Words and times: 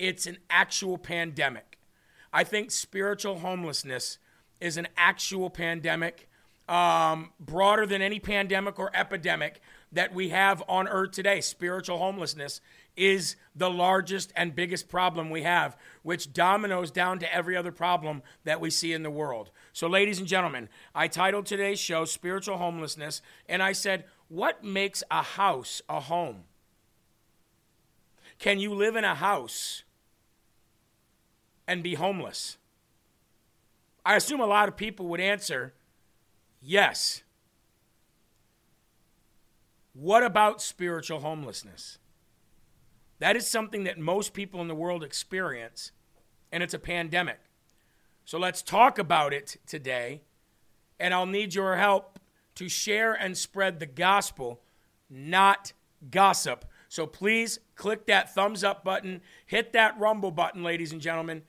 it's 0.00 0.26
an 0.26 0.38
actual 0.48 0.96
pandemic. 0.96 1.78
I 2.32 2.42
think 2.42 2.70
spiritual 2.70 3.40
homelessness 3.40 4.18
is 4.58 4.78
an 4.78 4.88
actual 4.96 5.50
pandemic, 5.50 6.26
um, 6.68 7.32
broader 7.38 7.84
than 7.84 8.00
any 8.00 8.18
pandemic 8.18 8.78
or 8.78 8.90
epidemic 8.94 9.60
that 9.92 10.14
we 10.14 10.30
have 10.30 10.62
on 10.68 10.88
earth 10.88 11.10
today. 11.10 11.42
Spiritual 11.42 11.98
homelessness 11.98 12.62
is 12.96 13.36
the 13.54 13.68
largest 13.68 14.32
and 14.36 14.54
biggest 14.54 14.88
problem 14.88 15.28
we 15.28 15.42
have, 15.42 15.76
which 16.02 16.32
dominoes 16.32 16.90
down 16.90 17.18
to 17.18 17.34
every 17.34 17.56
other 17.56 17.72
problem 17.72 18.22
that 18.44 18.60
we 18.60 18.70
see 18.70 18.94
in 18.94 19.02
the 19.02 19.10
world. 19.10 19.50
So, 19.74 19.86
ladies 19.86 20.18
and 20.18 20.26
gentlemen, 20.26 20.70
I 20.94 21.08
titled 21.08 21.44
today's 21.44 21.78
show 21.78 22.06
Spiritual 22.06 22.56
Homelessness, 22.56 23.20
and 23.48 23.62
I 23.62 23.72
said, 23.72 24.04
What 24.28 24.64
makes 24.64 25.02
a 25.10 25.22
house 25.22 25.82
a 25.90 26.00
home? 26.00 26.44
Can 28.38 28.58
you 28.58 28.72
live 28.72 28.96
in 28.96 29.04
a 29.04 29.14
house 29.14 29.82
and 31.70 31.84
be 31.84 31.94
homeless? 31.94 32.58
I 34.04 34.16
assume 34.16 34.40
a 34.40 34.46
lot 34.46 34.68
of 34.68 34.76
people 34.76 35.06
would 35.06 35.20
answer 35.20 35.72
yes. 36.60 37.22
What 39.92 40.24
about 40.24 40.60
spiritual 40.60 41.20
homelessness? 41.20 41.98
That 43.20 43.36
is 43.36 43.46
something 43.46 43.84
that 43.84 43.98
most 43.98 44.34
people 44.34 44.60
in 44.60 44.66
the 44.66 44.74
world 44.74 45.04
experience, 45.04 45.92
and 46.50 46.60
it's 46.60 46.74
a 46.74 46.78
pandemic. 46.78 47.38
So 48.24 48.36
let's 48.36 48.62
talk 48.62 48.98
about 48.98 49.32
it 49.32 49.56
today, 49.64 50.22
and 50.98 51.14
I'll 51.14 51.24
need 51.24 51.54
your 51.54 51.76
help 51.76 52.18
to 52.56 52.68
share 52.68 53.12
and 53.12 53.38
spread 53.38 53.78
the 53.78 53.86
gospel, 53.86 54.60
not 55.08 55.72
gossip. 56.10 56.64
So 56.88 57.06
please 57.06 57.60
click 57.76 58.06
that 58.06 58.34
thumbs 58.34 58.64
up 58.64 58.82
button, 58.82 59.20
hit 59.46 59.72
that 59.74 59.96
Rumble 60.00 60.32
button, 60.32 60.64
ladies 60.64 60.90
and 60.90 61.00
gentlemen, 61.00 61.42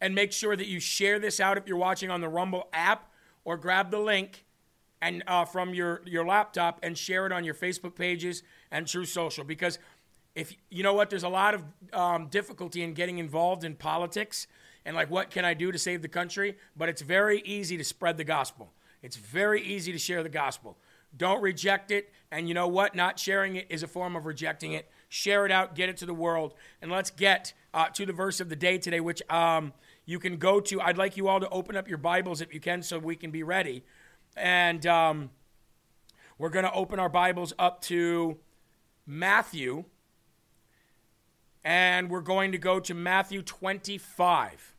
and 0.00 0.14
make 0.14 0.32
sure 0.32 0.56
that 0.56 0.66
you 0.66 0.80
share 0.80 1.18
this 1.18 1.40
out 1.40 1.58
if 1.58 1.66
you're 1.66 1.76
watching 1.76 2.10
on 2.10 2.20
the 2.20 2.28
Rumble 2.28 2.68
app 2.72 3.10
or 3.44 3.56
grab 3.56 3.90
the 3.90 3.98
link 3.98 4.44
and 5.02 5.22
uh, 5.26 5.44
from 5.44 5.74
your, 5.74 6.02
your 6.04 6.26
laptop 6.26 6.78
and 6.82 6.96
share 6.96 7.26
it 7.26 7.32
on 7.32 7.44
your 7.44 7.54
Facebook 7.54 7.94
pages 7.94 8.42
and 8.70 8.86
Truth 8.86 9.08
Social 9.08 9.44
because 9.44 9.78
if 10.34 10.54
you 10.70 10.82
know 10.82 10.94
what, 10.94 11.10
there's 11.10 11.24
a 11.24 11.28
lot 11.28 11.54
of 11.54 11.64
um, 11.92 12.28
difficulty 12.28 12.82
in 12.82 12.94
getting 12.94 13.18
involved 13.18 13.64
in 13.64 13.74
politics 13.74 14.46
and 14.84 14.94
like 14.96 15.10
what 15.10 15.30
can 15.30 15.44
I 15.44 15.54
do 15.54 15.72
to 15.72 15.78
save 15.78 16.02
the 16.02 16.08
country, 16.08 16.56
but 16.76 16.88
it's 16.88 17.02
very 17.02 17.40
easy 17.44 17.76
to 17.76 17.84
spread 17.84 18.16
the 18.16 18.24
gospel. 18.24 18.72
It's 19.02 19.16
very 19.16 19.62
easy 19.62 19.92
to 19.92 19.98
share 19.98 20.22
the 20.22 20.28
gospel. 20.28 20.78
Don't 21.16 21.42
reject 21.42 21.90
it. 21.90 22.12
And 22.30 22.48
you 22.48 22.54
know 22.54 22.68
what? 22.68 22.94
Not 22.94 23.18
sharing 23.18 23.56
it 23.56 23.66
is 23.68 23.82
a 23.82 23.88
form 23.88 24.14
of 24.14 24.26
rejecting 24.26 24.72
it. 24.72 24.88
Share 25.10 25.44
it 25.44 25.50
out, 25.50 25.74
get 25.74 25.88
it 25.88 25.96
to 25.98 26.06
the 26.06 26.14
world. 26.14 26.54
And 26.80 26.90
let's 26.90 27.10
get 27.10 27.52
uh, 27.74 27.88
to 27.88 28.06
the 28.06 28.12
verse 28.12 28.38
of 28.38 28.48
the 28.48 28.54
day 28.54 28.78
today, 28.78 29.00
which 29.00 29.20
um, 29.28 29.72
you 30.06 30.20
can 30.20 30.36
go 30.36 30.60
to. 30.60 30.80
I'd 30.80 30.96
like 30.96 31.16
you 31.16 31.26
all 31.26 31.40
to 31.40 31.48
open 31.48 31.76
up 31.76 31.88
your 31.88 31.98
Bibles 31.98 32.40
if 32.40 32.54
you 32.54 32.60
can 32.60 32.80
so 32.80 32.96
we 32.98 33.16
can 33.16 33.32
be 33.32 33.42
ready. 33.42 33.82
And 34.36 34.86
um, 34.86 35.30
we're 36.38 36.48
going 36.48 36.64
to 36.64 36.72
open 36.72 37.00
our 37.00 37.08
Bibles 37.08 37.52
up 37.58 37.80
to 37.82 38.38
Matthew 39.04 39.84
and 41.64 42.08
we're 42.08 42.20
going 42.20 42.52
to 42.52 42.58
go 42.58 42.78
to 42.78 42.94
Matthew 42.94 43.42
25. 43.42 44.76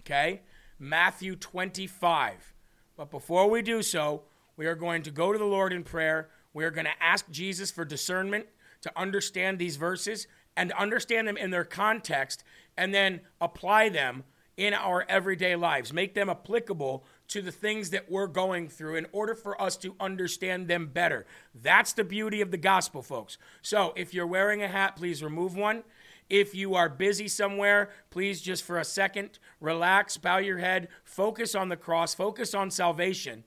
Okay? 0.00 0.42
Matthew 0.80 1.36
25. 1.36 2.52
But 2.96 3.12
before 3.12 3.48
we 3.48 3.62
do 3.62 3.80
so, 3.80 4.22
we 4.56 4.66
are 4.66 4.74
going 4.74 5.02
to 5.04 5.12
go 5.12 5.32
to 5.32 5.38
the 5.38 5.44
Lord 5.44 5.72
in 5.72 5.84
prayer. 5.84 6.30
We 6.52 6.64
are 6.64 6.72
going 6.72 6.86
to 6.86 7.00
ask 7.00 7.30
Jesus 7.30 7.70
for 7.70 7.84
discernment 7.84 8.46
to 8.82 8.92
understand 8.96 9.58
these 9.58 9.76
verses 9.76 10.26
and 10.56 10.72
understand 10.72 11.28
them 11.28 11.36
in 11.36 11.50
their 11.50 11.64
context 11.64 12.42
and 12.76 12.92
then 12.92 13.20
apply 13.40 13.88
them 13.88 14.24
in 14.56 14.74
our 14.74 15.06
everyday 15.08 15.54
lives. 15.54 15.92
Make 15.92 16.14
them 16.14 16.28
applicable 16.28 17.04
to 17.28 17.40
the 17.40 17.52
things 17.52 17.90
that 17.90 18.10
we're 18.10 18.26
going 18.26 18.68
through 18.68 18.96
in 18.96 19.06
order 19.12 19.34
for 19.34 19.60
us 19.62 19.76
to 19.78 19.94
understand 20.00 20.66
them 20.66 20.88
better. 20.88 21.26
That's 21.54 21.92
the 21.92 22.02
beauty 22.02 22.40
of 22.40 22.50
the 22.50 22.56
gospel, 22.56 23.00
folks. 23.00 23.38
So 23.62 23.92
if 23.96 24.12
you're 24.12 24.26
wearing 24.26 24.62
a 24.62 24.68
hat, 24.68 24.96
please 24.96 25.22
remove 25.22 25.54
one. 25.54 25.84
If 26.28 26.54
you 26.54 26.74
are 26.74 26.88
busy 26.88 27.28
somewhere, 27.28 27.90
please 28.10 28.42
just 28.42 28.64
for 28.64 28.78
a 28.78 28.84
second 28.84 29.38
relax, 29.60 30.16
bow 30.16 30.38
your 30.38 30.58
head, 30.58 30.88
focus 31.04 31.54
on 31.54 31.68
the 31.68 31.76
cross, 31.76 32.14
focus 32.14 32.52
on 32.52 32.70
salvation, 32.70 33.44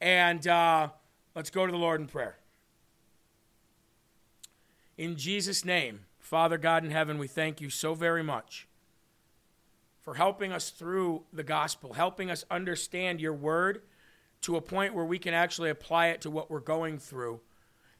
and 0.00 0.46
uh, 0.46 0.88
let's 1.34 1.50
go 1.50 1.66
to 1.66 1.72
the 1.72 1.78
Lord 1.78 2.00
in 2.00 2.06
prayer. 2.06 2.38
In 5.02 5.16
Jesus' 5.16 5.64
name, 5.64 6.04
Father 6.20 6.56
God 6.56 6.84
in 6.84 6.92
heaven, 6.92 7.18
we 7.18 7.26
thank 7.26 7.60
you 7.60 7.70
so 7.70 7.92
very 7.92 8.22
much 8.22 8.68
for 10.00 10.14
helping 10.14 10.52
us 10.52 10.70
through 10.70 11.24
the 11.32 11.42
gospel, 11.42 11.94
helping 11.94 12.30
us 12.30 12.44
understand 12.52 13.20
your 13.20 13.32
word 13.32 13.82
to 14.42 14.54
a 14.54 14.60
point 14.60 14.94
where 14.94 15.04
we 15.04 15.18
can 15.18 15.34
actually 15.34 15.70
apply 15.70 16.10
it 16.10 16.20
to 16.20 16.30
what 16.30 16.52
we're 16.52 16.60
going 16.60 17.00
through 17.00 17.40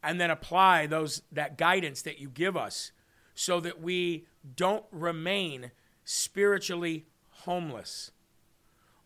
and 0.01 0.21
then 0.21 0.31
apply 0.31 0.87
those 0.87 1.23
that 1.33 1.59
guidance 1.59 2.03
that 2.03 2.21
you 2.21 2.29
give 2.29 2.57
us 2.57 2.93
so 3.34 3.59
that 3.59 3.83
we 3.83 4.25
don't 4.55 4.84
remain 4.93 5.73
spiritually 6.05 7.07
homeless. 7.31 8.13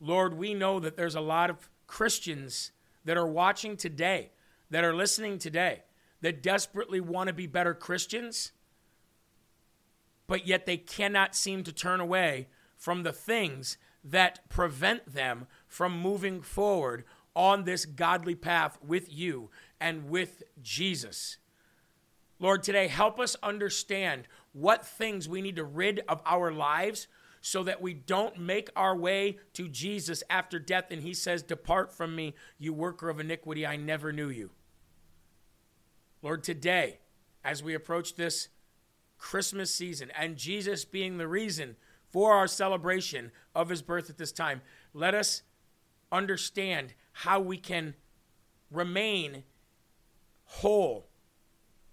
Lord, 0.02 0.34
we 0.34 0.52
know 0.52 0.80
that 0.80 0.98
there's 0.98 1.14
a 1.14 1.20
lot 1.22 1.48
of 1.48 1.70
Christians 1.86 2.72
that 3.06 3.16
are 3.16 3.26
watching 3.26 3.74
today, 3.74 4.32
that 4.68 4.84
are 4.84 4.94
listening 4.94 5.38
today, 5.38 5.84
that 6.20 6.42
desperately 6.42 7.00
want 7.00 7.28
to 7.28 7.32
be 7.32 7.46
better 7.46 7.74
Christians, 7.74 8.52
but 10.26 10.46
yet 10.46 10.66
they 10.66 10.76
cannot 10.76 11.34
seem 11.34 11.62
to 11.64 11.72
turn 11.72 12.00
away 12.00 12.48
from 12.76 13.02
the 13.02 13.12
things 13.12 13.78
that 14.02 14.48
prevent 14.48 15.12
them 15.12 15.46
from 15.66 16.00
moving 16.00 16.40
forward 16.40 17.04
on 17.34 17.64
this 17.64 17.84
godly 17.84 18.34
path 18.34 18.78
with 18.86 19.12
you 19.12 19.50
and 19.80 20.08
with 20.08 20.42
Jesus. 20.62 21.36
Lord, 22.38 22.62
today 22.62 22.88
help 22.88 23.18
us 23.18 23.36
understand 23.42 24.28
what 24.52 24.86
things 24.86 25.28
we 25.28 25.42
need 25.42 25.56
to 25.56 25.64
rid 25.64 26.00
of 26.08 26.22
our 26.24 26.52
lives 26.52 27.08
so 27.40 27.62
that 27.62 27.80
we 27.80 27.94
don't 27.94 28.38
make 28.38 28.70
our 28.74 28.96
way 28.96 29.38
to 29.52 29.68
Jesus 29.68 30.22
after 30.28 30.58
death 30.58 30.86
and 30.90 31.02
he 31.02 31.14
says, 31.14 31.42
Depart 31.42 31.92
from 31.92 32.16
me, 32.16 32.34
you 32.58 32.72
worker 32.72 33.08
of 33.08 33.20
iniquity, 33.20 33.66
I 33.66 33.76
never 33.76 34.12
knew 34.12 34.28
you. 34.28 34.50
Lord, 36.26 36.42
today, 36.42 36.98
as 37.44 37.62
we 37.62 37.72
approach 37.72 38.16
this 38.16 38.48
Christmas 39.16 39.72
season 39.72 40.10
and 40.18 40.36
Jesus 40.36 40.84
being 40.84 41.18
the 41.18 41.28
reason 41.28 41.76
for 42.10 42.32
our 42.32 42.48
celebration 42.48 43.30
of 43.54 43.68
his 43.68 43.80
birth 43.80 44.10
at 44.10 44.18
this 44.18 44.32
time, 44.32 44.60
let 44.92 45.14
us 45.14 45.42
understand 46.10 46.94
how 47.12 47.38
we 47.38 47.58
can 47.58 47.94
remain 48.72 49.44
whole 50.46 51.06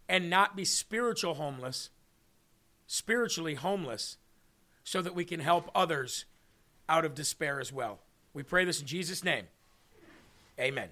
and 0.09 0.31
not 0.31 0.55
be 0.55 0.65
spiritual 0.65 1.35
homeless, 1.35 1.91
spiritually 2.87 3.53
homeless, 3.53 4.17
so 4.83 4.99
that 4.99 5.13
we 5.13 5.25
can 5.25 5.41
help 5.41 5.69
others 5.75 6.25
out 6.89 7.05
of 7.05 7.13
despair 7.13 7.59
as 7.59 7.71
well. 7.71 7.99
We 8.33 8.41
pray 8.41 8.65
this 8.65 8.81
in 8.81 8.87
Jesus' 8.87 9.23
name. 9.23 9.45
Amen. 10.59 10.89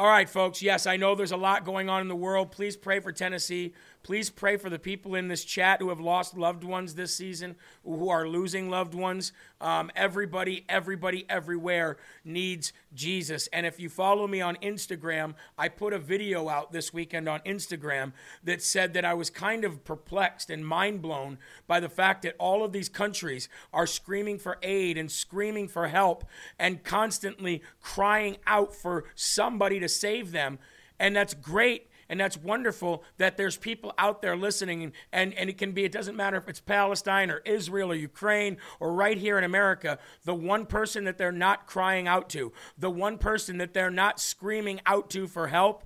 All 0.00 0.06
right, 0.06 0.30
folks. 0.30 0.62
Yes, 0.62 0.86
I 0.86 0.96
know 0.96 1.14
there's 1.14 1.30
a 1.30 1.36
lot 1.36 1.66
going 1.66 1.90
on 1.90 2.00
in 2.00 2.08
the 2.08 2.16
world. 2.16 2.52
Please 2.52 2.74
pray 2.74 3.00
for 3.00 3.12
Tennessee. 3.12 3.74
Please 4.02 4.30
pray 4.30 4.56
for 4.56 4.70
the 4.70 4.78
people 4.78 5.14
in 5.14 5.28
this 5.28 5.44
chat 5.44 5.80
who 5.80 5.90
have 5.90 6.00
lost 6.00 6.36
loved 6.36 6.64
ones 6.64 6.94
this 6.94 7.14
season, 7.14 7.54
who 7.84 8.08
are 8.08 8.26
losing 8.26 8.70
loved 8.70 8.94
ones. 8.94 9.32
Um, 9.60 9.90
everybody, 9.94 10.64
everybody, 10.70 11.26
everywhere 11.28 11.98
needs 12.24 12.72
Jesus. 12.94 13.46
And 13.52 13.66
if 13.66 13.78
you 13.78 13.90
follow 13.90 14.26
me 14.26 14.40
on 14.40 14.56
Instagram, 14.62 15.34
I 15.58 15.68
put 15.68 15.92
a 15.92 15.98
video 15.98 16.48
out 16.48 16.72
this 16.72 16.94
weekend 16.94 17.28
on 17.28 17.40
Instagram 17.40 18.12
that 18.42 18.62
said 18.62 18.94
that 18.94 19.04
I 19.04 19.12
was 19.12 19.28
kind 19.28 19.66
of 19.66 19.84
perplexed 19.84 20.48
and 20.48 20.66
mind 20.66 21.02
blown 21.02 21.36
by 21.66 21.78
the 21.78 21.90
fact 21.90 22.22
that 22.22 22.36
all 22.38 22.64
of 22.64 22.72
these 22.72 22.88
countries 22.88 23.50
are 23.70 23.86
screaming 23.86 24.38
for 24.38 24.56
aid 24.62 24.96
and 24.96 25.12
screaming 25.12 25.68
for 25.68 25.88
help 25.88 26.24
and 26.58 26.82
constantly 26.82 27.62
crying 27.82 28.38
out 28.46 28.74
for 28.74 29.04
somebody 29.14 29.78
to 29.78 29.90
save 29.90 30.32
them. 30.32 30.58
And 30.98 31.14
that's 31.14 31.34
great 31.34 31.89
and 32.10 32.18
that's 32.18 32.36
wonderful 32.36 33.04
that 33.18 33.36
there's 33.36 33.56
people 33.56 33.94
out 33.96 34.20
there 34.20 34.36
listening. 34.36 34.92
And, 35.12 35.32
and, 35.32 35.48
it 35.48 35.56
can 35.58 35.70
be, 35.70 35.84
it 35.84 35.92
doesn't 35.92 36.16
matter 36.16 36.36
if 36.36 36.48
it's 36.48 36.58
Palestine 36.58 37.30
or 37.30 37.38
Israel 37.44 37.92
or 37.92 37.94
Ukraine 37.94 38.56
or 38.80 38.92
right 38.92 39.16
here 39.16 39.38
in 39.38 39.44
America, 39.44 39.96
the 40.24 40.34
one 40.34 40.66
person 40.66 41.04
that 41.04 41.18
they're 41.18 41.30
not 41.30 41.68
crying 41.68 42.08
out 42.08 42.28
to, 42.30 42.52
the 42.76 42.90
one 42.90 43.16
person 43.16 43.58
that 43.58 43.74
they're 43.74 43.92
not 43.92 44.18
screaming 44.18 44.80
out 44.86 45.08
to 45.10 45.28
for 45.28 45.46
help 45.46 45.84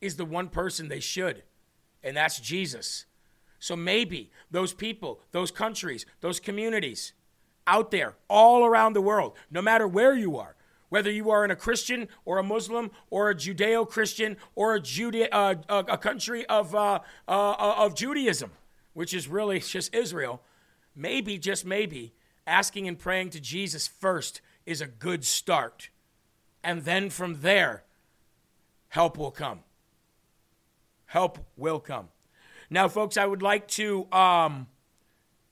is 0.00 0.16
the 0.16 0.24
one 0.24 0.48
person 0.48 0.88
they 0.88 0.98
should. 0.98 1.44
And 2.02 2.16
that's 2.16 2.40
Jesus. 2.40 3.06
So 3.60 3.76
maybe 3.76 4.32
those 4.50 4.74
people, 4.74 5.20
those 5.30 5.52
countries, 5.52 6.04
those 6.20 6.40
communities 6.40 7.12
out 7.64 7.92
there, 7.92 8.16
all 8.28 8.64
around 8.66 8.94
the 8.94 9.00
world, 9.00 9.34
no 9.52 9.62
matter 9.62 9.86
where 9.86 10.16
you 10.16 10.36
are, 10.36 10.56
whether 10.94 11.10
you 11.10 11.28
are 11.28 11.44
in 11.44 11.50
a 11.50 11.56
Christian 11.56 12.06
or 12.24 12.38
a 12.38 12.42
Muslim 12.44 12.88
or 13.10 13.28
a 13.28 13.34
Judeo 13.34 13.84
Christian 13.84 14.36
or 14.54 14.76
a, 14.76 15.28
uh, 15.32 15.56
a, 15.68 15.78
a 15.78 15.98
country 15.98 16.46
of, 16.46 16.72
uh, 16.72 17.00
uh, 17.26 17.54
of 17.58 17.96
Judaism, 17.96 18.52
which 18.92 19.12
is 19.12 19.26
really 19.26 19.58
just 19.58 19.92
Israel, 19.92 20.40
maybe, 20.94 21.36
just 21.36 21.66
maybe, 21.66 22.14
asking 22.46 22.86
and 22.86 22.96
praying 22.96 23.30
to 23.30 23.40
Jesus 23.40 23.88
first 23.88 24.40
is 24.66 24.80
a 24.80 24.86
good 24.86 25.24
start. 25.24 25.90
And 26.62 26.84
then 26.84 27.10
from 27.10 27.40
there, 27.40 27.82
help 28.86 29.18
will 29.18 29.32
come. 29.32 29.64
Help 31.06 31.40
will 31.56 31.80
come. 31.80 32.10
Now, 32.70 32.86
folks, 32.86 33.16
I 33.16 33.26
would 33.26 33.42
like 33.42 33.66
to 33.70 34.06
um, 34.12 34.68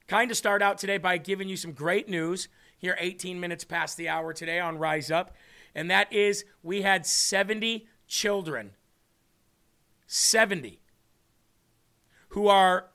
kind 0.07 0.31
of 0.31 0.37
start 0.37 0.63
out 0.63 0.79
today 0.79 0.99
by 0.99 1.19
giving 1.19 1.49
you 1.49 1.57
some 1.57 1.73
great 1.73 2.09
news 2.09 2.47
here 2.83 2.97
18 2.99 3.39
minutes 3.39 3.63
past 3.63 3.97
the 3.97 4.09
hour 4.09 4.33
today 4.35 4.59
on 4.59 4.77
Rise 4.77 5.11
Up. 5.11 5.35
And 5.75 5.91
that 5.91 6.13
is 6.13 6.45
we 6.65 6.83
had 6.83 7.07
70 7.07 7.87
children, 8.09 8.73
70, 10.09 10.81
who 12.31 12.49
are 12.49 12.89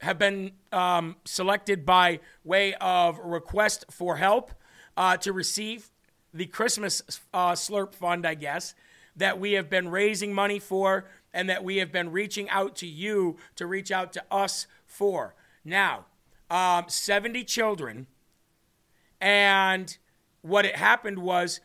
have 0.00 0.18
been 0.18 0.52
um, 0.72 1.16
selected 1.24 1.86
by 1.86 2.20
way 2.44 2.74
of 2.74 3.18
request 3.18 3.84
for 3.90 4.16
help 4.16 4.52
uh, 4.96 5.16
to 5.18 5.32
receive 5.32 5.90
the 6.32 6.46
Christmas 6.46 7.02
uh, 7.32 7.52
Slurp 7.52 7.94
Fund, 7.94 8.26
I 8.26 8.34
guess, 8.34 8.74
that 9.16 9.38
we 9.38 9.52
have 9.52 9.70
been 9.70 9.88
raising 9.88 10.32
money 10.32 10.58
for 10.58 11.06
and 11.32 11.48
that 11.48 11.62
we 11.62 11.76
have 11.76 11.92
been 11.92 12.10
reaching 12.10 12.48
out 12.50 12.74
to 12.76 12.86
you 12.86 13.36
to 13.56 13.66
reach 13.66 13.92
out 13.92 14.12
to 14.14 14.24
us 14.30 14.66
for. 14.86 15.34
Now, 15.64 16.06
um, 16.50 16.84
70 16.88 17.44
children, 17.44 18.06
and 19.24 19.96
what 20.42 20.66
it 20.66 20.76
happened 20.76 21.18
was 21.18 21.60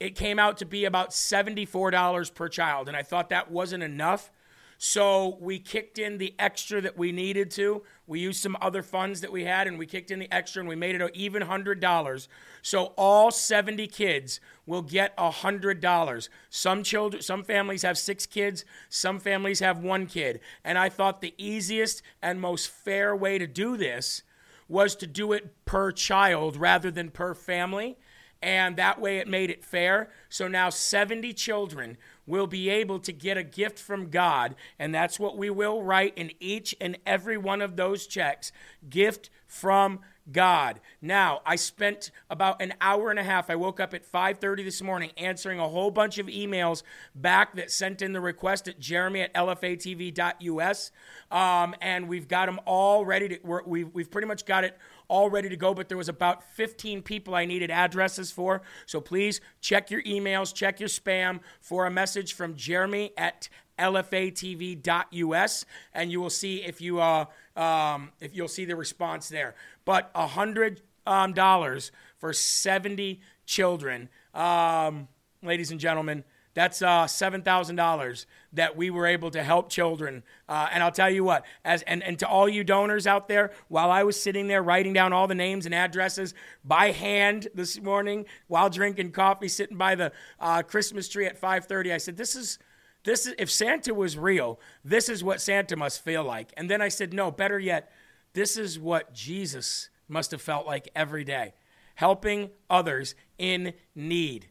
it 0.00 0.16
came 0.16 0.38
out 0.38 0.56
to 0.56 0.64
be 0.64 0.86
about 0.86 1.10
$74 1.10 2.34
per 2.34 2.48
child, 2.48 2.88
and 2.88 2.96
I 2.96 3.02
thought 3.02 3.28
that 3.28 3.50
wasn't 3.50 3.82
enough. 3.82 4.30
So 4.78 5.36
we 5.38 5.58
kicked 5.58 5.98
in 5.98 6.16
the 6.16 6.34
extra 6.38 6.80
that 6.80 6.96
we 6.96 7.12
needed 7.12 7.50
to. 7.52 7.82
We 8.06 8.20
used 8.20 8.42
some 8.42 8.56
other 8.60 8.82
funds 8.82 9.20
that 9.20 9.30
we 9.30 9.44
had 9.44 9.66
and 9.66 9.78
we 9.78 9.86
kicked 9.86 10.10
in 10.10 10.18
the 10.18 10.32
extra 10.32 10.60
and 10.60 10.68
we 10.68 10.76
made 10.76 10.94
it 10.94 11.00
an 11.00 11.10
even 11.14 11.42
$100. 11.42 12.28
So 12.60 12.92
all 12.96 13.30
70 13.30 13.86
kids 13.86 14.40
will 14.66 14.82
get 14.82 15.16
$100. 15.16 16.28
Some 16.50 16.82
children 16.82 17.22
some 17.22 17.44
families 17.44 17.82
have 17.82 17.96
6 17.96 18.26
kids, 18.26 18.64
some 18.88 19.20
families 19.20 19.60
have 19.60 19.78
1 19.78 20.06
kid. 20.06 20.40
And 20.64 20.76
I 20.76 20.88
thought 20.88 21.20
the 21.20 21.34
easiest 21.38 22.02
and 22.20 22.40
most 22.40 22.68
fair 22.68 23.14
way 23.14 23.38
to 23.38 23.46
do 23.46 23.76
this 23.76 24.22
was 24.68 24.96
to 24.96 25.06
do 25.06 25.32
it 25.32 25.64
per 25.64 25.92
child 25.92 26.56
rather 26.56 26.90
than 26.90 27.10
per 27.10 27.34
family 27.34 27.96
and 28.44 28.76
that 28.76 29.00
way 29.00 29.16
it 29.16 29.26
made 29.26 29.48
it 29.48 29.64
fair. 29.64 30.10
So 30.28 30.48
now 30.48 30.68
70 30.68 31.32
children 31.32 31.96
will 32.26 32.46
be 32.46 32.68
able 32.68 32.98
to 32.98 33.10
get 33.10 33.38
a 33.38 33.42
gift 33.42 33.78
from 33.78 34.10
God, 34.10 34.54
and 34.78 34.94
that's 34.94 35.18
what 35.18 35.38
we 35.38 35.48
will 35.48 35.82
write 35.82 36.12
in 36.16 36.30
each 36.40 36.74
and 36.78 36.98
every 37.06 37.38
one 37.38 37.62
of 37.62 37.76
those 37.76 38.06
checks 38.06 38.52
gift 38.90 39.30
from 39.46 40.00
God. 40.32 40.80
Now, 41.02 41.42
I 41.44 41.56
spent 41.56 42.10
about 42.30 42.62
an 42.62 42.74
hour 42.80 43.10
and 43.10 43.18
a 43.18 43.22
half. 43.22 43.50
I 43.50 43.56
woke 43.56 43.78
up 43.78 43.92
at 43.92 44.04
5:30 44.04 44.64
this 44.64 44.80
morning 44.80 45.10
answering 45.16 45.58
a 45.58 45.68
whole 45.68 45.90
bunch 45.90 46.18
of 46.18 46.26
emails 46.26 46.82
back 47.14 47.54
that 47.56 47.70
sent 47.70 48.00
in 48.00 48.12
the 48.12 48.20
request 48.20 48.66
at 48.66 48.78
jeremy 48.78 49.20
at 49.20 49.34
lfatv.us. 49.34 50.90
Um, 51.30 51.74
and 51.80 52.08
we've 52.08 52.28
got 52.28 52.46
them 52.46 52.60
all 52.64 53.04
ready 53.04 53.28
to, 53.28 53.62
we've, 53.66 53.92
we've 53.92 54.10
pretty 54.10 54.28
much 54.28 54.46
got 54.46 54.64
it 54.64 54.78
all 55.08 55.28
ready 55.28 55.48
to 55.48 55.56
go, 55.56 55.74
but 55.74 55.88
there 55.88 55.98
was 55.98 56.08
about 56.08 56.42
15 56.42 57.02
people 57.02 57.34
I 57.34 57.44
needed 57.44 57.70
addresses 57.70 58.30
for. 58.30 58.62
So 58.86 59.00
please 59.00 59.40
check 59.60 59.90
your 59.90 60.02
emails, 60.02 60.54
check 60.54 60.80
your 60.80 60.88
spam 60.88 61.40
for 61.60 61.86
a 61.86 61.90
message 61.90 62.32
from 62.32 62.56
Jeremy 62.56 63.12
at 63.16 63.48
lfatv.us, 63.78 65.66
and 65.92 66.12
you 66.12 66.20
will 66.20 66.30
see 66.30 66.62
if 66.62 66.80
you 66.80 67.00
uh, 67.00 67.26
um, 67.56 68.12
if 68.20 68.34
you'll 68.34 68.48
see 68.48 68.64
the 68.64 68.76
response 68.76 69.28
there. 69.28 69.54
But 69.84 70.10
a 70.14 70.26
hundred 70.26 70.82
um, 71.06 71.32
dollars 71.32 71.92
for 72.18 72.32
70 72.32 73.20
children, 73.46 74.08
um, 74.32 75.08
ladies 75.42 75.70
and 75.70 75.80
gentlemen. 75.80 76.24
That's 76.54 76.82
uh, 76.82 77.08
seven 77.08 77.42
thousand 77.42 77.76
dollars 77.76 78.26
that 78.52 78.76
we 78.76 78.88
were 78.88 79.06
able 79.06 79.32
to 79.32 79.42
help 79.42 79.68
children. 79.68 80.22
Uh, 80.48 80.68
and 80.72 80.84
I'll 80.84 80.92
tell 80.92 81.10
you 81.10 81.24
what, 81.24 81.44
as 81.64 81.82
and, 81.82 82.00
and 82.02 82.16
to 82.20 82.28
all 82.28 82.48
you 82.48 82.62
donors 82.62 83.08
out 83.08 83.26
there, 83.26 83.50
while 83.66 83.90
I 83.90 84.04
was 84.04 84.20
sitting 84.20 84.46
there 84.46 84.62
writing 84.62 84.92
down 84.92 85.12
all 85.12 85.26
the 85.26 85.34
names 85.34 85.66
and 85.66 85.74
addresses 85.74 86.32
by 86.64 86.92
hand 86.92 87.48
this 87.54 87.80
morning 87.80 88.26
while 88.46 88.70
drinking 88.70 89.10
coffee, 89.10 89.48
sitting 89.48 89.76
by 89.76 89.96
the 89.96 90.12
uh, 90.38 90.62
Christmas 90.62 91.08
tree 91.08 91.26
at 91.26 91.40
5:30, 91.40 91.92
I 91.92 91.98
said, 91.98 92.16
"This 92.16 92.34
is." 92.36 92.58
This 93.04 93.26
is 93.26 93.34
if 93.38 93.50
Santa 93.50 93.94
was 93.94 94.18
real, 94.18 94.58
this 94.84 95.08
is 95.08 95.22
what 95.22 95.40
Santa 95.40 95.76
must 95.76 96.02
feel 96.02 96.24
like. 96.24 96.52
And 96.56 96.70
then 96.70 96.82
I 96.82 96.88
said, 96.88 97.12
no, 97.12 97.30
better 97.30 97.58
yet, 97.58 97.92
this 98.32 98.56
is 98.56 98.78
what 98.78 99.12
Jesus 99.12 99.90
must 100.08 100.30
have 100.32 100.42
felt 100.42 100.66
like 100.66 100.90
every 100.96 101.24
day, 101.24 101.54
helping 101.94 102.50
others 102.68 103.14
in 103.38 103.74
need. 103.94 104.48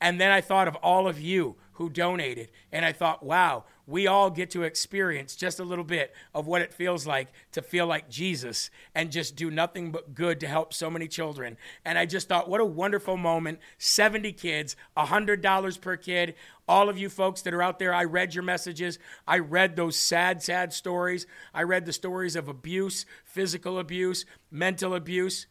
And 0.00 0.20
then 0.20 0.30
I 0.30 0.40
thought 0.40 0.68
of 0.68 0.76
all 0.76 1.08
of 1.08 1.20
you 1.20 1.56
who 1.78 1.88
donated. 1.88 2.50
And 2.72 2.84
I 2.84 2.92
thought, 2.92 3.22
wow, 3.22 3.64
we 3.86 4.08
all 4.08 4.30
get 4.30 4.50
to 4.50 4.64
experience 4.64 5.36
just 5.36 5.60
a 5.60 5.64
little 5.64 5.84
bit 5.84 6.12
of 6.34 6.46
what 6.46 6.60
it 6.60 6.74
feels 6.74 7.06
like 7.06 7.28
to 7.52 7.62
feel 7.62 7.86
like 7.86 8.10
Jesus 8.10 8.68
and 8.96 9.12
just 9.12 9.36
do 9.36 9.48
nothing 9.48 9.92
but 9.92 10.12
good 10.12 10.40
to 10.40 10.48
help 10.48 10.74
so 10.74 10.90
many 10.90 11.06
children. 11.06 11.56
And 11.84 11.96
I 11.96 12.04
just 12.04 12.28
thought, 12.28 12.50
what 12.50 12.60
a 12.60 12.64
wonderful 12.64 13.16
moment. 13.16 13.60
70 13.78 14.32
kids, 14.32 14.74
$100 14.96 15.80
per 15.80 15.96
kid. 15.96 16.34
All 16.68 16.88
of 16.88 16.98
you 16.98 17.08
folks 17.08 17.42
that 17.42 17.54
are 17.54 17.62
out 17.62 17.78
there, 17.78 17.94
I 17.94 18.04
read 18.04 18.34
your 18.34 18.44
messages. 18.44 18.98
I 19.26 19.38
read 19.38 19.76
those 19.76 19.96
sad, 19.96 20.42
sad 20.42 20.72
stories. 20.72 21.26
I 21.54 21.62
read 21.62 21.86
the 21.86 21.92
stories 21.92 22.34
of 22.34 22.48
abuse, 22.48 23.06
physical 23.24 23.78
abuse, 23.78 24.26
mental 24.50 24.94
abuse. 24.94 25.46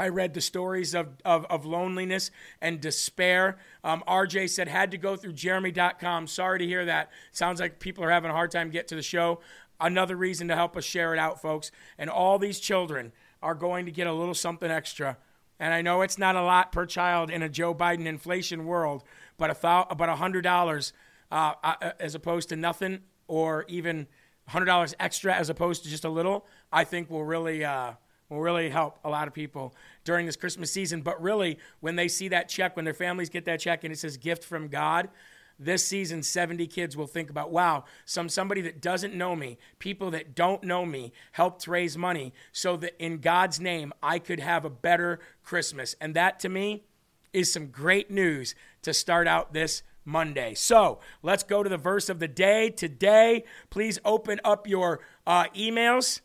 I 0.00 0.08
read 0.08 0.32
the 0.32 0.40
stories 0.40 0.94
of, 0.94 1.08
of, 1.26 1.44
of 1.50 1.66
loneliness 1.66 2.30
and 2.62 2.80
despair. 2.80 3.58
Um, 3.84 4.02
RJ 4.08 4.48
said, 4.48 4.66
had 4.66 4.92
to 4.92 4.96
go 4.96 5.14
through 5.14 5.34
jeremy.com. 5.34 6.26
Sorry 6.26 6.58
to 6.58 6.66
hear 6.66 6.86
that. 6.86 7.10
Sounds 7.32 7.60
like 7.60 7.80
people 7.80 8.02
are 8.04 8.10
having 8.10 8.30
a 8.30 8.32
hard 8.32 8.50
time 8.50 8.70
get 8.70 8.88
to 8.88 8.94
the 8.94 9.02
show. 9.02 9.40
Another 9.78 10.16
reason 10.16 10.48
to 10.48 10.56
help 10.56 10.74
us 10.74 10.84
share 10.84 11.12
it 11.12 11.18
out, 11.18 11.42
folks. 11.42 11.70
And 11.98 12.08
all 12.08 12.38
these 12.38 12.60
children 12.60 13.12
are 13.42 13.54
going 13.54 13.84
to 13.84 13.92
get 13.92 14.06
a 14.06 14.12
little 14.14 14.32
something 14.32 14.70
extra. 14.70 15.18
And 15.58 15.74
I 15.74 15.82
know 15.82 16.00
it's 16.00 16.16
not 16.16 16.34
a 16.34 16.42
lot 16.42 16.72
per 16.72 16.86
child 16.86 17.28
in 17.30 17.42
a 17.42 17.48
Joe 17.50 17.74
Biden 17.74 18.06
inflation 18.06 18.64
world, 18.64 19.04
but 19.36 19.50
a 19.50 19.56
thou- 19.60 19.86
about 19.90 20.18
$100 20.18 20.92
uh, 21.30 21.52
uh, 21.62 21.90
as 22.00 22.14
opposed 22.14 22.48
to 22.48 22.56
nothing 22.56 23.00
or 23.28 23.66
even 23.68 24.06
$100 24.48 24.94
extra 24.98 25.34
as 25.34 25.50
opposed 25.50 25.84
to 25.84 25.90
just 25.90 26.06
a 26.06 26.10
little, 26.10 26.46
I 26.72 26.84
think 26.84 27.10
will 27.10 27.24
really. 27.24 27.66
Uh, 27.66 27.92
will 28.30 28.40
really 28.40 28.70
help 28.70 28.98
a 29.04 29.10
lot 29.10 29.28
of 29.28 29.34
people 29.34 29.74
during 30.04 30.24
this 30.24 30.36
Christmas 30.36 30.72
season. 30.72 31.02
But 31.02 31.20
really, 31.20 31.58
when 31.80 31.96
they 31.96 32.08
see 32.08 32.28
that 32.28 32.48
check, 32.48 32.76
when 32.76 32.86
their 32.86 32.94
families 32.94 33.28
get 33.28 33.44
that 33.44 33.60
check 33.60 33.84
and 33.84 33.92
it 33.92 33.98
says 33.98 34.16
gift 34.16 34.42
from 34.42 34.68
God, 34.68 35.10
this 35.58 35.84
season 35.84 36.22
70 36.22 36.66
kids 36.68 36.96
will 36.96 37.06
think 37.06 37.28
about 37.28 37.50
wow 37.50 37.84
some 38.06 38.30
somebody 38.30 38.62
that 38.62 38.80
doesn't 38.80 39.12
know 39.12 39.36
me 39.36 39.58
people 39.78 40.10
that 40.10 40.34
don't 40.34 40.64
know 40.64 40.86
me 40.86 41.12
helped 41.32 41.68
raise 41.68 41.98
money 41.98 42.32
so 42.50 42.78
that 42.78 42.96
in 42.98 43.18
god's 43.18 43.60
name 43.60 43.92
i 44.02 44.18
could 44.18 44.40
have 44.40 44.64
a 44.64 44.70
better 44.70 45.20
christmas. 45.50 45.96
And 46.00 46.14
that 46.14 46.38
to 46.40 46.48
me 46.48 46.84
is 47.32 47.52
some 47.52 47.66
great 47.66 48.08
news 48.08 48.54
to 48.82 48.94
start 48.94 49.26
out 49.26 49.52
this 49.52 49.82
monday. 50.04 50.54
So 50.54 51.00
let's 51.24 51.42
go 51.42 51.64
to 51.64 51.68
the 51.68 51.76
verse 51.76 52.08
of 52.08 52.20
the 52.20 52.28
day 52.28 52.70
today. 52.70 53.42
Please 53.68 53.98
open 54.04 54.40
up 54.44 54.68
your 54.68 55.00
uh, 55.26 55.46
emails 55.56 56.20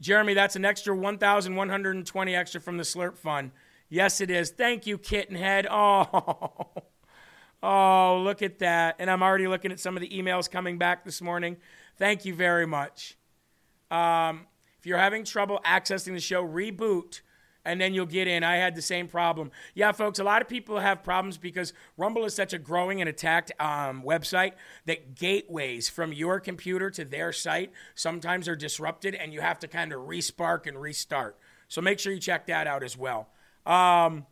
Jeremy, 0.00 0.34
that's 0.34 0.56
an 0.56 0.64
extra 0.64 0.96
1,120 0.96 2.36
extra 2.36 2.60
from 2.60 2.76
the 2.76 2.84
Slurp 2.84 3.16
Fund. 3.16 3.50
Yes, 3.88 4.20
it 4.20 4.30
is. 4.30 4.50
Thank 4.50 4.86
you, 4.86 4.98
Kittenhead. 4.98 5.66
Oh, 7.60 7.66
oh, 7.70 8.22
look 8.22 8.40
at 8.42 8.60
that. 8.60 8.96
And 9.00 9.10
I'm 9.10 9.22
already 9.22 9.48
looking 9.48 9.72
at 9.72 9.80
some 9.80 9.96
of 9.96 10.00
the 10.00 10.08
emails 10.08 10.48
coming 10.48 10.78
back 10.78 11.04
this 11.04 11.20
morning. 11.20 11.56
Thank 11.96 12.24
you 12.24 12.32
very 12.32 12.66
much. 12.66 13.16
Um, 13.90 14.46
if 14.78 14.86
you're 14.86 14.98
having 14.98 15.24
trouble 15.24 15.60
accessing 15.64 16.14
the 16.14 16.20
show, 16.20 16.46
reboot 16.46 17.22
and 17.68 17.78
then 17.78 17.92
you'll 17.92 18.06
get 18.06 18.26
in. 18.26 18.42
I 18.42 18.56
had 18.56 18.74
the 18.74 18.82
same 18.82 19.08
problem. 19.08 19.50
Yeah, 19.74 19.92
folks, 19.92 20.18
a 20.18 20.24
lot 20.24 20.40
of 20.40 20.48
people 20.48 20.80
have 20.80 21.02
problems 21.02 21.36
because 21.36 21.74
Rumble 21.98 22.24
is 22.24 22.34
such 22.34 22.54
a 22.54 22.58
growing 22.58 23.00
and 23.00 23.08
attacked 23.08 23.52
um, 23.60 24.02
website 24.02 24.52
that 24.86 25.14
gateways 25.14 25.88
from 25.88 26.12
your 26.12 26.40
computer 26.40 26.90
to 26.90 27.04
their 27.04 27.30
site 27.30 27.70
sometimes 27.94 28.48
are 28.48 28.56
disrupted 28.56 29.14
and 29.14 29.34
you 29.34 29.42
have 29.42 29.58
to 29.58 29.68
kind 29.68 29.92
of 29.92 30.00
respark 30.00 30.66
and 30.66 30.80
restart. 30.80 31.36
So 31.68 31.82
make 31.82 31.98
sure 31.98 32.10
you 32.10 32.20
check 32.20 32.46
that 32.46 32.66
out 32.66 32.82
as 32.82 32.96
well. 32.96 33.28
Um, 33.66 34.24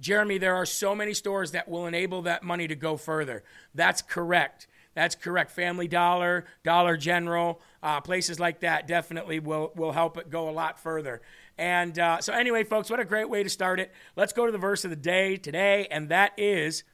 Jeremy, 0.00 0.38
there 0.38 0.56
are 0.56 0.66
so 0.66 0.96
many 0.96 1.14
stores 1.14 1.52
that 1.52 1.68
will 1.68 1.86
enable 1.86 2.22
that 2.22 2.42
money 2.42 2.66
to 2.66 2.74
go 2.74 2.96
further. 2.96 3.44
That's 3.72 4.02
correct. 4.02 4.66
That's 4.94 5.14
correct. 5.14 5.52
Family 5.52 5.86
Dollar, 5.86 6.46
Dollar 6.64 6.96
General, 6.96 7.60
uh, 7.82 8.00
places 8.00 8.40
like 8.40 8.60
that 8.60 8.88
definitely 8.88 9.38
will, 9.38 9.72
will 9.76 9.92
help 9.92 10.18
it 10.18 10.30
go 10.30 10.48
a 10.48 10.50
lot 10.50 10.80
further. 10.80 11.22
And 11.60 11.98
uh, 11.98 12.22
so, 12.22 12.32
anyway, 12.32 12.64
folks, 12.64 12.88
what 12.88 13.00
a 13.00 13.04
great 13.04 13.28
way 13.28 13.42
to 13.42 13.50
start 13.50 13.80
it. 13.80 13.92
Let's 14.16 14.32
go 14.32 14.46
to 14.46 14.52
the 14.52 14.56
verse 14.56 14.82
of 14.84 14.90
the 14.90 14.96
day 14.96 15.36
today, 15.36 15.86
and 15.90 16.08
that 16.08 16.32
is, 16.38 16.84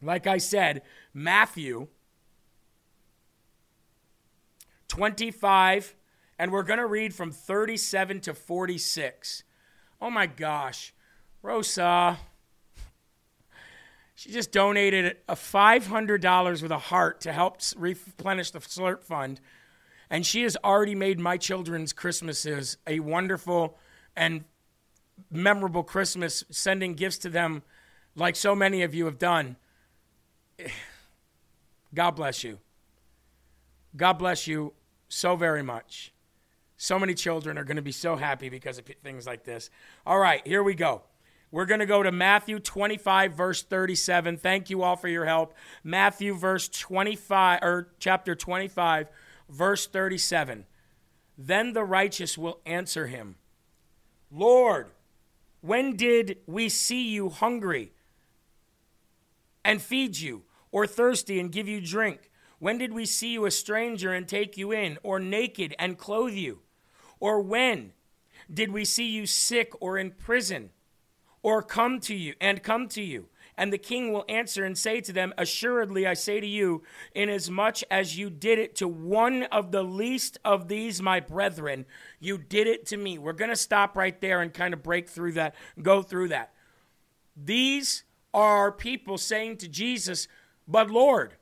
like 0.00 0.26
I 0.26 0.38
said, 0.38 0.80
Matthew 1.12 1.88
25, 4.88 5.94
and 6.38 6.50
we're 6.50 6.62
going 6.62 6.78
to 6.78 6.86
read 6.86 7.14
from 7.14 7.30
37 7.30 8.20
to 8.20 8.32
46. 8.32 9.44
Oh 10.00 10.08
my 10.08 10.24
gosh. 10.24 10.94
Rosa, 11.42 12.16
she 14.14 14.32
just 14.32 14.52
donated 14.52 15.18
a 15.28 15.34
$500 15.34 16.62
with 16.62 16.70
a 16.70 16.78
heart 16.78 17.20
to 17.20 17.32
help 17.34 17.58
replenish 17.76 18.52
the 18.52 18.60
Slurp 18.60 19.02
Fund. 19.02 19.38
And 20.10 20.24
she 20.24 20.42
has 20.42 20.56
already 20.62 20.94
made 20.94 21.18
my 21.18 21.36
children's 21.36 21.92
Christmases 21.92 22.76
a 22.86 23.00
wonderful 23.00 23.76
and 24.14 24.44
memorable 25.30 25.82
Christmas, 25.82 26.44
sending 26.50 26.94
gifts 26.94 27.18
to 27.18 27.28
them 27.28 27.62
like 28.14 28.36
so 28.36 28.54
many 28.54 28.82
of 28.82 28.94
you 28.94 29.06
have 29.06 29.18
done. 29.18 29.56
God 31.94 32.12
bless 32.12 32.44
you. 32.44 32.58
God 33.96 34.14
bless 34.14 34.46
you 34.46 34.74
so 35.08 35.36
very 35.36 35.62
much. 35.62 36.12
So 36.76 36.98
many 36.98 37.14
children 37.14 37.56
are 37.56 37.64
going 37.64 37.76
to 37.76 37.82
be 37.82 37.92
so 37.92 38.16
happy 38.16 38.48
because 38.48 38.78
of 38.78 38.84
things 39.02 39.26
like 39.26 39.44
this. 39.44 39.70
All 40.04 40.18
right, 40.18 40.46
here 40.46 40.62
we 40.62 40.74
go. 40.74 41.02
We're 41.50 41.64
going 41.64 41.80
to 41.80 41.86
go 41.86 42.02
to 42.02 42.12
Matthew 42.12 42.58
25 42.58 43.32
verse 43.32 43.62
37. 43.62 44.36
Thank 44.36 44.68
you 44.68 44.82
all 44.82 44.96
for 44.96 45.08
your 45.08 45.24
help. 45.24 45.54
Matthew 45.82 46.34
verse 46.34 46.68
25 46.68 47.60
or 47.62 47.88
chapter 47.98 48.34
25 48.34 49.08
verse 49.48 49.86
37. 49.86 50.66
Then 51.38 51.72
the 51.72 51.84
righteous 51.84 52.38
will 52.38 52.60
answer 52.64 53.06
him, 53.06 53.36
"Lord, 54.30 54.92
when 55.60 55.96
did 55.96 56.38
we 56.46 56.68
see 56.68 57.08
you 57.08 57.28
hungry 57.28 57.92
and 59.64 59.82
feed 59.82 60.16
you, 60.18 60.44
or 60.70 60.86
thirsty 60.86 61.38
and 61.40 61.52
give 61.52 61.68
you 61.68 61.80
drink?" 61.80 62.30
When 62.58 62.78
did 62.78 62.94
we 62.94 63.04
see 63.04 63.32
you 63.32 63.44
a 63.44 63.50
stranger 63.50 64.14
and 64.14 64.26
take 64.26 64.56
you 64.56 64.72
in, 64.72 64.98
or 65.02 65.20
naked 65.20 65.74
and 65.78 65.98
clothe 65.98 66.32
you? 66.32 66.62
Or 67.20 67.40
when 67.40 67.92
did 68.52 68.72
we 68.72 68.86
see 68.86 69.04
you 69.04 69.26
sick 69.26 69.72
or 69.80 69.98
in 69.98 70.12
prison, 70.12 70.72
or 71.42 71.62
come 71.62 72.00
to 72.00 72.14
you 72.14 72.34
and 72.40 72.62
come 72.62 72.88
to 72.88 73.02
you? 73.02 73.28
And 73.58 73.72
the 73.72 73.78
king 73.78 74.12
will 74.12 74.24
answer 74.28 74.64
and 74.64 74.76
say 74.76 75.00
to 75.00 75.12
them, 75.12 75.32
Assuredly, 75.38 76.06
I 76.06 76.14
say 76.14 76.40
to 76.40 76.46
you, 76.46 76.82
inasmuch 77.14 77.78
as 77.90 78.18
you 78.18 78.28
did 78.28 78.58
it 78.58 78.76
to 78.76 78.88
one 78.88 79.44
of 79.44 79.72
the 79.72 79.82
least 79.82 80.38
of 80.44 80.68
these, 80.68 81.00
my 81.00 81.20
brethren, 81.20 81.86
you 82.20 82.36
did 82.36 82.66
it 82.66 82.84
to 82.86 82.96
me. 82.96 83.16
We're 83.16 83.32
going 83.32 83.50
to 83.50 83.56
stop 83.56 83.96
right 83.96 84.20
there 84.20 84.42
and 84.42 84.52
kind 84.52 84.74
of 84.74 84.82
break 84.82 85.08
through 85.08 85.32
that, 85.32 85.54
go 85.80 86.02
through 86.02 86.28
that. 86.28 86.52
These 87.34 88.04
are 88.34 88.70
people 88.70 89.16
saying 89.16 89.56
to 89.58 89.68
Jesus, 89.68 90.28
But 90.68 90.90
Lord, 90.90 91.34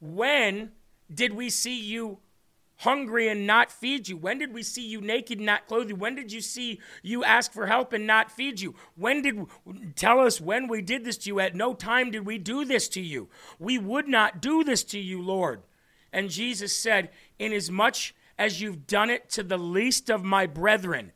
when 0.00 0.72
did 1.12 1.32
we 1.34 1.48
see 1.48 1.80
you 1.80 2.18
hungry 2.78 3.28
and 3.28 3.46
not 3.46 3.70
feed 3.70 4.08
you? 4.08 4.16
When 4.16 4.38
did 4.38 4.52
we 4.52 4.62
see 4.62 4.86
you 4.86 5.00
naked 5.00 5.38
and 5.38 5.46
not 5.46 5.66
clothe 5.66 5.88
you? 5.88 5.96
When 5.96 6.14
did 6.14 6.32
you 6.32 6.40
see 6.40 6.80
you 7.02 7.24
ask 7.24 7.52
for 7.52 7.66
help 7.66 7.92
and 7.92 8.06
not 8.06 8.30
feed 8.30 8.60
you? 8.60 8.74
When 8.96 9.22
did 9.22 9.46
tell 9.96 10.20
us 10.20 10.40
when 10.40 10.68
we 10.68 10.82
did 10.82 11.04
this 11.04 11.18
to 11.18 11.28
you? 11.28 11.40
At 11.40 11.54
no 11.54 11.74
time 11.74 12.10
did 12.10 12.26
we 12.26 12.38
do 12.38 12.64
this 12.64 12.88
to 12.90 13.00
you. 13.00 13.28
We 13.58 13.78
would 13.78 14.08
not 14.08 14.40
do 14.40 14.64
this 14.64 14.84
to 14.84 14.98
you, 14.98 15.22
Lord. 15.22 15.62
And 16.12 16.30
Jesus 16.30 16.76
said, 16.76 17.10
Inasmuch 17.38 18.12
as 18.38 18.60
you've 18.60 18.86
done 18.86 19.10
it 19.10 19.28
to 19.30 19.42
the 19.42 19.58
least 19.58 20.10
of 20.10 20.24
my 20.24 20.46
brethren, 20.46 21.12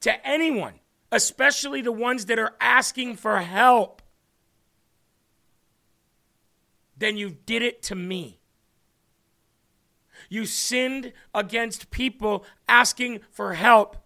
to 0.00 0.26
anyone, 0.26 0.74
especially 1.12 1.82
the 1.82 1.92
ones 1.92 2.26
that 2.26 2.38
are 2.38 2.54
asking 2.60 3.16
for 3.16 3.38
help, 3.40 4.02
then 6.96 7.16
you 7.16 7.36
did 7.44 7.62
it 7.62 7.82
to 7.82 7.94
me. 7.94 8.40
You 10.28 10.46
sinned 10.46 11.12
against 11.34 11.90
people 11.90 12.44
asking 12.68 13.20
for 13.30 13.54
help. 13.54 13.96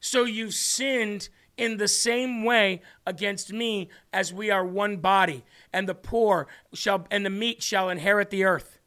So 0.00 0.24
you 0.24 0.50
sinned 0.50 1.28
in 1.56 1.76
the 1.76 1.88
same 1.88 2.44
way 2.44 2.82
against 3.06 3.52
me 3.52 3.88
as 4.12 4.32
we 4.32 4.50
are 4.50 4.64
one 4.64 4.96
body, 4.96 5.44
and 5.72 5.88
the 5.88 5.94
poor 5.94 6.46
shall 6.72 7.06
and 7.10 7.24
the 7.24 7.30
meek 7.30 7.62
shall 7.62 7.88
inherit 7.88 8.30
the 8.30 8.44
earth. 8.44 8.78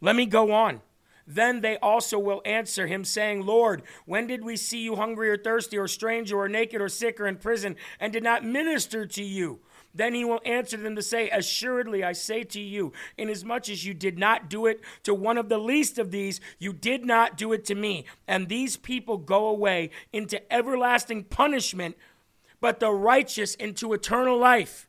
Let 0.00 0.16
me 0.16 0.26
go 0.26 0.52
on. 0.52 0.80
Then 1.26 1.60
they 1.60 1.76
also 1.78 2.18
will 2.18 2.42
answer 2.44 2.88
him, 2.88 3.04
saying, 3.04 3.46
Lord, 3.46 3.82
when 4.06 4.26
did 4.26 4.44
we 4.44 4.56
see 4.56 4.80
you 4.82 4.96
hungry 4.96 5.30
or 5.30 5.36
thirsty 5.36 5.78
or 5.78 5.86
stranger 5.86 6.36
or 6.36 6.48
naked 6.48 6.80
or 6.80 6.88
sick 6.88 7.20
or 7.20 7.28
in 7.28 7.36
prison 7.36 7.76
and 8.00 8.12
did 8.12 8.24
not 8.24 8.44
minister 8.44 9.06
to 9.06 9.22
you? 9.22 9.60
Then 9.94 10.14
he 10.14 10.24
will 10.24 10.40
answer 10.44 10.76
them 10.76 10.96
to 10.96 11.02
say, 11.02 11.28
Assuredly, 11.28 12.02
I 12.02 12.12
say 12.12 12.44
to 12.44 12.60
you, 12.60 12.92
inasmuch 13.18 13.68
as 13.68 13.84
you 13.84 13.92
did 13.92 14.18
not 14.18 14.48
do 14.48 14.66
it 14.66 14.80
to 15.02 15.14
one 15.14 15.36
of 15.36 15.48
the 15.48 15.58
least 15.58 15.98
of 15.98 16.10
these, 16.10 16.40
you 16.58 16.72
did 16.72 17.04
not 17.04 17.36
do 17.36 17.52
it 17.52 17.64
to 17.66 17.74
me. 17.74 18.06
And 18.26 18.48
these 18.48 18.76
people 18.76 19.18
go 19.18 19.46
away 19.46 19.90
into 20.12 20.52
everlasting 20.52 21.24
punishment, 21.24 21.96
but 22.60 22.80
the 22.80 22.90
righteous 22.90 23.54
into 23.54 23.92
eternal 23.92 24.38
life. 24.38 24.88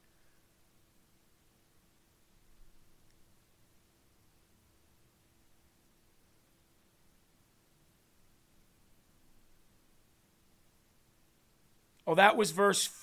Oh, 12.06 12.16
that 12.16 12.36
was 12.36 12.52
verse 12.52 13.03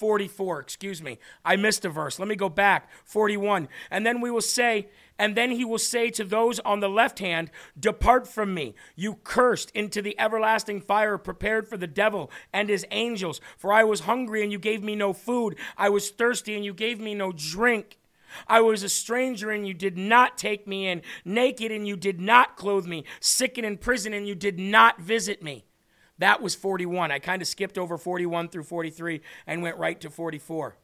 44, 0.00 0.60
excuse 0.60 1.02
me. 1.02 1.18
I 1.44 1.56
missed 1.56 1.84
a 1.84 1.90
verse. 1.90 2.18
Let 2.18 2.26
me 2.26 2.34
go 2.34 2.48
back. 2.48 2.88
41. 3.04 3.68
And 3.90 4.06
then 4.06 4.22
we 4.22 4.30
will 4.30 4.40
say, 4.40 4.88
and 5.18 5.36
then 5.36 5.50
he 5.50 5.62
will 5.62 5.78
say 5.78 6.08
to 6.12 6.24
those 6.24 6.58
on 6.60 6.80
the 6.80 6.88
left 6.88 7.18
hand, 7.18 7.50
Depart 7.78 8.26
from 8.26 8.54
me, 8.54 8.74
you 8.96 9.16
cursed, 9.24 9.70
into 9.72 10.00
the 10.00 10.18
everlasting 10.18 10.80
fire 10.80 11.18
prepared 11.18 11.68
for 11.68 11.76
the 11.76 11.86
devil 11.86 12.30
and 12.50 12.70
his 12.70 12.86
angels. 12.90 13.42
For 13.58 13.74
I 13.74 13.84
was 13.84 14.00
hungry 14.00 14.42
and 14.42 14.50
you 14.50 14.58
gave 14.58 14.82
me 14.82 14.96
no 14.96 15.12
food. 15.12 15.56
I 15.76 15.90
was 15.90 16.08
thirsty 16.08 16.56
and 16.56 16.64
you 16.64 16.72
gave 16.72 16.98
me 16.98 17.14
no 17.14 17.30
drink. 17.30 17.98
I 18.48 18.62
was 18.62 18.82
a 18.82 18.88
stranger 18.88 19.50
and 19.50 19.68
you 19.68 19.74
did 19.74 19.98
not 19.98 20.38
take 20.38 20.66
me 20.66 20.86
in, 20.86 21.02
naked 21.26 21.70
and 21.70 21.86
you 21.86 21.98
did 21.98 22.22
not 22.22 22.56
clothe 22.56 22.86
me, 22.86 23.04
sick 23.20 23.58
and 23.58 23.66
in 23.66 23.76
prison 23.76 24.14
and 24.14 24.26
you 24.26 24.34
did 24.34 24.58
not 24.58 24.98
visit 24.98 25.42
me. 25.42 25.66
That 26.20 26.42
was 26.42 26.54
41. 26.54 27.10
I 27.10 27.18
kind 27.18 27.40
of 27.40 27.48
skipped 27.48 27.78
over 27.78 27.96
41 27.96 28.50
through 28.50 28.64
43 28.64 29.22
and 29.46 29.62
went 29.62 29.78
right 29.78 29.98
to 30.02 30.10
44. 30.10 30.76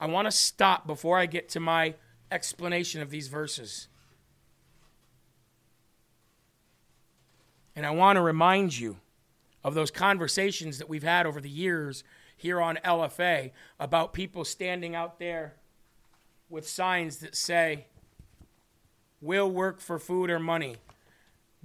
I 0.00 0.06
want 0.06 0.26
to 0.26 0.32
stop 0.32 0.84
before 0.84 1.16
I 1.16 1.26
get 1.26 1.48
to 1.50 1.60
my 1.60 1.94
explanation 2.32 3.00
of 3.00 3.10
these 3.10 3.28
verses. 3.28 3.86
And 7.76 7.86
I 7.86 7.90
want 7.90 8.16
to 8.16 8.20
remind 8.20 8.76
you 8.76 8.96
of 9.62 9.74
those 9.74 9.92
conversations 9.92 10.78
that 10.78 10.88
we've 10.88 11.04
had 11.04 11.24
over 11.24 11.40
the 11.40 11.48
years 11.48 12.02
here 12.36 12.60
on 12.60 12.80
LFA 12.84 13.52
about 13.78 14.12
people 14.12 14.44
standing 14.44 14.96
out 14.96 15.20
there 15.20 15.54
with 16.50 16.68
signs 16.68 17.18
that 17.18 17.36
say, 17.36 17.86
We'll 19.20 19.50
work 19.50 19.80
for 19.80 20.00
food 20.00 20.30
or 20.30 20.40
money 20.40 20.76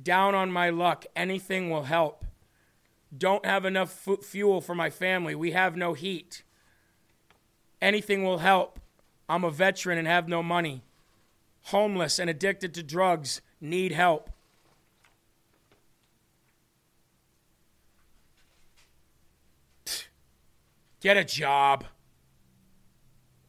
down 0.03 0.35
on 0.35 0.51
my 0.51 0.69
luck. 0.69 1.05
Anything 1.15 1.69
will 1.69 1.83
help. 1.83 2.25
Don't 3.15 3.45
have 3.45 3.65
enough 3.65 4.07
f- 4.07 4.23
fuel 4.23 4.61
for 4.61 4.73
my 4.75 4.89
family. 4.89 5.35
We 5.35 5.51
have 5.51 5.75
no 5.75 5.93
heat. 5.93 6.43
Anything 7.81 8.23
will 8.23 8.39
help. 8.39 8.79
I'm 9.27 9.43
a 9.43 9.51
veteran 9.51 9.97
and 9.97 10.07
have 10.07 10.27
no 10.27 10.41
money. 10.43 10.83
Homeless 11.65 12.19
and 12.19 12.29
addicted 12.29 12.73
to 12.75 12.83
drugs. 12.83 13.41
Need 13.59 13.91
help. 13.91 14.29
Get 21.01 21.17
a 21.17 21.23
job. 21.23 21.85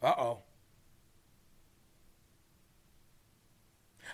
Uh 0.01 0.13
oh. 0.17 0.37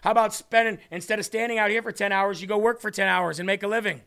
How 0.01 0.11
about 0.11 0.33
spending, 0.33 0.79
instead 0.91 1.19
of 1.19 1.25
standing 1.25 1.57
out 1.57 1.69
here 1.69 1.81
for 1.81 1.91
10 1.91 2.11
hours, 2.11 2.41
you 2.41 2.47
go 2.47 2.57
work 2.57 2.81
for 2.81 2.91
10 2.91 3.07
hours 3.07 3.39
and 3.39 3.47
make 3.47 3.63
a 3.63 3.67
living? 3.67 4.01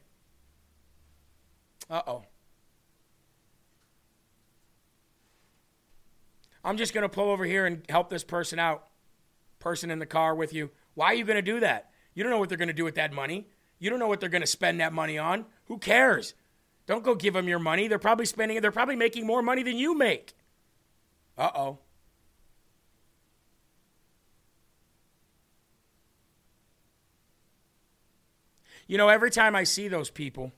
Uh 1.90 2.02
oh. 2.06 2.24
I'm 6.64 6.76
just 6.76 6.94
going 6.94 7.02
to 7.02 7.08
pull 7.08 7.30
over 7.30 7.44
here 7.44 7.66
and 7.66 7.82
help 7.88 8.08
this 8.08 8.24
person 8.24 8.58
out. 8.58 8.86
Person 9.58 9.90
in 9.90 9.98
the 9.98 10.06
car 10.06 10.34
with 10.34 10.52
you. 10.52 10.70
Why 10.94 11.06
are 11.06 11.14
you 11.14 11.24
going 11.24 11.36
to 11.36 11.42
do 11.42 11.60
that? 11.60 11.90
You 12.14 12.22
don't 12.22 12.30
know 12.30 12.38
what 12.38 12.48
they're 12.48 12.58
going 12.58 12.68
to 12.68 12.74
do 12.74 12.84
with 12.84 12.94
that 12.96 13.12
money. 13.12 13.48
You 13.78 13.90
don't 13.90 13.98
know 13.98 14.06
what 14.06 14.20
they're 14.20 14.28
going 14.28 14.42
to 14.42 14.46
spend 14.46 14.80
that 14.80 14.92
money 14.92 15.18
on. 15.18 15.46
Who 15.66 15.78
cares? 15.78 16.34
Don't 16.86 17.04
go 17.04 17.14
give 17.14 17.34
them 17.34 17.48
your 17.48 17.58
money. 17.58 17.88
They're 17.88 17.98
probably 17.98 18.26
spending 18.26 18.56
it. 18.56 18.60
They're 18.60 18.70
probably 18.70 18.96
making 18.96 19.26
more 19.26 19.42
money 19.42 19.62
than 19.62 19.76
you 19.76 19.96
make. 19.96 20.34
Uh 21.36 21.50
oh. 21.54 21.78
You 28.86 28.98
know, 28.98 29.08
every 29.08 29.30
time 29.30 29.54
I 29.54 29.64
see 29.64 29.88
those 29.88 30.10
people, 30.10 30.52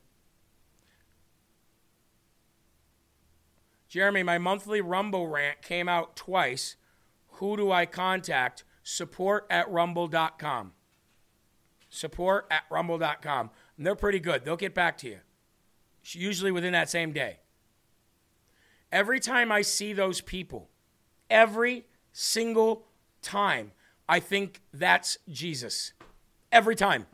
Jeremy, 3.88 4.24
my 4.24 4.38
monthly 4.38 4.80
Rumble 4.80 5.28
rant 5.28 5.62
came 5.62 5.88
out 5.88 6.16
twice. 6.16 6.76
Who 7.34 7.56
do 7.56 7.70
I 7.70 7.86
contact? 7.86 8.64
Support 8.82 9.46
at 9.48 9.70
rumble.com. 9.70 10.72
Support 11.90 12.46
at 12.50 12.64
rumble.com. 12.70 13.50
And 13.76 13.86
they're 13.86 13.94
pretty 13.94 14.18
good. 14.18 14.44
They'll 14.44 14.56
get 14.56 14.74
back 14.74 14.98
to 14.98 15.08
you, 15.08 15.18
usually 16.02 16.50
within 16.50 16.72
that 16.72 16.90
same 16.90 17.12
day. 17.12 17.38
Every 18.90 19.20
time 19.20 19.52
I 19.52 19.62
see 19.62 19.92
those 19.92 20.20
people, 20.20 20.70
every 21.30 21.86
single 22.12 22.86
time, 23.22 23.72
I 24.08 24.20
think 24.20 24.60
that's 24.72 25.18
Jesus. 25.28 25.92
Every 26.50 26.74
time. 26.76 27.06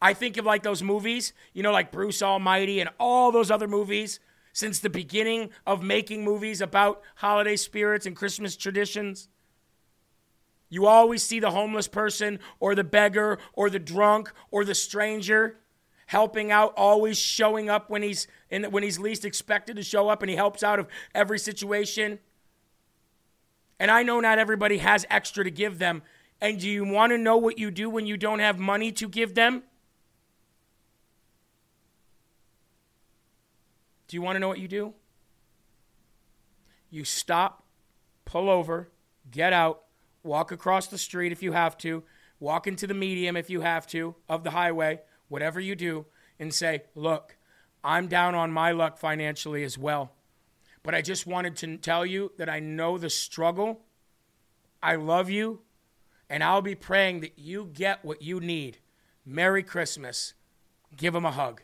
I 0.00 0.14
think 0.14 0.36
of 0.36 0.44
like 0.44 0.62
those 0.62 0.82
movies, 0.82 1.32
you 1.52 1.62
know, 1.62 1.72
like 1.72 1.90
Bruce 1.90 2.22
Almighty 2.22 2.80
and 2.80 2.90
all 3.00 3.32
those 3.32 3.50
other 3.50 3.66
movies 3.68 4.20
since 4.52 4.78
the 4.78 4.90
beginning 4.90 5.50
of 5.66 5.82
making 5.82 6.24
movies 6.24 6.60
about 6.60 7.02
holiday 7.16 7.56
spirits 7.56 8.06
and 8.06 8.14
Christmas 8.14 8.56
traditions. 8.56 9.28
You 10.68 10.86
always 10.86 11.22
see 11.22 11.40
the 11.40 11.50
homeless 11.50 11.88
person 11.88 12.38
or 12.60 12.74
the 12.74 12.84
beggar 12.84 13.38
or 13.52 13.70
the 13.70 13.78
drunk 13.78 14.32
or 14.50 14.64
the 14.64 14.74
stranger 14.74 15.56
helping 16.06 16.50
out, 16.50 16.72
always 16.76 17.18
showing 17.18 17.68
up 17.68 17.90
when 17.90 18.02
he's 18.02 18.26
in, 18.50 18.64
when 18.64 18.82
he's 18.82 18.98
least 18.98 19.24
expected 19.24 19.76
to 19.76 19.82
show 19.82 20.08
up 20.08 20.22
and 20.22 20.30
he 20.30 20.36
helps 20.36 20.62
out 20.62 20.78
of 20.78 20.86
every 21.14 21.38
situation. 21.38 22.18
And 23.78 23.90
I 23.90 24.02
know 24.02 24.20
not 24.20 24.38
everybody 24.38 24.78
has 24.78 25.06
extra 25.10 25.44
to 25.44 25.50
give 25.50 25.78
them. 25.78 26.02
And 26.40 26.58
do 26.58 26.68
you 26.68 26.84
want 26.84 27.12
to 27.12 27.18
know 27.18 27.36
what 27.36 27.58
you 27.58 27.70
do 27.70 27.90
when 27.90 28.06
you 28.06 28.16
don't 28.16 28.38
have 28.38 28.58
money 28.58 28.90
to 28.92 29.08
give 29.08 29.34
them? 29.34 29.64
Do 34.08 34.16
you 34.16 34.22
want 34.22 34.36
to 34.36 34.40
know 34.40 34.48
what 34.48 34.58
you 34.58 34.68
do? 34.68 34.94
You 36.90 37.04
stop, 37.04 37.62
pull 38.24 38.48
over, 38.48 38.90
get 39.30 39.52
out, 39.52 39.82
walk 40.22 40.50
across 40.50 40.86
the 40.86 40.98
street 40.98 41.30
if 41.30 41.42
you 41.42 41.52
have 41.52 41.76
to, 41.78 42.02
walk 42.40 42.66
into 42.66 42.86
the 42.86 42.94
medium 42.94 43.36
if 43.36 43.50
you 43.50 43.60
have 43.60 43.86
to 43.88 44.14
of 44.28 44.44
the 44.44 44.50
highway, 44.50 45.00
whatever 45.28 45.60
you 45.60 45.74
do, 45.76 46.06
and 46.38 46.52
say, 46.52 46.84
Look, 46.94 47.36
I'm 47.84 48.08
down 48.08 48.34
on 48.34 48.50
my 48.50 48.72
luck 48.72 48.98
financially 48.98 49.62
as 49.62 49.76
well. 49.76 50.12
But 50.82 50.94
I 50.94 51.02
just 51.02 51.26
wanted 51.26 51.56
to 51.56 51.76
tell 51.76 52.06
you 52.06 52.32
that 52.38 52.48
I 52.48 52.60
know 52.60 52.96
the 52.96 53.10
struggle. 53.10 53.82
I 54.82 54.94
love 54.94 55.28
you, 55.28 55.60
and 56.30 56.42
I'll 56.42 56.62
be 56.62 56.74
praying 56.74 57.20
that 57.20 57.38
you 57.38 57.70
get 57.72 58.04
what 58.04 58.22
you 58.22 58.40
need. 58.40 58.78
Merry 59.26 59.62
Christmas. 59.62 60.32
Give 60.96 61.12
them 61.12 61.26
a 61.26 61.32
hug. 61.32 61.62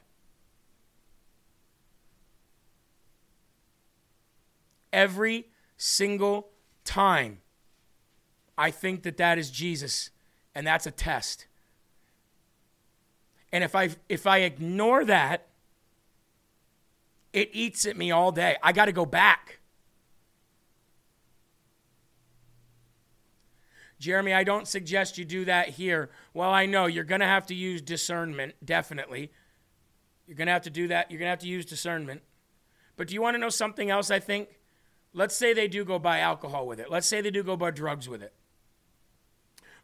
Every 4.95 5.49
single 5.77 6.49
time. 6.85 7.41
I 8.57 8.71
think 8.71 9.03
that 9.03 9.17
that 9.19 9.37
is 9.37 9.51
Jesus, 9.51 10.11
and 10.55 10.67
that's 10.67 10.87
a 10.87 10.91
test. 10.91 11.47
And 13.53 13.63
if 13.63 13.75
I 13.75 13.91
if 14.09 14.27
I 14.27 14.39
ignore 14.39 15.05
that, 15.05 15.49
it 17.33 17.51
eats 17.53 17.85
at 17.85 17.97
me 17.97 18.11
all 18.11 18.33
day. 18.33 18.57
I 18.63 18.73
got 18.73 18.87
to 18.87 18.93
go 18.93 19.05
back. 19.05 19.59
Jeremy, 23.99 24.35
I 24.35 24.45
don't 24.45 24.69
suggest 24.69 25.19
you 25.19 25.25
do 25.25 25.45
that 25.47 25.71
here. 25.71 26.11
Well, 26.35 26.51
I 26.51 26.67
know 26.67 26.87
you're 26.87 27.05
going 27.05 27.21
to 27.21 27.27
have 27.27 27.47
to 27.47 27.55
use 27.55 27.81
discernment, 27.81 28.55
definitely. 28.65 29.33
You're 30.27 30.37
going 30.37 30.47
to 30.47 30.53
have 30.53 30.63
to 30.63 30.71
do 30.71 30.89
that. 30.89 31.11
You're 31.11 31.19
going 31.19 31.27
to 31.27 31.31
have 31.31 31.39
to 31.41 31.49
use 31.49 31.65
discernment. 31.65 32.23
But 32.97 33.09
do 33.09 33.15
you 33.15 33.23
want 33.23 33.35
to 33.35 33.39
know 33.39 33.49
something 33.49 33.91
else 33.91 34.11
I 34.11 34.21
think? 34.21 34.49
Let's 35.15 35.37
say 35.37 35.55
they 35.55 35.69
do 35.69 35.85
go 35.85 35.99
buy 35.99 36.19
alcohol 36.19 36.67
with 36.67 36.81
it. 36.81 36.91
Let's 36.91 37.07
say 37.07 37.21
they 37.21 37.31
do 37.31 37.45
go 37.45 37.57
buy 37.57 37.71
drugs 37.71 38.09
with 38.09 38.23
it. 38.23 38.35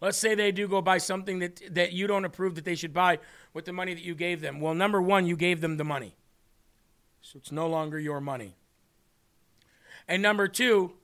Let's 0.01 0.19
say 0.19 0.35
they 0.35 0.51
do 0.51 0.67
go 0.67 0.83
buy 0.83 0.99
something 0.99 1.39
that, 1.39 1.75
that 1.75 1.93
you 1.93 2.07
don't 2.07 2.25
approve 2.25 2.57
that 2.57 2.65
they 2.65 2.75
should 2.75 2.93
buy 2.93 3.19
with 3.55 3.65
the 3.65 3.73
money 3.73 3.95
that 3.95 4.03
you 4.03 4.15
gave 4.15 4.41
them. 4.41 4.61
Well, 4.61 4.75
number 4.75 5.01
one, 5.01 5.27
you 5.27 5.37
gave 5.37 5.61
them 5.61 5.77
the 5.77 5.85
money. 5.85 6.17
So 7.23 7.39
it's 7.39 7.53
no 7.53 7.69
longer 7.69 7.99
your 7.99 8.21
money. 8.21 8.57
And 10.09 10.23
number 10.23 10.49
two, 10.49 10.95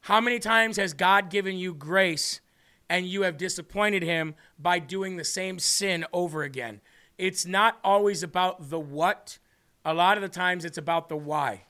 how 0.00 0.20
many 0.20 0.38
times 0.38 0.76
has 0.76 0.92
God 0.92 1.30
given 1.30 1.56
you 1.56 1.72
grace 1.72 2.40
and 2.88 3.06
you 3.06 3.22
have 3.22 3.38
disappointed 3.38 4.02
him 4.02 4.34
by 4.58 4.78
doing 4.78 5.16
the 5.16 5.24
same 5.24 5.58
sin 5.58 6.04
over 6.12 6.42
again? 6.42 6.80
It's 7.18 7.46
not 7.46 7.78
always 7.82 8.22
about 8.22 8.68
the 8.68 8.80
what, 8.80 9.38
a 9.84 9.94
lot 9.94 10.18
of 10.18 10.22
the 10.22 10.28
times 10.28 10.64
it's 10.64 10.76
about 10.76 11.08
the 11.08 11.16
why. 11.16 11.65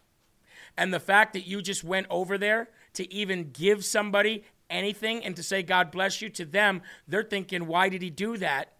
And 0.76 0.92
the 0.92 1.00
fact 1.00 1.32
that 1.32 1.46
you 1.46 1.62
just 1.62 1.82
went 1.82 2.06
over 2.10 2.36
there 2.36 2.68
to 2.94 3.12
even 3.12 3.50
give 3.52 3.84
somebody 3.84 4.44
anything 4.68 5.24
and 5.24 5.34
to 5.36 5.42
say, 5.42 5.62
God 5.62 5.90
bless 5.90 6.20
you 6.20 6.28
to 6.30 6.44
them, 6.44 6.82
they're 7.08 7.22
thinking, 7.22 7.66
why 7.66 7.88
did 7.88 8.02
he 8.02 8.10
do 8.10 8.36
that? 8.38 8.72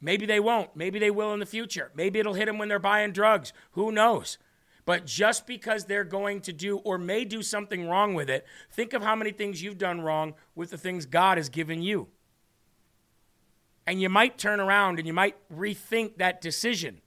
Maybe 0.00 0.26
they 0.26 0.40
won't. 0.40 0.76
Maybe 0.76 0.98
they 0.98 1.10
will 1.10 1.32
in 1.32 1.40
the 1.40 1.46
future. 1.46 1.90
Maybe 1.94 2.18
it'll 2.18 2.34
hit 2.34 2.46
them 2.46 2.58
when 2.58 2.68
they're 2.68 2.78
buying 2.78 3.12
drugs. 3.12 3.52
Who 3.72 3.90
knows? 3.90 4.36
But 4.84 5.06
just 5.06 5.46
because 5.46 5.86
they're 5.86 6.04
going 6.04 6.42
to 6.42 6.52
do 6.52 6.76
or 6.78 6.98
may 6.98 7.24
do 7.24 7.42
something 7.42 7.88
wrong 7.88 8.12
with 8.12 8.28
it, 8.28 8.44
think 8.70 8.92
of 8.92 9.02
how 9.02 9.16
many 9.16 9.30
things 9.30 9.62
you've 9.62 9.78
done 9.78 10.02
wrong 10.02 10.34
with 10.54 10.70
the 10.70 10.76
things 10.76 11.06
God 11.06 11.38
has 11.38 11.48
given 11.48 11.80
you. 11.80 12.08
And 13.86 14.00
you 14.00 14.10
might 14.10 14.36
turn 14.36 14.60
around 14.60 14.98
and 14.98 15.06
you 15.06 15.14
might 15.14 15.36
rethink 15.50 16.18
that 16.18 16.42
decision. 16.42 17.00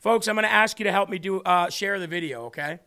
Folks, 0.00 0.26
I'm 0.26 0.34
going 0.34 0.44
to 0.44 0.52
ask 0.52 0.80
you 0.80 0.84
to 0.84 0.92
help 0.92 1.08
me 1.08 1.18
do 1.18 1.40
uh, 1.40 1.70
share 1.70 1.98
the 2.00 2.06
video, 2.06 2.46
okay? 2.46 2.80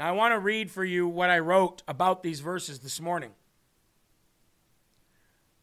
Now, 0.00 0.08
I 0.08 0.12
want 0.12 0.32
to 0.32 0.38
read 0.38 0.70
for 0.70 0.82
you 0.82 1.06
what 1.06 1.28
I 1.28 1.40
wrote 1.40 1.82
about 1.86 2.22
these 2.22 2.40
verses 2.40 2.78
this 2.78 3.02
morning. 3.02 3.32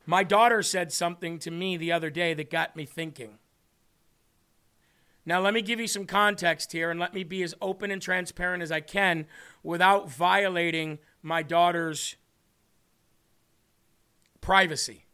My 0.05 0.23
daughter 0.23 0.61
said 0.61 0.93
something 0.93 1.39
to 1.39 1.49
me 1.49 1.75
the 1.75 1.91
other 1.91 2.11
day 2.11 2.35
that 2.35 2.51
got 2.51 2.75
me 2.75 2.85
thinking. 2.85 3.39
Now, 5.25 5.41
let 5.41 5.55
me 5.55 5.63
give 5.63 5.79
you 5.79 5.87
some 5.87 6.05
context 6.05 6.71
here 6.71 6.91
and 6.91 6.99
let 6.99 7.15
me 7.15 7.23
be 7.23 7.41
as 7.41 7.55
open 7.63 7.89
and 7.89 7.99
transparent 7.99 8.61
as 8.61 8.71
I 8.71 8.79
can 8.79 9.25
without 9.63 10.07
violating 10.07 10.99
my 11.23 11.41
daughter's 11.41 12.15
privacy. 14.39 15.05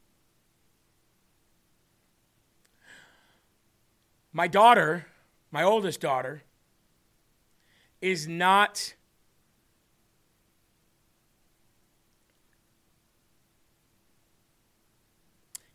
My 4.34 4.50
daughter, 4.50 5.06
my 5.50 5.64
oldest 5.64 6.02
daughter, 6.02 6.44
is 8.02 8.28
not 8.28 8.96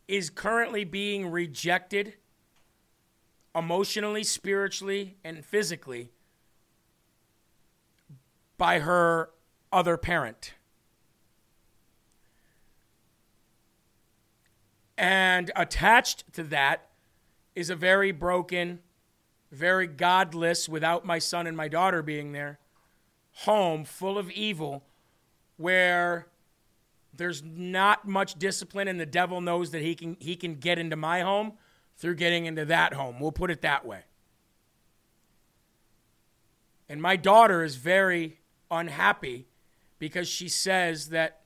is 0.09 0.31
currently 0.31 0.83
being 0.83 1.29
rejected 1.29 2.15
emotionally, 3.53 4.23
spiritually, 4.23 5.17
and 5.23 5.45
physically 5.45 6.09
by 8.57 8.79
her 8.79 9.29
other 9.71 9.97
parent. 9.97 10.55
And 14.97 15.51
attached 15.55 16.33
to 16.33 16.43
that 16.45 16.89
is 17.55 17.69
a 17.69 17.75
very 17.75 18.11
broken, 18.11 18.79
very 19.51 19.85
godless, 19.85 20.67
without 20.67 21.05
my 21.05 21.19
son 21.19 21.45
and 21.45 21.55
my 21.55 21.67
daughter 21.67 22.01
being 22.01 22.31
there, 22.31 22.57
home 23.43 23.85
full 23.85 24.17
of 24.17 24.31
evil 24.31 24.83
where 25.57 26.29
there's 27.19 27.43
not 27.43 28.07
much 28.07 28.39
discipline 28.39 28.87
and 28.87 28.99
the 28.99 29.05
devil 29.05 29.41
knows 29.41 29.71
that 29.71 29.81
he 29.81 29.93
can 29.93 30.15
he 30.19 30.37
can 30.37 30.55
get 30.55 30.79
into 30.79 30.95
my 30.95 31.19
home 31.19 31.53
through 31.97 32.15
getting 32.15 32.45
into 32.45 32.63
that 32.65 32.93
home. 32.93 33.19
We'll 33.19 33.33
put 33.33 33.51
it 33.51 33.61
that 33.61 33.85
way. 33.85 34.05
And 36.87 37.01
my 37.01 37.17
daughter 37.17 37.61
is 37.61 37.75
very 37.75 38.39
unhappy 38.71 39.47
because 39.99 40.29
she 40.29 40.47
says 40.47 41.09
that 41.09 41.41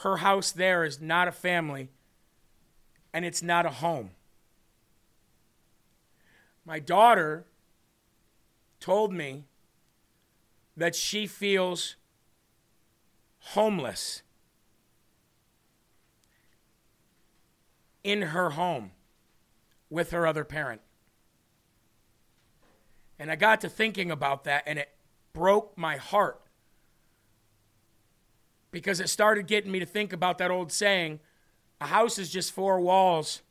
her 0.00 0.16
house 0.16 0.50
there 0.50 0.84
is 0.84 1.00
not 1.00 1.28
a 1.28 1.32
family 1.32 1.88
and 3.14 3.24
it's 3.24 3.42
not 3.42 3.66
a 3.66 3.70
home. 3.70 4.10
My 6.64 6.80
daughter 6.80 7.46
told 8.80 9.12
me 9.12 9.44
that 10.76 10.96
she 10.96 11.28
feels 11.28 11.94
homeless 13.50 14.22
in 18.02 18.22
her 18.22 18.50
home 18.50 18.90
with 19.88 20.10
her 20.10 20.26
other 20.26 20.44
parent. 20.44 20.80
And 23.18 23.30
I 23.30 23.36
got 23.36 23.60
to 23.60 23.68
thinking 23.68 24.10
about 24.10 24.44
that, 24.44 24.64
and 24.66 24.78
it 24.78 24.90
broke 25.32 25.76
my 25.78 25.96
heart 25.96 26.40
because 28.70 29.00
it 29.00 29.08
started 29.08 29.46
getting 29.46 29.70
me 29.70 29.78
to 29.78 29.86
think 29.86 30.12
about 30.12 30.38
that 30.38 30.50
old 30.50 30.72
saying 30.72 31.20
a 31.80 31.86
house 31.86 32.18
is 32.18 32.30
just 32.30 32.52
four 32.52 32.80
walls 32.80 33.42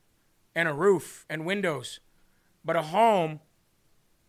and 0.54 0.68
a 0.68 0.74
roof 0.74 1.26
and 1.30 1.46
windows, 1.46 2.00
but 2.64 2.76
a 2.76 2.82
home 2.82 3.40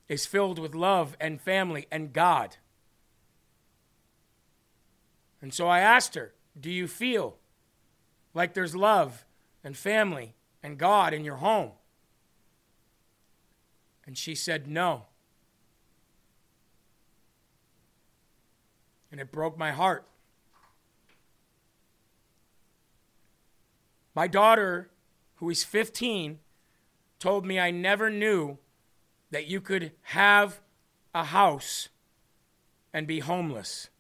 is 0.09 0.27
filled 0.27 0.59
with 0.59 0.75
love 0.75 1.17
and 1.21 1.41
family 1.41 1.87
and 1.91 2.13
God. 2.13 2.57
And 5.41 5.53
so 5.53 5.69
I 5.69 5.81
asked 5.81 6.15
her, 6.15 6.35
Do 6.59 6.71
you 6.71 6.89
feel 6.89 7.37
like 8.35 8.55
there's 8.55 8.75
love 8.75 9.25
and 9.63 9.77
family 9.77 10.35
and 10.63 10.79
God 10.79 11.13
in 11.13 11.25
your 11.25 11.37
home? 11.37 11.73
And 14.07 14.17
she 14.17 14.35
said, 14.35 14.67
No. 14.67 15.07
And 19.11 19.21
it 19.21 19.33
broke 19.33 19.57
my 19.57 19.73
heart. 19.73 20.07
My 24.15 24.27
daughter, 24.27 24.91
who 25.37 25.51
is 25.51 25.63
15, 25.63 26.39
told 27.19 27.45
me 27.45 27.61
I 27.61 27.71
never 27.71 28.11
knew 28.11 28.59
that 29.31 29.47
you 29.47 29.61
could 29.61 29.93
have 30.03 30.61
a 31.15 31.25
house 31.25 31.89
and 32.93 33.07
be 33.07 33.21
homeless. 33.21 33.91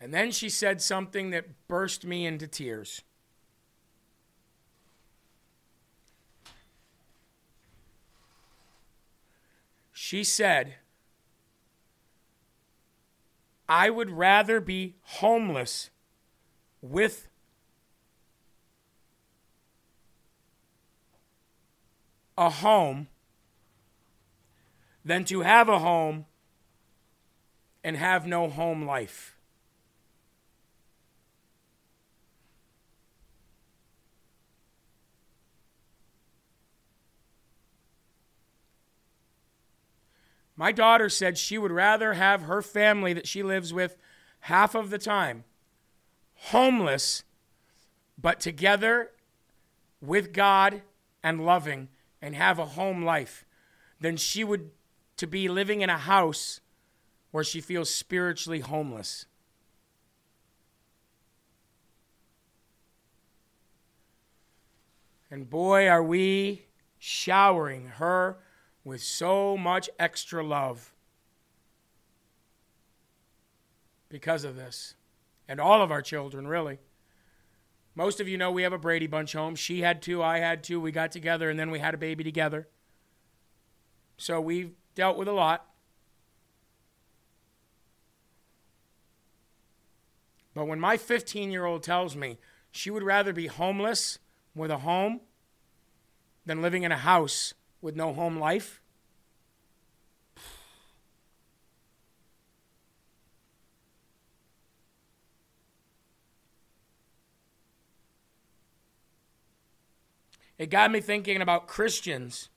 And 0.00 0.14
then 0.14 0.30
she 0.30 0.48
said 0.48 0.80
something 0.80 1.30
that 1.30 1.68
burst 1.68 2.06
me 2.06 2.24
into 2.24 2.46
tears. 2.46 3.02
She 9.92 10.24
said, 10.24 10.76
I 13.68 13.90
would 13.90 14.10
rather 14.10 14.60
be 14.60 14.96
homeless 15.02 15.90
with 16.80 17.28
a 22.38 22.48
home 22.48 23.08
than 25.04 25.24
to 25.26 25.42
have 25.42 25.68
a 25.68 25.78
home 25.78 26.24
and 27.84 27.96
have 27.96 28.26
no 28.26 28.48
home 28.48 28.86
life. 28.86 29.36
My 40.60 40.72
daughter 40.72 41.08
said 41.08 41.38
she 41.38 41.56
would 41.56 41.72
rather 41.72 42.12
have 42.12 42.42
her 42.42 42.60
family 42.60 43.14
that 43.14 43.26
she 43.26 43.42
lives 43.42 43.72
with 43.72 43.96
half 44.40 44.74
of 44.74 44.90
the 44.90 44.98
time 44.98 45.44
homeless, 46.34 47.24
but 48.20 48.40
together 48.40 49.10
with 50.02 50.34
God 50.34 50.82
and 51.22 51.46
loving 51.46 51.88
and 52.20 52.34
have 52.34 52.58
a 52.58 52.66
home 52.66 53.02
life 53.02 53.46
than 54.02 54.18
she 54.18 54.44
would 54.44 54.70
to 55.16 55.26
be 55.26 55.48
living 55.48 55.80
in 55.80 55.88
a 55.88 55.96
house 55.96 56.60
where 57.30 57.42
she 57.42 57.62
feels 57.62 57.88
spiritually 57.88 58.60
homeless. 58.60 59.24
And 65.30 65.48
boy, 65.48 65.88
are 65.88 66.02
we 66.02 66.66
showering 66.98 67.86
her 67.96 68.36
with 68.84 69.02
so 69.02 69.56
much 69.56 69.90
extra 69.98 70.44
love 70.44 70.92
because 74.08 74.44
of 74.44 74.56
this. 74.56 74.94
And 75.48 75.60
all 75.60 75.82
of 75.82 75.90
our 75.90 76.02
children, 76.02 76.46
really. 76.46 76.78
Most 77.94 78.20
of 78.20 78.28
you 78.28 78.38
know 78.38 78.50
we 78.50 78.62
have 78.62 78.72
a 78.72 78.78
Brady 78.78 79.06
Bunch 79.06 79.32
home. 79.32 79.54
She 79.54 79.80
had 79.80 80.00
two, 80.00 80.22
I 80.22 80.38
had 80.38 80.62
two. 80.62 80.80
We 80.80 80.92
got 80.92 81.10
together 81.10 81.50
and 81.50 81.58
then 81.58 81.70
we 81.70 81.80
had 81.80 81.94
a 81.94 81.98
baby 81.98 82.22
together. 82.22 82.68
So 84.16 84.40
we've 84.40 84.72
dealt 84.94 85.16
with 85.16 85.28
a 85.28 85.32
lot. 85.32 85.66
But 90.54 90.66
when 90.66 90.80
my 90.80 90.96
15 90.96 91.50
year 91.50 91.64
old 91.64 91.82
tells 91.82 92.14
me 92.14 92.38
she 92.70 92.90
would 92.90 93.02
rather 93.02 93.32
be 93.32 93.46
homeless 93.46 94.18
with 94.54 94.70
a 94.70 94.78
home 94.78 95.20
than 96.46 96.62
living 96.62 96.82
in 96.82 96.92
a 96.92 96.96
house 96.96 97.54
with 97.80 97.96
no 97.96 98.12
home 98.12 98.38
life? 98.38 98.80
It 110.60 110.68
got 110.68 110.90
me 110.90 111.00
thinking 111.00 111.40
about 111.40 111.66
Christians 111.66 112.50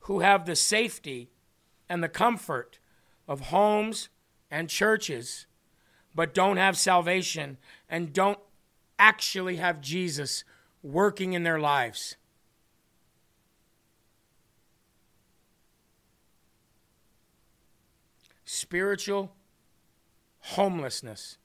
who 0.00 0.18
have 0.18 0.46
the 0.46 0.56
safety 0.56 1.30
and 1.88 2.02
the 2.02 2.08
comfort 2.08 2.80
of 3.28 3.40
homes 3.40 4.08
and 4.50 4.68
churches, 4.68 5.46
but 6.12 6.34
don't 6.34 6.56
have 6.56 6.76
salvation 6.76 7.58
and 7.88 8.12
don't 8.12 8.40
actually 8.98 9.56
have 9.56 9.80
Jesus 9.80 10.42
working 10.82 11.34
in 11.34 11.44
their 11.44 11.60
lives. 11.60 12.16
Spiritual 18.52 19.32
homelessness. 20.40 21.38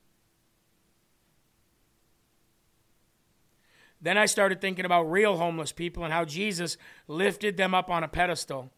Then 4.01 4.17
I 4.17 4.25
started 4.25 4.59
thinking 4.59 4.83
about 4.83 5.09
real 5.09 5.37
homeless 5.37 5.71
people 5.71 6.03
and 6.03 6.11
how 6.11 6.25
Jesus 6.25 6.77
lifted 7.07 7.55
them 7.55 7.73
up 7.73 7.89
on 7.89 8.03
a 8.03 8.09
pedestal. 8.09 8.71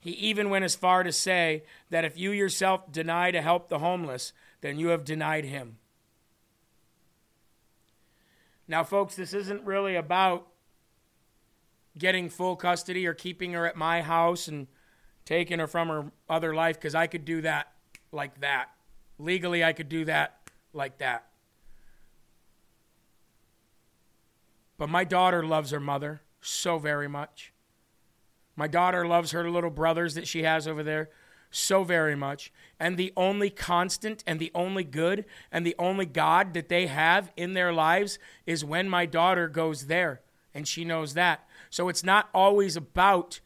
He 0.00 0.10
even 0.10 0.50
went 0.50 0.64
as 0.64 0.74
far 0.74 1.04
to 1.04 1.12
say 1.12 1.62
that 1.90 2.04
if 2.04 2.18
you 2.18 2.32
yourself 2.32 2.90
deny 2.90 3.30
to 3.30 3.40
help 3.40 3.68
the 3.68 3.78
homeless, 3.78 4.32
then 4.60 4.78
you 4.78 4.88
have 4.88 5.04
denied 5.04 5.44
him. 5.44 5.78
Now, 8.66 8.82
folks, 8.82 9.14
this 9.14 9.32
isn't 9.32 9.64
really 9.64 9.94
about 9.94 10.48
getting 11.96 12.28
full 12.28 12.56
custody 12.56 13.06
or 13.06 13.14
keeping 13.14 13.52
her 13.52 13.66
at 13.66 13.76
my 13.76 14.02
house 14.02 14.48
and 14.48 14.66
taking 15.30 15.60
her 15.60 15.68
from 15.68 15.86
her 15.86 16.10
other 16.28 16.52
life 16.52 16.74
because 16.74 16.96
I 16.96 17.06
could 17.06 17.24
do 17.24 17.40
that 17.42 17.70
like 18.10 18.40
that. 18.40 18.70
Legally, 19.16 19.62
I 19.62 19.72
could 19.72 19.88
do 19.88 20.04
that 20.06 20.40
like 20.72 20.98
that. 20.98 21.26
But 24.76 24.88
my 24.88 25.04
daughter 25.04 25.46
loves 25.46 25.70
her 25.70 25.78
mother 25.78 26.22
so 26.40 26.80
very 26.80 27.08
much. 27.08 27.52
My 28.56 28.66
daughter 28.66 29.06
loves 29.06 29.30
her 29.30 29.48
little 29.48 29.70
brothers 29.70 30.14
that 30.14 30.26
she 30.26 30.42
has 30.42 30.66
over 30.66 30.82
there 30.82 31.10
so 31.52 31.84
very 31.84 32.16
much. 32.16 32.52
And 32.80 32.96
the 32.96 33.12
only 33.16 33.50
constant 33.50 34.24
and 34.26 34.40
the 34.40 34.50
only 34.52 34.82
good 34.82 35.26
and 35.52 35.64
the 35.64 35.76
only 35.78 36.06
God 36.06 36.54
that 36.54 36.68
they 36.68 36.88
have 36.88 37.30
in 37.36 37.52
their 37.52 37.72
lives 37.72 38.18
is 38.46 38.64
when 38.64 38.88
my 38.88 39.06
daughter 39.06 39.46
goes 39.46 39.86
there. 39.86 40.22
And 40.52 40.66
she 40.66 40.84
knows 40.84 41.14
that. 41.14 41.46
So 41.68 41.88
it's 41.88 42.02
not 42.02 42.28
always 42.34 42.76
about 42.76 43.38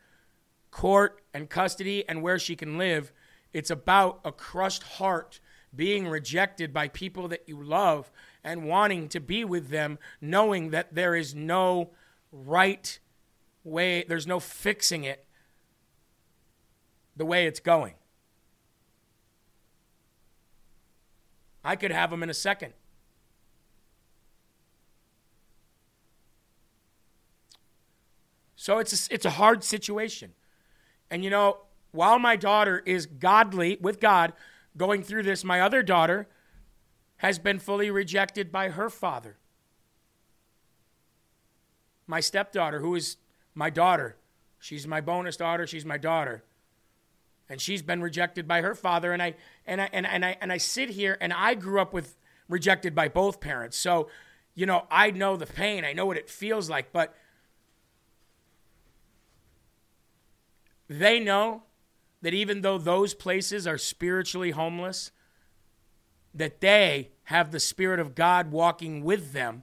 court 0.70 1.20
and 1.35 1.51
custody 1.51 2.09
and 2.09 2.23
where 2.23 2.38
she 2.38 2.57
can 2.57 2.79
live. 2.79 3.12
It's 3.53 3.70
about 3.70 4.20
a 4.25 4.33
crushed 4.33 4.85
heart 4.85 5.40
being 5.75 6.09
rejected 6.09 6.73
by 6.73 6.88
people 6.88 7.29
that 7.29 7.42
you 7.49 7.61
love 7.61 8.11
and 8.44 8.64
wanting 8.64 9.09
to 9.09 9.20
be 9.20 9.44
with 9.44 9.68
them, 9.68 9.99
knowing 10.20 10.70
that 10.70 10.94
there 10.94 11.16
is 11.16 11.35
no 11.35 11.90
right 12.31 12.99
way, 13.64 14.05
there's 14.09 14.27
no 14.27 14.38
fixing 14.38 15.05
it 15.05 15.27
the 17.16 17.25
way 17.25 17.47
it's 17.47 17.61
going. 17.61 17.94
I 21.64 21.77
could 21.77 21.90
have 21.90 22.11
them 22.11 22.23
in 22.23 22.31
a 22.31 22.35
second. 22.35 22.75
So 28.55 28.79
it's 28.79 29.11
a, 29.11 29.14
it's 29.14 29.25
a 29.25 29.31
hard 29.31 29.64
situation. 29.64 30.33
And 31.11 31.25
you 31.25 31.31
know, 31.31 31.59
while 31.93 32.19
my 32.19 32.37
daughter 32.37 32.83
is 32.85 33.07
godly 33.07 33.79
with 33.81 34.01
God 34.01 34.33
going 34.77 35.03
through 35.03 35.23
this, 35.23 35.45
my 35.45 35.61
other 35.61 35.83
daughter 35.83 36.27
has 37.19 37.38
been 37.38 37.59
fully 37.59 37.90
rejected 37.90 38.51
by 38.51 38.71
her 38.71 38.90
father. 38.90 39.37
My 42.07 42.21
stepdaughter, 42.21 42.81
who 42.81 42.95
is 42.95 43.17
my 43.55 43.71
daughter, 43.71 44.17
she's 44.59 44.87
my 44.87 45.01
bonus 45.01 45.37
daughter, 45.37 45.67
she's 45.67 45.85
my 45.85 45.97
daughter. 45.97 46.43
And 47.49 47.61
she's 47.61 47.83
been 47.83 48.03
rejected 48.03 48.49
by 48.49 48.62
her 48.62 48.75
father. 48.75 49.12
And 49.12 49.23
I 49.23 49.35
and 49.67 49.81
I 49.81 49.88
and, 49.93 50.07
and 50.07 50.25
I 50.25 50.37
and 50.40 50.53
I 50.53 50.59
sit 50.59 50.90
here 50.90 51.17
and 51.21 51.33
I 51.33 51.55
grew 51.55 51.81
up 51.81 51.93
with 51.93 52.17
rejected 52.49 52.95
by 52.95 53.09
both 53.09 53.40
parents. 53.40 53.77
So, 53.77 54.09
you 54.55 54.67
know, 54.67 54.87
I 54.90 55.11
know 55.11 55.37
the 55.37 55.47
pain. 55.47 55.85
I 55.85 55.93
know 55.93 56.07
what 56.07 56.17
it 56.17 56.29
feels 56.29 56.69
like, 56.69 56.93
but 56.93 57.14
they 60.88 61.20
know 61.20 61.62
that 62.23 62.35
even 62.35 62.62
though 62.62 62.79
those 62.79 63.14
places 63.14 63.66
are 63.66 63.79
spiritually 63.79 64.51
homeless, 64.51 65.11
that 66.35 66.61
they 66.61 67.11
have 67.25 67.51
the 67.51 67.61
Spirit 67.61 68.01
of 68.01 68.14
God 68.14 68.51
walking 68.51 69.05
with 69.05 69.33
them. 69.33 69.62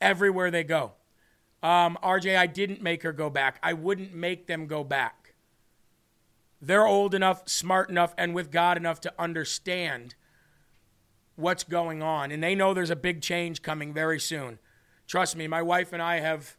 Everywhere 0.00 0.50
they 0.50 0.64
go. 0.64 0.92
Um, 1.62 1.98
RJ, 2.02 2.36
I 2.36 2.46
didn't 2.46 2.82
make 2.82 3.02
her 3.02 3.12
go 3.12 3.28
back. 3.28 3.58
I 3.62 3.72
wouldn't 3.72 4.14
make 4.14 4.46
them 4.46 4.66
go 4.66 4.84
back. 4.84 5.34
They're 6.60 6.86
old 6.86 7.14
enough, 7.14 7.48
smart 7.48 7.90
enough, 7.90 8.14
and 8.16 8.34
with 8.34 8.50
God 8.50 8.76
enough 8.76 9.00
to 9.02 9.12
understand 9.18 10.14
what's 11.36 11.64
going 11.64 12.02
on. 12.02 12.30
And 12.30 12.42
they 12.42 12.54
know 12.54 12.74
there's 12.74 12.90
a 12.90 12.96
big 12.96 13.22
change 13.22 13.62
coming 13.62 13.92
very 13.92 14.20
soon. 14.20 14.58
Trust 15.08 15.36
me, 15.36 15.48
my 15.48 15.62
wife 15.62 15.92
and 15.94 16.02
I 16.02 16.20
have 16.20 16.56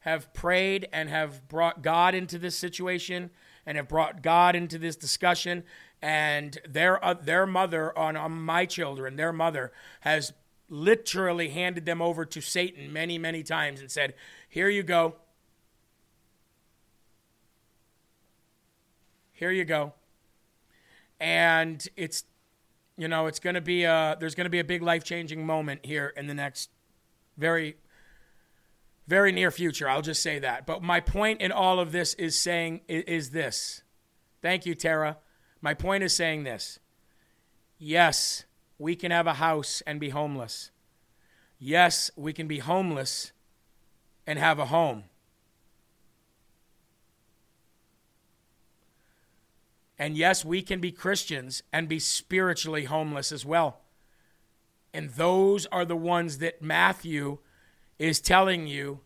have 0.00 0.32
prayed 0.34 0.88
and 0.92 1.08
have 1.08 1.46
brought 1.48 1.82
God 1.82 2.14
into 2.14 2.38
this 2.38 2.56
situation 2.56 3.30
and 3.64 3.76
have 3.76 3.88
brought 3.88 4.22
God 4.22 4.56
into 4.56 4.78
this 4.78 4.96
discussion. 4.96 5.64
And 6.02 6.58
their 6.66 7.02
uh, 7.04 7.14
their 7.14 7.46
mother 7.46 7.96
on, 7.96 8.16
on 8.16 8.32
my 8.32 8.64
children, 8.64 9.16
their 9.16 9.32
mother 9.32 9.70
has 10.00 10.32
literally 10.70 11.50
handed 11.50 11.84
them 11.84 12.00
over 12.00 12.24
to 12.24 12.40
Satan 12.40 12.90
many 12.92 13.18
many 13.18 13.42
times 13.42 13.80
and 13.80 13.90
said, 13.90 14.14
"Here 14.48 14.70
you 14.70 14.82
go. 14.82 15.16
Here 19.32 19.52
you 19.52 19.64
go." 19.64 19.92
And 21.20 21.86
it's 21.96 22.24
you 22.96 23.08
know 23.08 23.26
it's 23.26 23.40
going 23.40 23.54
to 23.54 23.62
be 23.62 23.84
a 23.84 24.16
there's 24.18 24.34
going 24.34 24.46
to 24.46 24.50
be 24.50 24.60
a 24.60 24.64
big 24.64 24.82
life 24.82 25.04
changing 25.04 25.44
moment 25.44 25.84
here 25.84 26.12
in 26.16 26.26
the 26.26 26.34
next 26.34 26.70
very 27.36 27.76
very 29.06 29.32
near 29.32 29.50
future. 29.50 29.88
I'll 29.88 30.02
just 30.02 30.22
say 30.22 30.38
that. 30.38 30.66
But 30.66 30.82
my 30.82 31.00
point 31.00 31.40
in 31.40 31.52
all 31.52 31.78
of 31.78 31.92
this 31.92 32.14
is 32.14 32.38
saying 32.38 32.80
is 32.88 33.30
this. 33.30 33.82
Thank 34.40 34.66
you, 34.66 34.74
Tara. 34.74 35.18
My 35.60 35.74
point 35.74 36.02
is 36.02 36.14
saying 36.14 36.44
this. 36.44 36.78
Yes, 37.78 38.44
we 38.78 38.96
can 38.96 39.10
have 39.10 39.26
a 39.26 39.34
house 39.34 39.82
and 39.86 40.00
be 40.00 40.10
homeless. 40.10 40.70
Yes, 41.58 42.10
we 42.16 42.32
can 42.32 42.46
be 42.46 42.58
homeless 42.58 43.32
and 44.26 44.38
have 44.38 44.58
a 44.58 44.66
home. 44.66 45.04
And 49.98 50.16
yes, 50.16 50.44
we 50.44 50.60
can 50.60 50.80
be 50.80 50.90
Christians 50.90 51.62
and 51.72 51.88
be 51.88 51.98
spiritually 51.98 52.84
homeless 52.84 53.30
as 53.30 53.44
well. 53.44 53.83
And 54.94 55.10
those 55.10 55.66
are 55.66 55.84
the 55.84 55.96
ones 55.96 56.38
that 56.38 56.62
Matthew 56.62 57.38
is 57.98 58.20
telling 58.20 58.68
you 58.68 59.00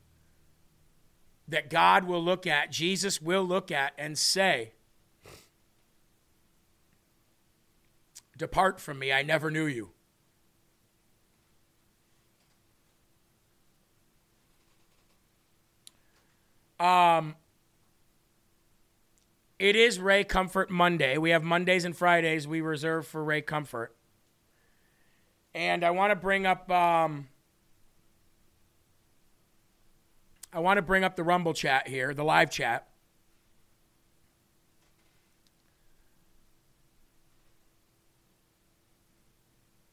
that 1.49 1.71
God 1.71 2.05
will 2.05 2.23
look 2.23 2.47
at, 2.47 2.71
Jesus 2.71 3.23
will 3.23 3.43
look 3.43 3.73
at, 3.73 3.95
and 3.97 4.19
say, 4.19 4.73
Depart 8.37 8.79
from 8.79 8.99
me, 8.99 9.13
I 9.13 9.23
never 9.23 9.51
knew 9.51 9.65
you. 9.65 9.91
Um, 16.79 17.35
it 19.59 19.75
is 19.75 19.99
Ray 19.99 20.23
Comfort 20.23 20.71
Monday. 20.71 21.19
We 21.19 21.31
have 21.31 21.43
Mondays 21.43 21.85
and 21.85 21.97
Fridays 21.97 22.47
we 22.47 22.61
reserve 22.61 23.07
for 23.07 23.25
Ray 23.25 23.41
Comfort. 23.41 23.98
And 25.59 25.83
I 25.83 25.91
want 25.91 26.13
to 26.13 26.15
bring 26.15 26.47
up 26.47 26.71
um, 26.71 27.27
I 30.53 30.61
want 30.61 30.79
to 30.79 30.83
bring 30.83 31.03
up 31.03 31.17
the 31.17 31.25
Rumble 31.25 31.53
chat 31.53 31.89
here, 31.89 32.15
the 32.15 32.23
live 32.23 32.49
chat. 32.49 32.87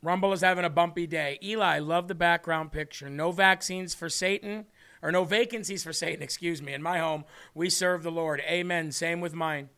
Rumble 0.04 0.34
is 0.34 0.42
having 0.42 0.66
a 0.66 0.70
bumpy 0.70 1.08
day. 1.08 1.40
Eli, 1.42 1.80
love 1.80 2.08
the 2.10 2.14
background 2.14 2.72
picture. 2.72 3.10
No 3.10 3.32
vaccines 3.32 3.96
for 3.96 4.08
Satan, 4.08 4.66
or 5.02 5.12
no 5.12 5.24
vacancies 5.24 5.84
for 5.84 5.94
Satan, 5.94 6.22
excuse 6.22 6.62
me. 6.62 6.76
In 6.76 6.84
my 6.84 7.00
home, 7.00 7.26
we 7.56 7.72
serve 7.72 8.04
the 8.04 8.12
Lord. 8.12 8.40
Amen. 8.42 8.92
Same 8.92 9.20
with 9.20 9.34
mine. 9.34 9.70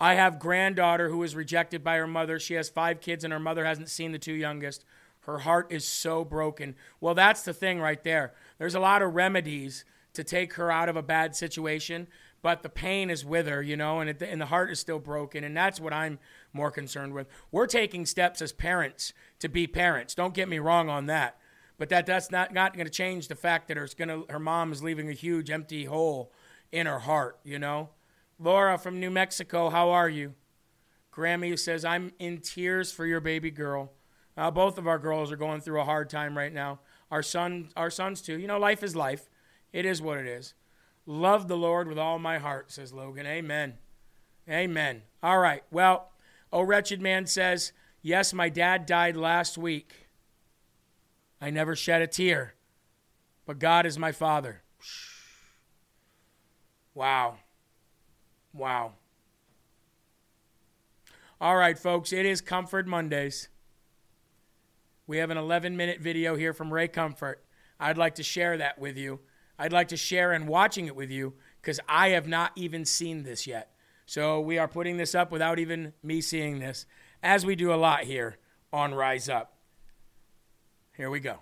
I 0.00 0.14
have 0.14 0.38
granddaughter 0.38 1.08
who 1.08 1.18
was 1.18 1.34
rejected 1.34 1.82
by 1.82 1.96
her 1.96 2.06
mother. 2.06 2.38
She 2.38 2.54
has 2.54 2.68
five 2.68 3.00
kids, 3.00 3.24
and 3.24 3.32
her 3.32 3.40
mother 3.40 3.64
hasn't 3.64 3.88
seen 3.88 4.12
the 4.12 4.20
two 4.20 4.32
youngest. 4.32 4.84
Her 5.26 5.38
heart 5.38 5.72
is 5.72 5.84
so 5.84 6.24
broken. 6.24 6.76
Well, 7.00 7.14
that's 7.14 7.42
the 7.42 7.52
thing 7.52 7.80
right 7.80 8.02
there. 8.04 8.32
There's 8.58 8.76
a 8.76 8.80
lot 8.80 9.02
of 9.02 9.14
remedies 9.14 9.84
to 10.14 10.22
take 10.22 10.54
her 10.54 10.70
out 10.70 10.88
of 10.88 10.94
a 10.94 11.02
bad 11.02 11.34
situation, 11.34 12.06
but 12.42 12.62
the 12.62 12.68
pain 12.68 13.10
is 13.10 13.24
with 13.24 13.48
her, 13.48 13.60
you 13.60 13.76
know, 13.76 13.98
and, 13.98 14.08
it, 14.08 14.22
and 14.22 14.40
the 14.40 14.46
heart 14.46 14.70
is 14.70 14.78
still 14.78 15.00
broken. 15.00 15.42
And 15.42 15.56
that's 15.56 15.80
what 15.80 15.92
I'm 15.92 16.20
more 16.52 16.70
concerned 16.70 17.12
with. 17.12 17.26
We're 17.50 17.66
taking 17.66 18.06
steps 18.06 18.40
as 18.40 18.52
parents 18.52 19.12
to 19.40 19.48
be 19.48 19.66
parents. 19.66 20.14
Don't 20.14 20.32
get 20.32 20.48
me 20.48 20.60
wrong 20.60 20.88
on 20.88 21.06
that. 21.06 21.38
But 21.76 21.88
that, 21.88 22.06
that's 22.06 22.30
not, 22.30 22.54
not 22.54 22.74
going 22.74 22.86
to 22.86 22.92
change 22.92 23.26
the 23.26 23.34
fact 23.34 23.66
that 23.68 23.76
her, 23.76 23.88
gonna, 23.98 24.22
her 24.30 24.38
mom 24.38 24.70
is 24.70 24.82
leaving 24.82 25.08
a 25.08 25.12
huge 25.12 25.50
empty 25.50 25.86
hole 25.86 26.32
in 26.70 26.86
her 26.86 27.00
heart, 27.00 27.38
you 27.42 27.58
know? 27.58 27.90
Laura 28.38 28.78
from 28.78 29.00
New 29.00 29.10
Mexico, 29.10 29.70
how 29.70 29.90
are 29.90 30.08
you? 30.08 30.34
Grammy 31.12 31.58
says, 31.58 31.84
I'm 31.84 32.12
in 32.18 32.38
tears 32.38 32.92
for 32.92 33.06
your 33.06 33.20
baby 33.20 33.50
girl. 33.50 33.92
Uh, 34.36 34.50
both 34.50 34.78
of 34.78 34.86
our 34.86 34.98
girls 34.98 35.32
are 35.32 35.36
going 35.36 35.60
through 35.60 35.80
a 35.80 35.84
hard 35.84 36.10
time 36.10 36.36
right 36.36 36.52
now. 36.52 36.80
Our 37.10 37.22
son, 37.22 37.70
our 37.76 37.90
sons 37.90 38.20
too. 38.20 38.38
You 38.38 38.46
know, 38.46 38.58
life 38.58 38.82
is 38.82 38.94
life. 38.94 39.28
It 39.72 39.86
is 39.86 40.02
what 40.02 40.18
it 40.18 40.26
is. 40.26 40.54
Love 41.06 41.48
the 41.48 41.56
Lord 41.56 41.88
with 41.88 41.98
all 41.98 42.18
my 42.18 42.38
heart, 42.38 42.70
says 42.70 42.92
Logan. 42.92 43.26
Amen. 43.26 43.74
Amen. 44.48 45.02
All 45.22 45.38
right. 45.38 45.62
Well, 45.70 46.10
oh, 46.52 46.62
wretched 46.62 47.00
man 47.00 47.26
says, 47.26 47.72
Yes, 48.02 48.32
my 48.32 48.48
dad 48.48 48.86
died 48.86 49.16
last 49.16 49.56
week. 49.58 50.08
I 51.40 51.50
never 51.50 51.74
shed 51.74 52.02
a 52.02 52.06
tear, 52.06 52.54
but 53.44 53.58
God 53.58 53.86
is 53.86 53.98
my 53.98 54.12
father. 54.12 54.62
Wow. 56.94 57.36
Wow. 58.52 58.92
All 61.40 61.56
right, 61.56 61.78
folks, 61.78 62.12
it 62.12 62.24
is 62.24 62.40
Comfort 62.40 62.86
Mondays. 62.86 63.48
We 65.06 65.18
have 65.18 65.30
an 65.30 65.38
11 65.38 65.76
minute 65.76 66.00
video 66.00 66.34
here 66.34 66.52
from 66.52 66.72
Ray 66.72 66.88
Comfort. 66.88 67.44
I'd 67.78 67.98
like 67.98 68.16
to 68.16 68.22
share 68.22 68.56
that 68.58 68.78
with 68.78 68.96
you. 68.96 69.20
I'd 69.58 69.72
like 69.72 69.88
to 69.88 69.96
share 69.96 70.32
and 70.32 70.48
watching 70.48 70.86
it 70.86 70.96
with 70.96 71.10
you 71.10 71.34
because 71.60 71.78
I 71.88 72.08
have 72.10 72.26
not 72.26 72.52
even 72.56 72.84
seen 72.84 73.22
this 73.22 73.46
yet. 73.46 73.70
So 74.04 74.40
we 74.40 74.58
are 74.58 74.68
putting 74.68 74.96
this 74.96 75.14
up 75.14 75.30
without 75.30 75.58
even 75.58 75.92
me 76.02 76.20
seeing 76.20 76.58
this, 76.58 76.86
as 77.22 77.44
we 77.44 77.56
do 77.56 77.72
a 77.72 77.76
lot 77.76 78.04
here 78.04 78.36
on 78.72 78.94
Rise 78.94 79.28
Up. 79.28 79.56
Here 80.96 81.10
we 81.10 81.20
go. 81.20 81.40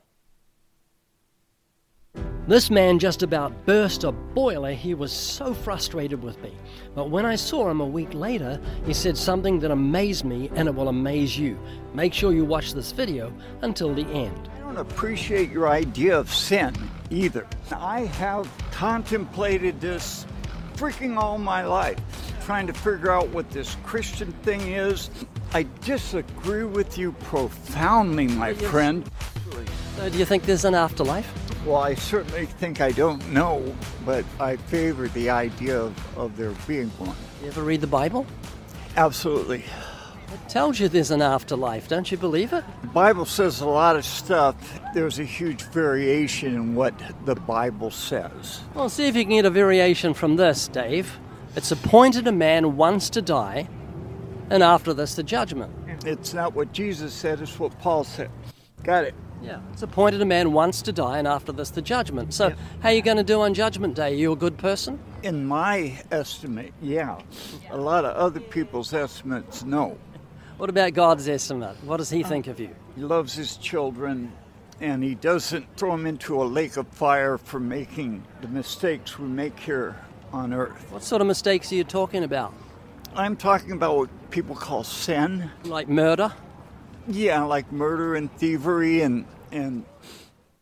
This 2.46 2.68
man 2.68 2.98
just 2.98 3.22
about 3.22 3.64
burst 3.64 4.04
a 4.04 4.12
boiler. 4.12 4.72
He 4.72 4.92
was 4.92 5.10
so 5.10 5.54
frustrated 5.54 6.22
with 6.22 6.38
me. 6.42 6.52
But 6.94 7.08
when 7.08 7.24
I 7.24 7.36
saw 7.36 7.70
him 7.70 7.80
a 7.80 7.86
week 7.86 8.12
later, 8.12 8.60
he 8.84 8.92
said 8.92 9.16
something 9.16 9.58
that 9.60 9.70
amazed 9.70 10.26
me 10.26 10.50
and 10.54 10.68
it 10.68 10.74
will 10.74 10.88
amaze 10.88 11.38
you. 11.38 11.58
Make 11.94 12.12
sure 12.12 12.34
you 12.34 12.44
watch 12.44 12.74
this 12.74 12.92
video 12.92 13.32
until 13.62 13.94
the 13.94 14.06
end 14.08 14.50
I 14.54 14.60
don't 14.60 14.76
appreciate 14.76 15.50
your 15.50 15.68
idea 15.68 16.18
of 16.18 16.30
sin 16.30 16.74
either. 17.08 17.46
I 17.72 18.00
have 18.00 18.46
contemplated 18.70 19.80
this 19.80 20.26
freaking 20.74 21.16
all 21.16 21.38
my 21.38 21.64
life, 21.64 21.98
trying 22.44 22.66
to 22.66 22.74
figure 22.74 23.10
out 23.10 23.28
what 23.30 23.48
this 23.52 23.74
Christian 23.84 24.32
thing 24.42 24.60
is. 24.60 25.08
I 25.54 25.66
disagree 25.80 26.64
with 26.64 26.98
you 26.98 27.12
profoundly, 27.12 28.26
my 28.26 28.50
yes. 28.50 28.70
friend. 28.70 29.10
Uh, 29.98 30.08
do 30.08 30.18
you 30.18 30.24
think 30.24 30.44
there's 30.44 30.64
an 30.64 30.74
afterlife? 30.74 31.32
Well, 31.64 31.76
I 31.76 31.94
certainly 31.94 32.46
think 32.46 32.80
I 32.80 32.92
don't 32.92 33.26
know, 33.32 33.74
but 34.04 34.24
I 34.40 34.56
favor 34.56 35.08
the 35.08 35.30
idea 35.30 35.80
of, 35.80 36.18
of 36.18 36.36
there 36.36 36.52
being 36.66 36.88
one. 36.98 37.16
You 37.42 37.48
ever 37.48 37.62
read 37.62 37.80
the 37.80 37.86
Bible? 37.86 38.26
Absolutely. 38.96 39.64
It 40.32 40.48
tells 40.48 40.80
you 40.80 40.88
there's 40.88 41.12
an 41.12 41.22
afterlife. 41.22 41.86
Don't 41.86 42.10
you 42.10 42.18
believe 42.18 42.52
it? 42.52 42.64
The 42.82 42.88
Bible 42.88 43.24
says 43.24 43.60
a 43.60 43.66
lot 43.66 43.94
of 43.94 44.04
stuff. 44.04 44.56
There's 44.92 45.20
a 45.20 45.24
huge 45.24 45.62
variation 45.62 46.54
in 46.54 46.74
what 46.74 46.92
the 47.24 47.36
Bible 47.36 47.92
says. 47.92 48.60
Well, 48.74 48.88
see 48.88 49.06
if 49.06 49.14
you 49.14 49.22
can 49.22 49.34
get 49.34 49.44
a 49.44 49.50
variation 49.50 50.12
from 50.12 50.36
this, 50.36 50.66
Dave. 50.66 51.18
It's 51.54 51.70
appointed 51.70 52.26
a 52.26 52.32
man 52.32 52.76
once 52.76 53.08
to 53.10 53.22
die, 53.22 53.68
and 54.50 54.62
after 54.62 54.92
this, 54.92 55.14
the 55.14 55.22
judgment. 55.22 55.72
It's 56.04 56.34
not 56.34 56.52
what 56.52 56.72
Jesus 56.72 57.14
said, 57.14 57.40
it's 57.40 57.58
what 57.58 57.78
Paul 57.78 58.02
said. 58.02 58.30
Got 58.82 59.04
it. 59.04 59.14
Yeah, 59.44 59.60
it's 59.72 59.82
appointed 59.82 60.22
a 60.22 60.24
man 60.24 60.52
once 60.52 60.80
to 60.82 60.92
die, 60.92 61.18
and 61.18 61.28
after 61.28 61.52
this, 61.52 61.70
the 61.70 61.82
judgment. 61.82 62.32
So, 62.32 62.54
how 62.80 62.88
are 62.88 62.92
you 62.94 63.02
going 63.02 63.18
to 63.18 63.22
do 63.24 63.40
on 63.42 63.52
Judgment 63.52 63.94
Day? 63.94 64.12
Are 64.12 64.16
you 64.16 64.32
a 64.32 64.36
good 64.36 64.56
person? 64.56 64.98
In 65.22 65.44
my 65.44 66.00
estimate, 66.10 66.72
yeah. 66.80 67.20
A 67.70 67.76
lot 67.76 68.04
of 68.06 68.16
other 68.16 68.40
people's 68.40 68.94
estimates, 68.94 69.62
no. 69.64 69.98
What 70.56 70.70
about 70.70 70.94
God's 70.94 71.28
estimate? 71.28 71.76
What 71.84 71.98
does 71.98 72.08
He 72.10 72.24
uh, 72.24 72.28
think 72.28 72.46
of 72.46 72.58
you? 72.58 72.70
He 72.96 73.02
loves 73.02 73.34
His 73.34 73.56
children. 73.58 74.32
and 74.80 75.04
he 75.04 75.14
doesn't 75.14 75.66
throw 75.76 75.90
them 75.92 76.06
into 76.06 76.42
a 76.42 76.44
lake 76.44 76.76
of 76.76 76.86
fire 76.88 77.36
for 77.38 77.60
making 77.60 78.24
the 78.40 78.48
mistakes 78.48 79.18
we 79.18 79.28
make 79.28 79.58
here 79.60 79.94
on 80.32 80.52
earth. 80.54 80.86
What 80.90 81.02
sort 81.04 81.20
of 81.20 81.28
mistakes 81.28 81.70
are 81.70 81.74
you 81.76 81.84
talking 81.84 82.24
about? 82.24 82.52
I'm 83.14 83.36
talking 83.36 83.72
about 83.72 83.96
what 83.96 84.30
people 84.30 84.56
call 84.56 84.82
sin. 84.84 85.48
Like 85.64 85.88
murder? 85.88 86.32
Yeah, 87.06 87.42
like 87.44 87.70
murder 87.72 88.14
and 88.14 88.32
thievery 88.36 89.02
and 89.02 89.26
and 89.52 89.84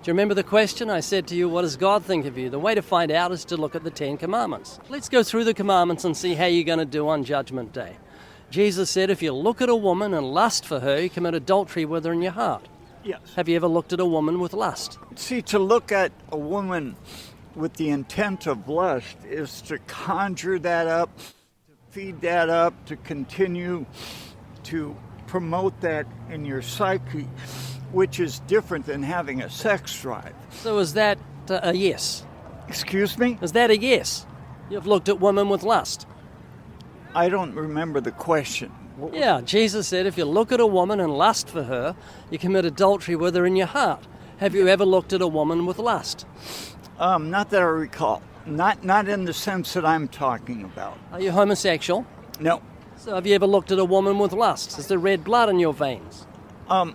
Do 0.02 0.08
you 0.10 0.12
remember 0.12 0.34
the 0.34 0.42
question 0.42 0.90
I 0.90 1.00
said 1.00 1.26
to 1.28 1.34
you, 1.34 1.48
What 1.48 1.62
does 1.62 1.76
God 1.76 2.04
think 2.04 2.26
of 2.26 2.36
you? 2.36 2.50
The 2.50 2.58
way 2.58 2.74
to 2.74 2.82
find 2.82 3.10
out 3.10 3.32
is 3.32 3.44
to 3.46 3.56
look 3.56 3.74
at 3.74 3.84
the 3.84 3.90
Ten 3.90 4.16
Commandments. 4.16 4.80
Let's 4.88 5.08
go 5.08 5.22
through 5.22 5.44
the 5.44 5.54
commandments 5.54 6.04
and 6.04 6.16
see 6.16 6.34
how 6.34 6.46
you're 6.46 6.64
going 6.64 6.78
to 6.80 6.84
do 6.84 7.08
on 7.08 7.24
Judgment 7.24 7.72
Day. 7.72 7.96
Jesus 8.50 8.90
said, 8.90 9.08
If 9.08 9.22
you 9.22 9.32
look 9.32 9.62
at 9.62 9.68
a 9.68 9.76
woman 9.76 10.12
and 10.12 10.26
lust 10.34 10.66
for 10.66 10.80
her, 10.80 11.00
you 11.00 11.08
commit 11.10 11.34
adultery 11.34 11.84
with 11.84 12.04
her 12.04 12.12
in 12.12 12.20
your 12.22 12.32
heart. 12.32 12.68
yes. 13.04 13.20
Have 13.36 13.48
you 13.48 13.56
ever 13.56 13.68
looked 13.68 13.92
at 13.92 14.00
a 14.00 14.04
woman 14.06 14.40
with 14.40 14.52
lust? 14.52 14.98
See, 15.16 15.40
to 15.42 15.58
look 15.58 15.90
at 15.92 16.12
a 16.30 16.36
woman 16.36 16.96
with 17.54 17.74
the 17.74 17.90
intent 17.90 18.46
of 18.46 18.68
lust 18.68 19.16
is 19.24 19.62
to 19.62 19.78
conjure 19.86 20.58
that 20.58 20.86
up, 20.86 21.16
to 21.16 21.72
feed 21.90 22.20
that 22.22 22.50
up, 22.50 22.74
to 22.86 22.96
continue 22.96 23.86
to 24.64 24.96
promote 25.32 25.80
that 25.80 26.06
in 26.28 26.44
your 26.44 26.60
psyche, 26.60 27.26
which 27.90 28.20
is 28.20 28.40
different 28.40 28.84
than 28.84 29.02
having 29.02 29.40
a 29.40 29.48
sex 29.48 29.98
drive. 30.02 30.34
So 30.50 30.78
is 30.78 30.92
that 30.92 31.16
uh, 31.48 31.60
a 31.62 31.74
yes? 31.74 32.26
Excuse 32.68 33.16
me? 33.16 33.38
Is 33.40 33.52
that 33.52 33.70
a 33.70 33.78
yes? 33.78 34.26
You've 34.68 34.86
looked 34.86 35.08
at 35.08 35.20
women 35.20 35.48
with 35.48 35.62
lust. 35.62 36.06
I 37.14 37.30
don't 37.30 37.54
remember 37.54 38.02
the 38.02 38.10
question. 38.10 38.70
Yeah, 39.10 39.40
Jesus 39.40 39.88
said, 39.88 40.04
If 40.04 40.18
you 40.18 40.26
look 40.26 40.52
at 40.52 40.60
a 40.60 40.66
woman 40.66 41.00
and 41.00 41.16
lust 41.16 41.48
for 41.48 41.62
her, 41.62 41.96
you 42.30 42.38
commit 42.38 42.66
adultery 42.66 43.16
with 43.16 43.34
her 43.34 43.46
in 43.46 43.56
your 43.56 43.68
heart. 43.68 44.06
Have 44.36 44.54
you 44.54 44.68
ever 44.68 44.84
looked 44.84 45.14
at 45.14 45.22
a 45.22 45.26
woman 45.26 45.64
with 45.64 45.78
lust? 45.78 46.26
Um, 46.98 47.30
not 47.30 47.48
that 47.50 47.62
I 47.62 47.64
recall. 47.64 48.22
Not 48.44 48.84
not 48.84 49.08
in 49.08 49.24
the 49.24 49.32
sense 49.32 49.72
that 49.72 49.86
I'm 49.86 50.08
talking 50.08 50.64
about. 50.64 50.98
Are 51.10 51.22
you 51.22 51.30
homosexual? 51.30 52.04
No. 52.38 52.60
So 53.02 53.16
have 53.16 53.26
you 53.26 53.34
ever 53.34 53.48
looked 53.48 53.72
at 53.72 53.80
a 53.80 53.84
woman 53.84 54.20
with 54.20 54.32
lust? 54.32 54.78
Is 54.78 54.86
there 54.86 54.96
red 54.96 55.24
blood 55.24 55.48
in 55.48 55.58
your 55.58 55.72
veins? 55.74 56.24
Um, 56.68 56.94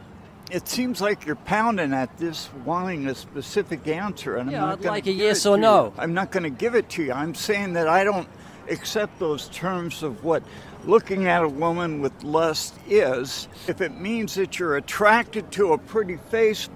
it 0.50 0.66
seems 0.66 1.02
like 1.02 1.26
you're 1.26 1.36
pounding 1.36 1.92
at 1.92 2.18
this, 2.18 2.50
wanting 2.64 3.08
a 3.08 3.14
specific 3.14 3.86
answer, 3.90 4.38
and 4.38 4.50
Yeah, 4.50 4.64
I'm 4.64 4.70
not 4.70 4.78
gonna 4.80 4.92
like 4.92 5.04
a 5.04 5.12
give 5.12 5.18
yes 5.18 5.46
or 5.46 5.58
to 5.58 5.62
no. 5.62 5.86
you. 5.88 5.94
I'm 5.98 6.14
not 6.14 6.32
going 6.32 6.44
to 6.44 6.50
give 6.50 6.76
it 6.76 6.88
to 6.92 7.04
you. 7.04 7.12
I'm 7.12 7.36
saying 7.36 7.74
that 7.74 7.90
I 7.90 8.06
don't 8.06 8.30
accept 8.70 9.20
those 9.20 9.50
terms 9.50 10.02
of 10.02 10.24
what 10.24 10.44
looking 10.86 11.28
at 11.28 11.44
a 11.44 11.50
woman 11.50 12.00
with 12.00 12.24
lust 12.24 12.76
is. 12.88 13.50
If 13.68 13.82
it 13.82 14.00
means 14.00 14.36
that 14.36 14.58
you're 14.58 14.78
attracted 14.78 15.52
to 15.52 15.74
a 15.74 15.78
pretty 15.78 16.16
face, 16.16 16.70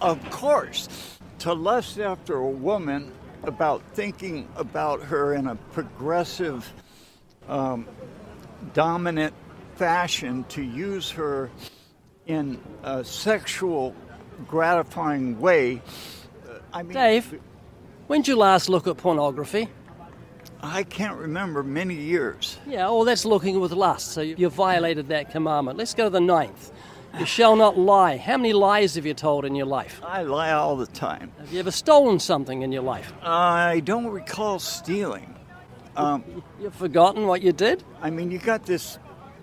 of 0.00 0.18
course. 0.30 0.88
To 1.38 1.52
lust 1.52 2.00
after 2.00 2.34
a 2.34 2.50
woman 2.50 3.12
about 3.44 3.80
thinking 3.94 4.48
about 4.56 5.02
her 5.04 5.34
in 5.34 5.46
a 5.46 5.54
progressive 5.54 6.72
dominant 8.74 9.34
fashion 9.76 10.44
to 10.50 10.62
use 10.62 11.10
her 11.10 11.50
in 12.26 12.60
a 12.82 13.04
sexual 13.04 13.94
gratifying 14.46 15.40
way. 15.40 15.82
uh, 16.48 16.58
I 16.72 16.82
mean, 16.82 16.92
Dave? 16.94 17.40
When'd 18.06 18.28
you 18.28 18.36
last 18.36 18.68
look 18.68 18.86
at 18.86 18.96
pornography? 18.96 19.68
I 20.62 20.84
can't 20.84 21.16
remember 21.18 21.62
many 21.64 21.94
years. 21.94 22.58
Yeah, 22.66 22.84
well, 22.84 23.04
that's 23.04 23.24
looking 23.24 23.58
with 23.58 23.72
lust, 23.72 24.12
so 24.12 24.20
you 24.20 24.36
you 24.38 24.48
violated 24.48 25.08
that 25.08 25.30
commandment. 25.30 25.76
Let's 25.76 25.94
go 25.94 26.04
to 26.04 26.10
the 26.10 26.20
ninth. 26.20 26.70
You 27.18 27.26
shall 27.26 27.56
not 27.56 27.76
lie. 27.76 28.16
How 28.16 28.36
many 28.38 28.52
lies 28.54 28.94
have 28.94 29.04
you 29.04 29.12
told 29.12 29.44
in 29.44 29.54
your 29.54 29.66
life? 29.66 30.00
I 30.02 30.22
lie 30.22 30.52
all 30.52 30.76
the 30.76 30.86
time. 30.86 31.30
Have 31.40 31.52
you 31.52 31.58
ever 31.58 31.70
stolen 31.70 32.18
something 32.18 32.62
in 32.62 32.72
your 32.72 32.82
life? 32.82 33.12
I 33.22 33.80
don't 33.80 34.06
recall 34.06 34.58
stealing. 34.58 35.34
You've 35.96 36.74
forgotten 36.74 37.26
what 37.26 37.42
you 37.42 37.52
did? 37.52 37.82
I 38.00 38.10
mean, 38.10 38.30
you 38.30 38.38
got 38.38 38.66
this 38.66 38.98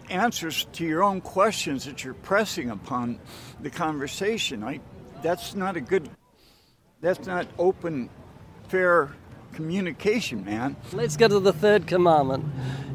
answers 0.09 0.65
to 0.73 0.85
your 0.85 1.03
own 1.03 1.21
questions 1.21 1.85
that 1.85 2.03
you're 2.03 2.15
pressing 2.15 2.69
upon 2.69 3.19
the 3.61 3.69
conversation. 3.69 4.63
I, 4.63 4.79
that's 5.21 5.55
not 5.55 5.75
a 5.77 5.81
good. 5.81 6.09
That's 7.01 7.25
not 7.25 7.47
open, 7.57 8.09
fair 8.67 9.11
communication, 9.53 10.43
man. 10.43 10.75
Let's 10.93 11.15
go 11.17 11.27
to 11.27 11.39
the 11.39 11.53
third 11.53 11.87
commandment. 11.87 12.45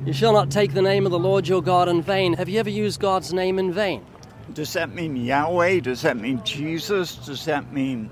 You 0.04 0.12
shall 0.12 0.32
not 0.32 0.50
take 0.50 0.74
the 0.74 0.82
name 0.82 1.06
of 1.06 1.12
the 1.12 1.18
Lord 1.18 1.48
your 1.48 1.62
God 1.62 1.88
in 1.88 2.02
vain. 2.02 2.34
Have 2.34 2.48
you 2.48 2.60
ever 2.60 2.70
used 2.70 3.00
God's 3.00 3.32
name 3.32 3.58
in 3.58 3.72
vain? 3.72 4.04
Does 4.52 4.72
that 4.74 4.90
mean 4.94 5.16
Yahweh? 5.16 5.80
Does 5.80 6.02
that 6.02 6.16
mean 6.18 6.42
Jesus? 6.44 7.16
Does 7.16 7.44
that 7.46 7.72
mean, 7.72 8.10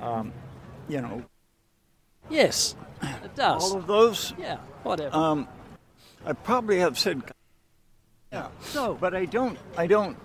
um, 0.00 0.32
you 0.88 1.00
know, 1.02 1.22
Yes, 2.30 2.74
it 3.02 3.34
does. 3.34 3.62
all 3.70 3.78
of 3.78 3.86
those? 3.86 4.32
Yeah, 4.38 4.58
whatever. 4.82 5.14
Um, 5.14 5.48
I 6.24 6.32
probably 6.32 6.78
have 6.78 6.98
said, 6.98 7.22
yeah. 8.32 8.48
so, 8.60 8.94
But 8.94 9.14
I 9.14 9.24
don't. 9.24 9.58
I 9.76 9.86
don't. 9.86 10.16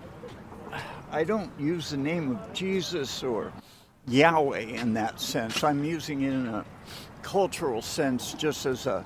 I 1.10 1.22
don't 1.22 1.50
use 1.60 1.90
the 1.90 1.96
name 1.96 2.32
of 2.32 2.52
Jesus 2.52 3.22
or 3.22 3.52
Yahweh 4.08 4.58
in 4.58 4.94
that 4.94 5.20
sense. 5.20 5.62
I'm 5.62 5.84
using 5.84 6.22
it 6.22 6.32
in 6.32 6.46
a 6.48 6.64
cultural 7.22 7.82
sense, 7.82 8.34
just 8.34 8.66
as 8.66 8.86
a. 8.86 9.04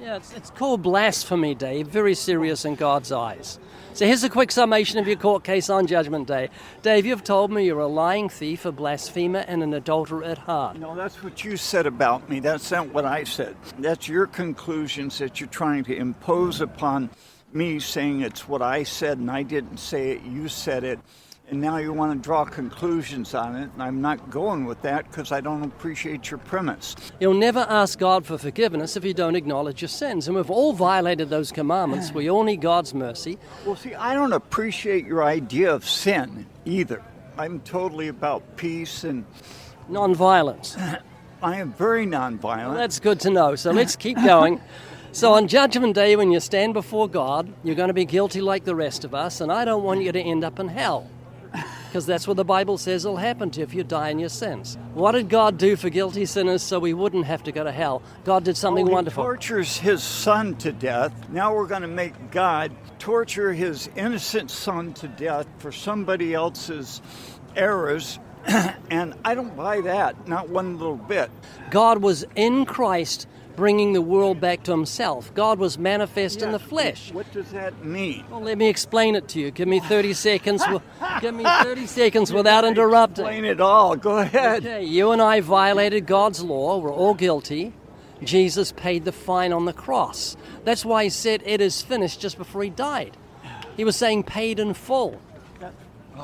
yeah, 0.00 0.16
it's, 0.16 0.32
it's 0.32 0.50
called 0.50 0.82
blasphemy, 0.82 1.54
Dave. 1.54 1.88
Very 1.88 2.14
serious 2.14 2.64
in 2.64 2.74
God's 2.74 3.12
eyes. 3.12 3.58
So 3.96 4.04
here's 4.04 4.24
a 4.24 4.28
quick 4.28 4.52
summation 4.52 4.98
of 4.98 5.06
your 5.06 5.16
court 5.16 5.42
case 5.42 5.70
on 5.70 5.86
Judgment 5.86 6.28
Day. 6.28 6.50
Dave, 6.82 7.06
you've 7.06 7.24
told 7.24 7.50
me 7.50 7.64
you're 7.64 7.78
a 7.78 7.86
lying 7.86 8.28
thief, 8.28 8.66
a 8.66 8.70
blasphemer, 8.70 9.38
and 9.38 9.62
an 9.62 9.72
adulterer 9.72 10.22
at 10.22 10.36
heart. 10.36 10.78
No, 10.78 10.94
that's 10.94 11.22
what 11.22 11.42
you 11.42 11.56
said 11.56 11.86
about 11.86 12.28
me. 12.28 12.40
That's 12.40 12.70
not 12.70 12.92
what 12.92 13.06
I 13.06 13.24
said. 13.24 13.56
That's 13.78 14.06
your 14.06 14.26
conclusions 14.26 15.16
that 15.16 15.40
you're 15.40 15.48
trying 15.48 15.84
to 15.84 15.96
impose 15.96 16.60
upon 16.60 17.08
me, 17.54 17.78
saying 17.80 18.20
it's 18.20 18.46
what 18.46 18.60
I 18.60 18.82
said 18.82 19.16
and 19.16 19.30
I 19.30 19.42
didn't 19.42 19.78
say 19.78 20.10
it. 20.10 20.22
You 20.24 20.48
said 20.48 20.84
it. 20.84 20.98
And 21.48 21.60
now 21.60 21.76
you 21.76 21.92
want 21.92 22.12
to 22.12 22.18
draw 22.18 22.44
conclusions 22.44 23.32
on 23.32 23.54
it, 23.54 23.70
and 23.72 23.80
I'm 23.80 24.00
not 24.00 24.30
going 24.30 24.64
with 24.64 24.82
that 24.82 25.08
because 25.08 25.30
I 25.30 25.40
don't 25.40 25.62
appreciate 25.62 26.28
your 26.28 26.38
premise. 26.38 26.96
You'll 27.20 27.34
never 27.34 27.60
ask 27.68 28.00
God 28.00 28.26
for 28.26 28.36
forgiveness 28.36 28.96
if 28.96 29.04
you 29.04 29.14
don't 29.14 29.36
acknowledge 29.36 29.80
your 29.80 29.88
sins. 29.88 30.26
And 30.26 30.36
we've 30.36 30.50
all 30.50 30.72
violated 30.72 31.30
those 31.30 31.52
commandments. 31.52 32.10
We 32.10 32.28
all 32.28 32.42
need 32.42 32.60
God's 32.60 32.94
mercy. 32.94 33.38
Well, 33.64 33.76
see, 33.76 33.94
I 33.94 34.14
don't 34.14 34.32
appreciate 34.32 35.06
your 35.06 35.22
idea 35.22 35.72
of 35.72 35.88
sin 35.88 36.46
either. 36.64 37.00
I'm 37.38 37.60
totally 37.60 38.08
about 38.08 38.56
peace 38.56 39.04
and 39.04 39.24
Non-violence. 39.88 40.76
I 41.42 41.56
am 41.56 41.72
very 41.74 42.06
nonviolent. 42.06 42.74
That's 42.74 42.98
good 42.98 43.20
to 43.20 43.30
know. 43.30 43.54
So 43.54 43.70
let's 43.70 43.94
keep 43.94 44.16
going. 44.16 44.60
So 45.12 45.34
on 45.34 45.46
Judgment 45.46 45.94
Day, 45.94 46.16
when 46.16 46.32
you 46.32 46.40
stand 46.40 46.74
before 46.74 47.08
God, 47.08 47.52
you're 47.62 47.76
going 47.76 47.88
to 47.88 47.94
be 47.94 48.04
guilty 48.04 48.40
like 48.40 48.64
the 48.64 48.74
rest 48.74 49.04
of 49.04 49.14
us, 49.14 49.40
and 49.40 49.52
I 49.52 49.64
don't 49.64 49.84
want 49.84 50.02
you 50.02 50.12
to 50.12 50.20
end 50.20 50.44
up 50.44 50.58
in 50.58 50.68
hell. 50.68 51.08
Because 51.96 52.04
that's 52.04 52.28
what 52.28 52.36
the 52.36 52.44
Bible 52.44 52.76
says 52.76 53.06
will 53.06 53.16
happen 53.16 53.50
to 53.52 53.60
you 53.60 53.64
if 53.64 53.72
you 53.72 53.82
die 53.82 54.10
in 54.10 54.18
your 54.18 54.28
sins. 54.28 54.76
What 54.92 55.12
did 55.12 55.30
God 55.30 55.56
do 55.56 55.76
for 55.76 55.88
guilty 55.88 56.26
sinners 56.26 56.62
so 56.62 56.78
we 56.78 56.92
wouldn't 56.92 57.24
have 57.24 57.42
to 57.44 57.52
go 57.52 57.64
to 57.64 57.72
hell? 57.72 58.02
God 58.26 58.44
did 58.44 58.54
something 58.58 58.84
Oh, 58.84 58.88
he 58.88 58.92
wonderful. 58.92 59.24
tortures 59.24 59.78
his 59.78 60.02
son 60.02 60.56
to 60.56 60.72
death. 60.72 61.14
Now 61.30 61.54
we're 61.54 61.66
going 61.66 61.80
to 61.80 61.88
make 61.88 62.30
God 62.30 62.70
torture 62.98 63.54
his 63.54 63.88
innocent 63.96 64.50
son 64.50 64.92
to 64.92 65.08
death 65.08 65.46
for 65.56 65.72
somebody 65.72 66.34
else's 66.34 67.00
errors. 67.56 68.18
and 68.90 69.14
I 69.24 69.34
don't 69.34 69.56
buy 69.56 69.80
that, 69.80 70.28
not 70.28 70.50
one 70.50 70.78
little 70.78 70.96
bit. 70.96 71.30
God 71.70 72.02
was 72.02 72.26
in 72.34 72.66
Christ 72.66 73.26
bringing 73.56 73.92
the 73.92 74.02
world 74.02 74.40
back 74.40 74.62
to 74.64 74.70
himself. 74.70 75.32
God 75.34 75.58
was 75.58 75.78
manifest 75.78 76.42
in 76.42 76.52
the 76.52 76.58
flesh. 76.58 77.12
What 77.12 77.30
does 77.32 77.50
that 77.52 77.84
mean? 77.84 78.24
Well, 78.30 78.42
let 78.42 78.58
me 78.58 78.68
explain 78.68 79.16
it 79.16 79.28
to 79.28 79.40
you. 79.40 79.50
Give 79.50 79.66
me 79.66 79.80
30 79.80 80.12
seconds. 80.28 80.62
Give 81.20 81.34
me 81.34 81.44
30 81.44 81.86
seconds 81.86 82.32
without 82.32 82.64
interrupting. 82.64 83.24
Explain 83.24 83.44
it 83.44 83.60
all. 83.60 83.96
Go 83.96 84.18
ahead. 84.18 84.64
Okay, 84.64 84.84
you 84.84 85.10
and 85.10 85.22
I 85.22 85.40
violated 85.40 86.06
God's 86.06 86.42
law. 86.42 86.78
We're 86.78 86.92
all 86.92 87.14
guilty. 87.14 87.72
Jesus 88.22 88.72
paid 88.72 89.04
the 89.04 89.12
fine 89.12 89.52
on 89.52 89.64
the 89.64 89.72
cross. 89.72 90.36
That's 90.64 90.84
why 90.84 91.04
he 91.04 91.10
said 91.10 91.42
it 91.44 91.60
is 91.60 91.82
finished 91.82 92.20
just 92.20 92.38
before 92.38 92.62
he 92.62 92.70
died. 92.70 93.16
He 93.76 93.84
was 93.84 93.96
saying 93.96 94.24
paid 94.24 94.58
in 94.58 94.74
full. 94.74 95.20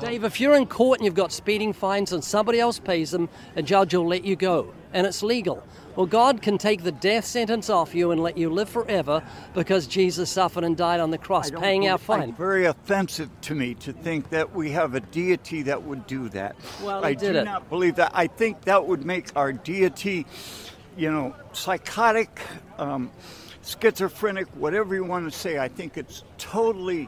Dave, 0.01 0.23
if 0.23 0.41
you're 0.41 0.55
in 0.55 0.65
court 0.65 0.99
and 0.99 1.05
you've 1.05 1.13
got 1.13 1.31
speeding 1.31 1.71
fines 1.71 2.11
and 2.11 2.23
somebody 2.23 2.59
else 2.59 2.79
pays 2.79 3.11
them, 3.11 3.29
a 3.55 3.61
judge 3.61 3.93
will 3.93 4.07
let 4.07 4.25
you 4.25 4.35
go, 4.35 4.73
and 4.91 5.05
it's 5.05 5.21
legal. 5.21 5.63
Well, 5.95 6.05
God 6.07 6.41
can 6.41 6.57
take 6.57 6.83
the 6.83 6.91
death 6.91 7.25
sentence 7.25 7.69
off 7.69 7.93
you 7.93 8.11
and 8.11 8.21
let 8.21 8.37
you 8.37 8.49
live 8.49 8.67
forever 8.67 9.23
because 9.53 9.85
Jesus 9.85 10.29
suffered 10.29 10.63
and 10.63 10.75
died 10.75 10.99
on 10.99 11.11
the 11.11 11.19
cross, 11.19 11.51
paying 11.51 11.87
our 11.87 11.99
fine. 11.99 12.29
It's 12.29 12.37
very 12.37 12.65
offensive 12.65 13.29
to 13.41 13.55
me 13.55 13.75
to 13.75 13.93
think 13.93 14.29
that 14.29 14.55
we 14.55 14.71
have 14.71 14.95
a 14.95 14.99
deity 14.99 15.61
that 15.63 15.83
would 15.83 16.07
do 16.07 16.29
that. 16.29 16.55
Well, 16.81 17.05
I 17.05 17.13
did 17.13 17.33
do 17.33 17.39
it. 17.39 17.43
not 17.43 17.69
believe 17.69 17.95
that. 17.95 18.11
I 18.15 18.27
think 18.27 18.61
that 18.61 18.87
would 18.87 19.05
make 19.05 19.29
our 19.35 19.53
deity, 19.53 20.25
you 20.97 21.11
know, 21.11 21.35
psychotic, 21.51 22.41
um, 22.79 23.11
schizophrenic, 23.63 24.47
whatever 24.55 24.95
you 24.95 25.03
want 25.03 25.31
to 25.31 25.37
say. 25.37 25.59
I 25.59 25.67
think 25.67 25.97
it's 25.97 26.23
totally 26.39 27.07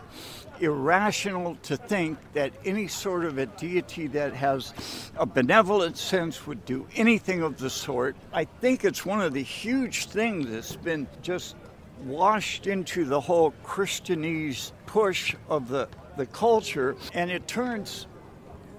irrational 0.60 1.56
to 1.64 1.78
think 1.78 2.18
that 2.34 2.54
any 2.64 2.88
sort 2.88 3.26
of 3.26 3.38
a 3.38 3.46
deity 3.46 4.08
that 4.08 4.34
has 4.34 4.74
a 5.18 5.26
benevolent 5.26 5.98
sense 5.98 6.48
would 6.48 6.66
do 6.66 6.88
anything 6.96 7.42
of 7.42 7.58
the 7.58 7.70
sort. 7.70 8.16
I 8.34 8.46
think 8.46 8.84
it's 8.84 9.06
one 9.06 9.22
of 9.22 9.34
the 9.34 9.44
huge 9.44 10.06
things 10.08 10.50
that's 10.50 10.76
been 10.76 11.08
just 11.22 11.56
washed 12.04 12.68
into 12.68 13.06
the 13.06 13.20
whole 13.20 13.54
Christianese 13.64 14.72
push 14.86 15.36
of 15.50 15.70
the, 15.70 15.88
the 16.18 16.26
culture, 16.26 16.96
and 17.14 17.32
it 17.32 17.48
turns 17.48 18.08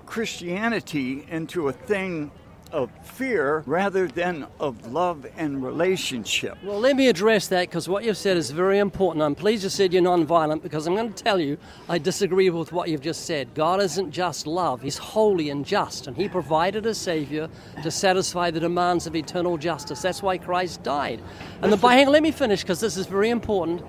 Christianity 0.07 1.27
into 1.29 1.69
a 1.69 1.73
thing 1.73 2.31
of 2.73 2.91
fear 3.05 3.63
rather 3.67 4.07
than 4.09 4.47
of 4.61 4.93
love 4.93 5.27
and 5.37 5.63
relationship. 5.65 6.59
Well, 6.63 6.81
let 6.81 6.97
me 6.97 7.09
address 7.09 7.49
that 7.49 7.69
because 7.69 7.89
what 7.89 8.05
you've 8.05 8.17
said 8.17 8.37
is 8.37 8.51
very 8.51 8.79
important. 8.79 9.23
I'm 9.23 9.35
pleased 9.35 9.63
you 9.63 9.69
said 9.71 9.93
you're 9.93 10.03
non-violent 10.03 10.63
because 10.63 10.87
I'm 10.87 10.95
going 10.95 11.13
to 11.13 11.23
tell 11.25 11.39
you 11.41 11.59
I 11.89 11.99
disagree 11.99 12.51
with 12.51 12.73
what 12.73 12.89
you've 12.89 13.01
just 13.01 13.25
said. 13.25 13.55
God 13.55 13.81
isn't 13.81 14.11
just 14.11 14.47
love, 14.47 14.83
He's 14.83 14.99
holy 14.99 15.51
and 15.51 15.65
just, 15.65 16.07
and 16.07 16.17
He 16.17 16.29
provided 16.29 16.87
a 16.87 16.95
Savior 16.95 17.49
to 17.83 17.91
satisfy 17.91 18.51
the 18.51 18.61
demands 18.61 19.07
of 19.07 19.15
eternal 19.17 19.57
justice. 19.57 20.03
That's 20.03 20.23
why 20.23 20.39
Christ 20.39 20.83
died. 20.83 21.21
And 21.63 21.73
the 21.73 21.77
Bible, 21.77 22.13
let 22.13 22.23
me 22.23 22.31
finish 22.31 22.63
because 22.63 22.81
this 22.81 22.97
is 22.97 23.07
very 23.07 23.31
important. 23.31 23.83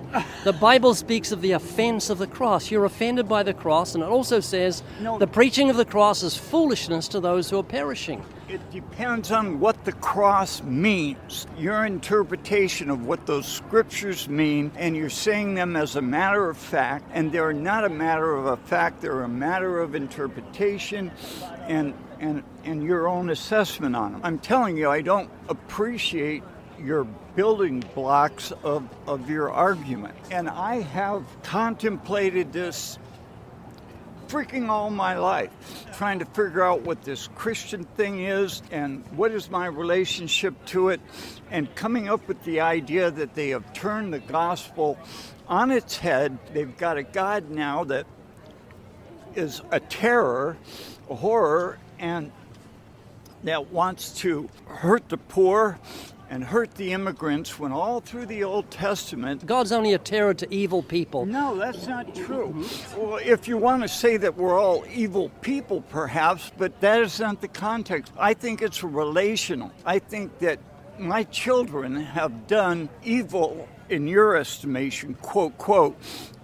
The 0.43 0.53
Bible 0.53 0.93
speaks 0.93 1.31
of 1.31 1.41
the 1.41 1.51
offense 1.53 2.09
of 2.09 2.17
the 2.17 2.27
cross. 2.27 2.71
You're 2.71 2.85
offended 2.85 3.27
by 3.27 3.43
the 3.43 3.53
cross, 3.53 3.95
and 3.95 4.03
it 4.03 4.07
also 4.09 4.39
says 4.39 4.83
No. 5.01 5.17
the 5.17 5.27
preaching 5.27 5.69
of 5.69 5.77
the 5.77 5.85
cross 5.85 6.23
is 6.23 6.37
foolishness 6.37 7.07
to 7.09 7.19
those 7.19 7.49
who 7.49 7.57
are 7.59 7.63
perishing. 7.63 8.23
It 8.49 8.71
depends 8.71 9.33
on 9.33 9.59
what 9.59 9.83
the 9.83 9.91
cross 9.91 10.63
means, 10.63 11.47
your 11.57 11.85
interpretation 11.85 12.89
of 12.89 13.05
what 13.05 13.25
those 13.25 13.45
scriptures 13.45 14.29
mean, 14.29 14.71
and 14.77 14.95
you're 14.95 15.09
saying 15.09 15.55
them 15.55 15.75
as 15.75 15.97
a 15.97 16.01
matter 16.01 16.49
of 16.49 16.55
fact, 16.55 17.11
and 17.13 17.29
they're 17.29 17.51
not 17.51 17.83
a 17.83 17.89
matter 17.89 18.33
of 18.37 18.45
a 18.45 18.55
fact, 18.55 19.01
they're 19.01 19.23
a 19.23 19.27
matter 19.27 19.81
of 19.81 19.95
interpretation 19.95 21.11
and, 21.67 21.93
and, 22.21 22.41
and 22.63 22.83
your 22.83 23.09
own 23.09 23.31
assessment 23.31 23.97
on 23.97 24.13
them. 24.13 24.21
I'm 24.23 24.39
telling 24.39 24.77
you, 24.77 24.89
I 24.89 25.01
don't 25.01 25.29
appreciate 25.49 26.41
your 26.79 27.03
building 27.35 27.83
blocks 27.95 28.53
of, 28.63 28.87
of 29.07 29.29
your 29.29 29.51
argument. 29.51 30.15
And 30.31 30.49
I 30.49 30.75
have 30.81 31.25
contemplated 31.43 32.53
this 32.53 32.97
freaking 34.27 34.69
all 34.69 34.89
my 34.89 35.17
life 35.17 35.49
trying 35.93 36.19
to 36.19 36.25
figure 36.25 36.63
out 36.63 36.81
what 36.81 37.01
this 37.03 37.29
Christian 37.35 37.83
thing 37.83 38.23
is 38.23 38.61
and 38.71 39.03
what 39.15 39.31
is 39.31 39.49
my 39.49 39.67
relationship 39.67 40.53
to 40.67 40.89
it, 40.89 41.01
and 41.49 41.73
coming 41.75 42.09
up 42.09 42.27
with 42.27 42.43
the 42.43 42.59
idea 42.61 43.09
that 43.09 43.35
they 43.35 43.49
have 43.49 43.73
turned 43.73 44.13
the 44.13 44.19
gospel 44.19 44.97
on 45.47 45.71
its 45.71 45.97
head. 45.97 46.37
They've 46.53 46.75
got 46.77 46.97
a 46.97 47.03
God 47.03 47.49
now 47.49 47.85
that 47.85 48.05
is 49.35 49.61
a 49.71 49.79
terror, 49.79 50.57
a 51.09 51.15
horror, 51.15 51.79
and 51.99 52.31
that 53.43 53.71
wants 53.71 54.11
to 54.19 54.49
hurt 54.65 55.07
the 55.09 55.17
poor 55.17 55.79
and 56.29 56.43
hurt 56.43 56.73
the 56.75 56.93
immigrants 56.93 57.57
when 57.57 57.71
all 57.71 57.99
through 57.99 58.25
the 58.25 58.43
Old 58.43 58.69
Testament 58.69 59.45
God's 59.45 59.71
only 59.71 59.93
a 59.93 59.97
terror 59.97 60.33
to 60.33 60.53
evil 60.53 60.83
people. 60.83 61.25
no, 61.25 61.55
that's 61.55 61.87
not 61.87 62.13
true. 62.13 62.65
Well, 62.97 63.19
if 63.23 63.47
you 63.47 63.57
want 63.57 63.83
to 63.83 63.87
say 63.87 64.17
that 64.17 64.35
we're 64.35 64.59
all 64.59 64.85
evil 64.93 65.29
people, 65.41 65.81
perhaps, 65.81 66.51
but 66.57 66.79
that 66.81 67.01
is 67.01 67.19
not 67.19 67.41
the 67.41 67.47
context. 67.47 68.11
I 68.17 68.33
think 68.33 68.61
it's 68.61 68.83
relational. 68.83 69.71
I 69.85 69.99
think 69.99 70.39
that 70.39 70.59
my 70.99 71.23
children 71.23 71.95
have 71.95 72.47
done 72.47 72.89
evil, 73.03 73.67
in 73.89 74.07
your 74.07 74.35
estimation, 74.35 75.13
quote, 75.15 75.57
quote, 75.57 75.97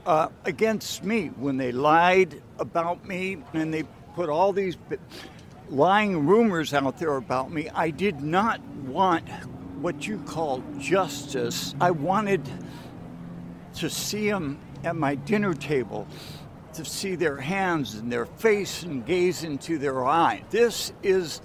uh, 0.06 0.30
against 0.46 1.04
me 1.04 1.28
when 1.28 1.58
they 1.58 1.72
lied 1.72 2.42
about 2.60 3.06
me 3.06 3.38
and 3.54 3.74
they 3.74 3.84
put 4.16 4.30
all 4.30 4.54
these 4.54 4.78
lying 5.70 6.26
rumors 6.26 6.74
out 6.74 7.00
there 7.00 7.16
about 7.16 7.52
me. 7.52 7.70
I 7.70 7.90
did 7.90 8.22
not 8.22 8.62
want 8.86 9.28
what 9.84 10.08
you 10.08 10.18
call 10.20 10.64
justice. 10.80 11.76
I 11.82 11.92
wanted 11.92 12.42
to 13.76 13.90
see 13.90 14.30
them 14.30 14.58
at 14.86 14.96
my 14.96 15.16
dinner 15.16 15.54
table, 15.54 16.08
to 16.76 16.86
see 16.86 17.16
their 17.16 17.36
hands 17.36 17.96
and 17.96 18.10
their 18.10 18.26
face 18.26 18.84
and 18.84 19.06
gaze 19.06 19.44
into 19.44 19.78
their 19.78 20.06
eye. 20.06 20.42
This 20.52 20.94
is 21.04 21.42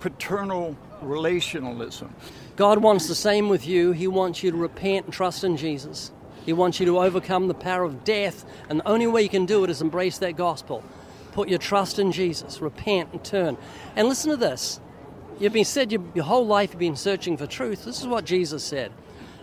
paternal 0.00 0.74
relationalism. 1.02 2.08
God 2.56 2.78
wants 2.78 3.08
the 3.08 3.14
same 3.14 3.50
with 3.50 3.66
you. 3.66 3.92
He 3.92 4.06
wants 4.06 4.42
you 4.42 4.52
to 4.52 4.56
repent 4.56 5.04
and 5.04 5.12
trust 5.12 5.44
in 5.44 5.58
Jesus. 5.58 6.12
He 6.46 6.54
wants 6.54 6.80
you 6.80 6.86
to 6.86 7.00
overcome 7.00 7.46
the 7.46 7.54
power 7.54 7.84
of 7.84 8.04
death, 8.04 8.46
and 8.70 8.80
the 8.80 8.88
only 8.88 9.06
way 9.06 9.20
you 9.20 9.28
can 9.28 9.44
do 9.44 9.64
it 9.64 9.70
is 9.70 9.82
embrace 9.82 10.16
that 10.18 10.36
gospel. 10.36 10.82
Put 11.32 11.50
your 11.50 11.58
trust 11.58 11.98
in 11.98 12.10
Jesus, 12.10 12.62
repent 12.62 13.10
and 13.12 13.22
turn. 13.22 13.58
And 13.96 14.08
listen 14.08 14.30
to 14.30 14.38
this. 14.38 14.80
You've 15.38 15.52
been 15.52 15.64
said 15.64 15.92
your, 15.92 16.02
your 16.14 16.24
whole 16.24 16.46
life 16.46 16.70
you've 16.70 16.78
been 16.78 16.96
searching 16.96 17.36
for 17.36 17.46
truth. 17.46 17.84
This 17.84 18.00
is 18.00 18.06
what 18.06 18.24
Jesus 18.24 18.64
said. 18.64 18.90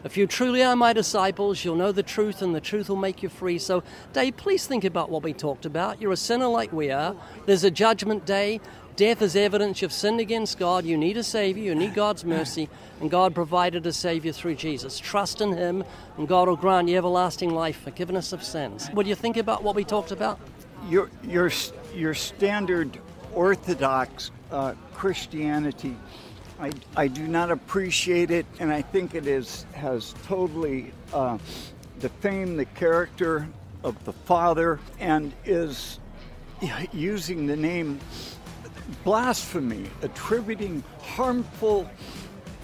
If 0.03 0.17
you 0.17 0.27
truly 0.27 0.63
are 0.63 0.75
my 0.75 0.91
disciples, 0.91 1.63
you'll 1.63 1.75
know 1.75 1.91
the 1.91 2.03
truth, 2.03 2.41
and 2.41 2.53
the 2.53 2.59
truth 2.59 2.89
will 2.89 2.97
make 2.97 3.23
you 3.23 3.29
free. 3.29 3.57
So, 3.57 3.83
Dave, 4.11 4.35
please 4.35 4.65
think 4.67 4.83
about 4.83 5.09
what 5.09 5.23
we 5.23 5.33
talked 5.33 5.65
about. 5.65 6.01
You're 6.01 6.11
a 6.11 6.17
sinner 6.17 6.47
like 6.47 6.73
we 6.73 6.91
are. 6.91 7.15
There's 7.45 7.63
a 7.63 7.71
judgment 7.71 8.25
day. 8.25 8.59
Death 8.95 9.21
is 9.21 9.35
evidence 9.35 9.81
you've 9.81 9.93
sinned 9.93 10.19
against 10.19 10.59
God. 10.59 10.83
You 10.83 10.97
need 10.97 11.15
a 11.15 11.23
Savior. 11.23 11.63
You 11.63 11.75
need 11.75 11.93
God's 11.93 12.25
mercy. 12.25 12.69
And 12.99 13.09
God 13.09 13.33
provided 13.33 13.85
a 13.85 13.93
Savior 13.93 14.33
through 14.33 14.55
Jesus. 14.55 14.99
Trust 14.99 15.41
in 15.41 15.53
Him, 15.53 15.83
and 16.17 16.27
God 16.27 16.49
will 16.49 16.57
grant 16.57 16.89
you 16.89 16.97
everlasting 16.97 17.51
life, 17.51 17.81
forgiveness 17.81 18.33
of 18.33 18.43
sins. 18.43 18.89
What 18.93 19.03
do 19.03 19.09
you 19.09 19.15
think 19.15 19.37
about 19.37 19.63
what 19.63 19.75
we 19.75 19.83
talked 19.85 20.11
about? 20.11 20.39
Your, 20.89 21.09
your, 21.23 21.49
your 21.95 22.13
standard 22.13 22.99
Orthodox 23.33 24.31
uh, 24.53 24.75
Christianity, 24.93 25.97
I, 26.59 26.71
I 26.95 27.07
do 27.07 27.27
not 27.27 27.51
appreciate 27.51 28.29
it, 28.29 28.45
and 28.59 28.71
I 28.71 28.83
think 28.83 29.15
it 29.15 29.25
is 29.25 29.65
has 29.73 30.13
totally 30.25 30.93
uh, 31.11 31.39
defamed 31.99 32.59
the 32.59 32.65
character 32.65 33.47
of 33.83 34.01
the 34.05 34.13
Father 34.13 34.79
and 34.99 35.33
is 35.43 35.99
using 36.93 37.47
the 37.47 37.55
name 37.55 37.99
blasphemy, 39.03 39.89
attributing 40.03 40.83
harmful 41.01 41.89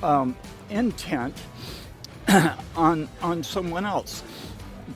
um, 0.03 0.35
intent 0.69 1.35
on 2.75 3.09
on 3.21 3.43
someone 3.43 3.85
else. 3.85 4.23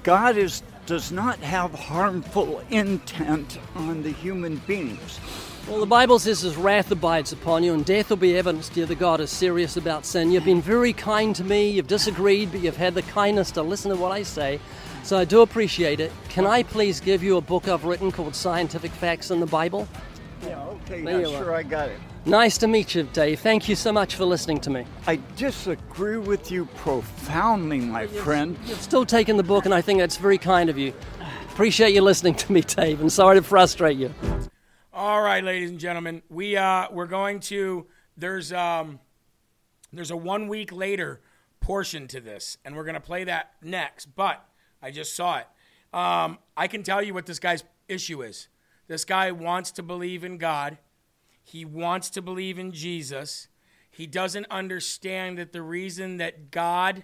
God 0.04 0.38
is 0.38 0.62
does 0.86 1.12
not 1.12 1.40
have 1.40 1.74
harmful 1.74 2.62
intent 2.70 3.58
on 3.74 4.04
the 4.04 4.12
human 4.12 4.58
beings. 4.68 5.20
Well, 5.68 5.80
the 5.80 5.86
Bible 5.86 6.20
says 6.20 6.42
His 6.42 6.58
wrath 6.58 6.92
abides 6.92 7.32
upon 7.32 7.64
you, 7.64 7.74
and 7.74 7.86
death 7.86 8.10
will 8.10 8.18
be 8.18 8.38
evidence 8.38 8.68
to 8.70 8.82
you 8.82 8.86
that 8.86 9.00
God 9.00 9.22
is 9.22 9.32
serious 9.32 9.78
about 9.78 10.06
sin. 10.06 10.30
You've 10.32 10.44
been 10.44 10.62
very 10.62 10.92
kind 10.92 11.34
to 11.38 11.44
me, 11.44 11.70
you've 11.70 11.88
disagreed, 11.88 12.52
but 12.52 12.62
you've 12.62 12.76
had 12.76 12.96
the 12.96 13.02
kindness 13.04 13.50
to 13.52 13.64
listen 13.64 13.90
to 13.92 13.96
what 13.98 14.12
I 14.12 14.24
say. 14.24 14.60
So 15.04 15.18
I 15.18 15.24
do 15.26 15.42
appreciate 15.42 16.02
it. 16.02 16.12
Can 16.28 16.46
I 16.46 16.64
please 16.64 17.00
give 17.00 17.24
you 17.24 17.38
a 17.38 17.42
book 17.42 17.68
I've 17.70 17.86
written 17.86 18.12
called 18.12 18.36
Scientific 18.36 18.92
Facts 18.92 19.32
in 19.32 19.40
the 19.40 19.46
Bible? 19.46 19.88
Yeah, 20.46 20.60
okay, 20.66 21.02
There 21.02 21.22
are. 21.22 21.26
sure, 21.26 21.56
I 21.56 21.64
got 21.64 21.90
it. 21.90 22.00
Nice 22.26 22.58
to 22.60 22.68
meet 22.68 22.94
you, 22.94 23.04
Dave. 23.14 23.40
Thank 23.40 23.70
you 23.70 23.76
so 23.76 23.92
much 23.94 24.16
for 24.16 24.26
listening 24.26 24.60
to 24.62 24.70
me. 24.70 24.86
I 25.08 25.20
disagree 25.38 26.18
with 26.18 26.52
you 26.52 26.66
profoundly, 26.76 27.80
my 27.80 28.08
friend. 28.08 28.58
You've 28.66 28.82
still 28.82 29.06
taken 29.06 29.38
the 29.38 29.44
book, 29.44 29.64
and 29.66 29.74
I 29.74 29.82
think 29.82 30.00
that's 30.00 30.18
very 30.18 30.38
kind 30.38 30.70
of 30.70 30.78
you. 30.78 30.94
Appreciate 31.52 31.94
you 31.94 32.02
listening 32.02 32.36
to 32.36 32.52
me, 32.52 32.62
Dave, 32.62 33.00
and 33.00 33.12
sorry 33.12 33.38
to 33.38 33.42
frustrate 33.44 33.98
you. 33.98 34.14
All 34.96 35.24
right, 35.24 35.44
ladies 35.44 35.72
and 35.72 35.80
gentlemen, 35.80 36.22
we 36.30 36.56
uh, 36.56 36.86
we're 36.92 37.08
going 37.08 37.40
to 37.40 37.88
there's 38.16 38.54
um 38.54 39.00
there's 39.92 40.12
a 40.12 40.16
one 40.16 40.48
week 40.48 40.72
later 40.72 41.20
portion 41.60 42.08
to 42.10 42.22
this, 42.22 42.60
and 42.64 42.76
we're 42.76 42.84
gonna 42.84 43.00
play 43.00 43.24
that 43.24 43.54
next. 43.64 44.16
But 44.16 44.48
I 44.84 44.92
just 44.92 45.16
saw 45.16 45.40
it. 45.40 45.48
Um, 45.98 46.38
I 46.56 46.68
can 46.68 46.84
tell 46.84 47.02
you 47.02 47.16
what 47.16 47.26
this 47.26 47.40
guy's 47.40 47.64
issue 47.88 48.22
is. 48.22 48.50
This 48.88 49.04
guy 49.04 49.32
wants 49.32 49.72
to 49.72 49.82
believe 49.82 50.24
in 50.24 50.38
God. 50.38 50.78
He 51.42 51.66
wants 51.66 52.12
to 52.12 52.22
believe 52.22 52.60
in 52.60 52.72
Jesus. 52.72 53.48
He 53.90 54.06
doesn't 54.06 54.46
understand 54.52 55.40
that 55.40 55.54
the 55.54 55.64
reason 55.64 56.18
that 56.18 56.52
God 56.52 57.02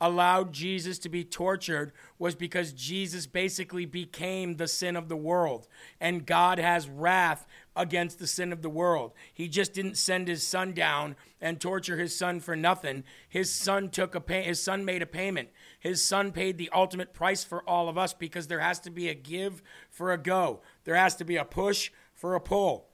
allowed 0.00 0.52
Jesus 0.52 0.98
to 1.00 1.08
be 1.08 1.24
tortured 1.24 1.92
was 2.18 2.34
because 2.34 2.72
Jesus 2.72 3.26
basically 3.26 3.86
became 3.86 4.56
the 4.56 4.68
sin 4.68 4.96
of 4.96 5.08
the 5.08 5.16
world. 5.16 5.66
And 6.00 6.26
God 6.26 6.58
has 6.58 6.88
wrath 6.88 7.46
against 7.74 8.18
the 8.18 8.26
sin 8.26 8.52
of 8.52 8.62
the 8.62 8.70
world. 8.70 9.12
He 9.32 9.48
just 9.48 9.72
didn't 9.72 9.96
send 9.96 10.28
his 10.28 10.46
son 10.46 10.72
down 10.72 11.16
and 11.40 11.60
torture 11.60 11.96
his 11.96 12.16
son 12.16 12.40
for 12.40 12.56
nothing. 12.56 13.04
His 13.28 13.52
son 13.52 13.88
took 13.88 14.14
a 14.14 14.20
pay- 14.20 14.42
his 14.42 14.62
son 14.62 14.84
made 14.84 15.02
a 15.02 15.06
payment. 15.06 15.50
His 15.78 16.02
son 16.02 16.32
paid 16.32 16.58
the 16.58 16.70
ultimate 16.72 17.12
price 17.12 17.44
for 17.44 17.62
all 17.68 17.88
of 17.88 17.96
us 17.96 18.12
because 18.12 18.48
there 18.48 18.60
has 18.60 18.80
to 18.80 18.90
be 18.90 19.08
a 19.08 19.14
give 19.14 19.62
for 19.90 20.12
a 20.12 20.18
go. 20.18 20.60
There 20.84 20.96
has 20.96 21.14
to 21.16 21.24
be 21.24 21.36
a 21.36 21.44
push 21.44 21.90
for 22.14 22.34
a 22.34 22.40
pull. 22.40 22.87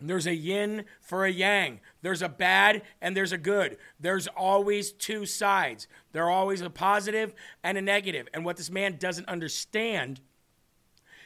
There's 0.00 0.26
a 0.26 0.34
yin 0.34 0.84
for 1.00 1.24
a 1.24 1.30
yang. 1.30 1.80
There's 2.02 2.22
a 2.22 2.28
bad 2.28 2.82
and 3.00 3.16
there's 3.16 3.32
a 3.32 3.38
good. 3.38 3.76
There's 3.98 4.26
always 4.26 4.92
two 4.92 5.24
sides. 5.24 5.86
There's 6.12 6.28
always 6.28 6.60
a 6.60 6.70
positive 6.70 7.32
and 7.62 7.78
a 7.78 7.82
negative. 7.82 8.28
And 8.34 8.44
what 8.44 8.56
this 8.56 8.70
man 8.70 8.96
doesn't 8.98 9.28
understand 9.28 10.20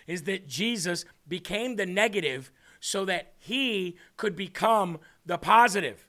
is 0.07 0.23
that 0.23 0.47
Jesus 0.47 1.05
became 1.27 1.77
the 1.77 1.87
negative 1.87 2.51
so 2.81 3.05
that 3.05 3.33
he 3.39 3.97
could 4.17 4.37
become 4.37 4.99
the 5.27 5.39
positive. 5.39 6.07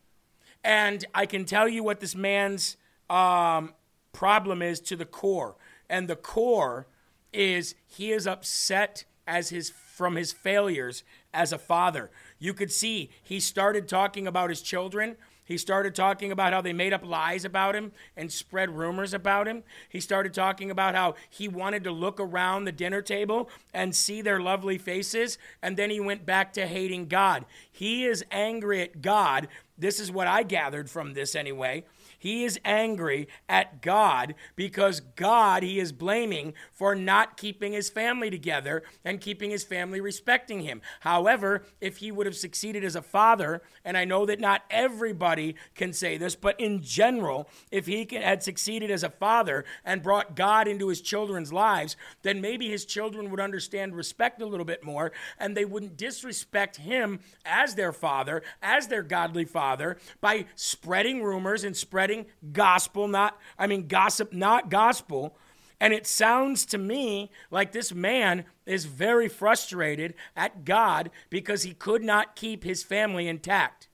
And 0.63 1.05
I 1.13 1.25
can 1.25 1.45
tell 1.45 1.67
you 1.67 1.83
what 1.83 1.99
this 1.99 2.15
man's 2.15 2.77
um, 3.09 3.73
problem 4.13 4.61
is 4.61 4.79
to 4.81 4.95
the 4.95 5.05
core. 5.05 5.55
And 5.89 6.07
the 6.07 6.15
core 6.15 6.87
is 7.33 7.75
he 7.85 8.11
is 8.11 8.27
upset 8.27 9.05
as 9.27 9.49
his 9.49 9.69
from 9.69 10.15
his 10.15 10.31
failures 10.31 11.03
as 11.33 11.51
a 11.51 11.57
father. 11.57 12.09
You 12.39 12.53
could 12.53 12.71
see 12.71 13.09
he 13.21 13.39
started 13.39 13.87
talking 13.87 14.25
about 14.25 14.49
his 14.49 14.61
children 14.61 15.17
he 15.49 15.57
started 15.57 15.95
talking 15.95 16.31
about 16.31 16.53
how 16.53 16.61
they 16.61 16.73
made 16.73 16.93
up 16.93 17.03
lies 17.03 17.43
about 17.43 17.75
him 17.75 17.91
and 18.15 18.31
spread 18.31 18.77
rumors 18.77 19.15
about 19.15 19.47
him. 19.47 19.63
He 19.89 19.99
started 19.99 20.31
talking 20.31 20.69
about 20.69 20.93
how 20.93 21.15
he 21.27 21.47
wanted 21.47 21.83
to 21.85 21.91
look 21.91 22.19
around 22.19 22.65
the 22.65 22.71
dinner 22.71 23.01
table 23.01 23.49
and 23.73 23.95
see 23.95 24.21
their 24.21 24.39
lovely 24.39 24.77
faces. 24.77 25.39
And 25.63 25.75
then 25.75 25.89
he 25.89 25.99
went 25.99 26.23
back 26.23 26.53
to 26.53 26.67
hating 26.67 27.07
God. 27.07 27.45
He 27.71 28.05
is 28.05 28.23
angry 28.29 28.83
at 28.83 29.01
God. 29.01 29.47
This 29.75 29.99
is 29.99 30.11
what 30.11 30.27
I 30.27 30.43
gathered 30.43 30.87
from 30.87 31.15
this 31.15 31.33
anyway. 31.33 31.83
He 32.19 32.43
is 32.43 32.59
angry 32.65 33.27
at 33.47 33.81
God 33.81 34.35
because 34.55 34.99
God 34.99 35.63
he 35.63 35.79
is 35.79 35.91
blaming 35.91 36.53
for 36.71 36.93
not 36.93 37.37
keeping 37.37 37.73
his 37.73 37.89
family 37.89 38.29
together 38.29 38.83
and 39.05 39.21
keeping 39.21 39.49
his 39.49 39.63
family 39.63 40.01
respecting 40.01 40.61
him. 40.61 40.81
However, 40.99 41.63
if 41.79 41.97
he 41.97 42.11
would 42.11 42.25
have 42.25 42.35
succeeded 42.35 42.83
as 42.83 42.95
a 42.95 43.01
father, 43.01 43.61
and 43.85 43.97
I 43.97 44.03
know 44.03 44.25
that 44.25 44.39
not 44.39 44.63
everybody 44.69 45.55
can 45.75 45.93
say 45.93 46.17
this, 46.17 46.35
but 46.35 46.59
in 46.59 46.81
general, 46.81 47.47
if 47.71 47.85
he 47.85 48.07
had 48.11 48.43
succeeded 48.43 48.91
as 48.91 49.03
a 49.03 49.09
father 49.09 49.63
and 49.85 50.03
brought 50.03 50.35
God 50.35 50.67
into 50.67 50.89
his 50.89 51.01
children's 51.01 51.53
lives, 51.53 51.95
then 52.21 52.41
maybe 52.41 52.69
his 52.69 52.85
children 52.85 53.31
would 53.31 53.39
understand 53.39 53.95
respect 53.95 54.41
a 54.41 54.45
little 54.45 54.65
bit 54.65 54.83
more 54.83 55.13
and 55.39 55.55
they 55.55 55.65
wouldn't 55.65 55.95
disrespect 55.95 56.77
him 56.77 57.19
as 57.45 57.75
their 57.75 57.93
father, 57.93 58.43
as 58.61 58.87
their 58.87 59.03
godly 59.03 59.45
father, 59.45 59.97
by 60.19 60.45
spreading 60.55 61.23
rumors 61.23 61.63
and 61.63 61.77
spreading 61.77 62.08
spreading 62.09 62.25
gospel, 62.51 63.07
not, 63.07 63.37
I 63.57 63.67
mean, 63.67 63.87
gossip, 63.87 64.33
not 64.33 64.69
gospel. 64.69 65.37
And 65.79 65.93
it 65.93 66.07
sounds 66.07 66.65
to 66.67 66.77
me 66.77 67.31
like 67.51 67.71
this 67.71 67.93
man 67.93 68.45
is 68.65 68.85
very 68.85 69.29
frustrated 69.29 70.13
at 70.35 70.65
God 70.65 71.09
because 71.29 71.63
he 71.63 71.73
could 71.73 72.03
not 72.03 72.35
keep 72.35 72.63
his 72.63 72.83
family 72.83 73.27
intact. 73.27 73.87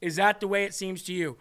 Is 0.00 0.16
that 0.16 0.40
the 0.40 0.48
way 0.48 0.64
it 0.64 0.74
seems 0.74 1.02
to 1.04 1.12
you? 1.12 1.36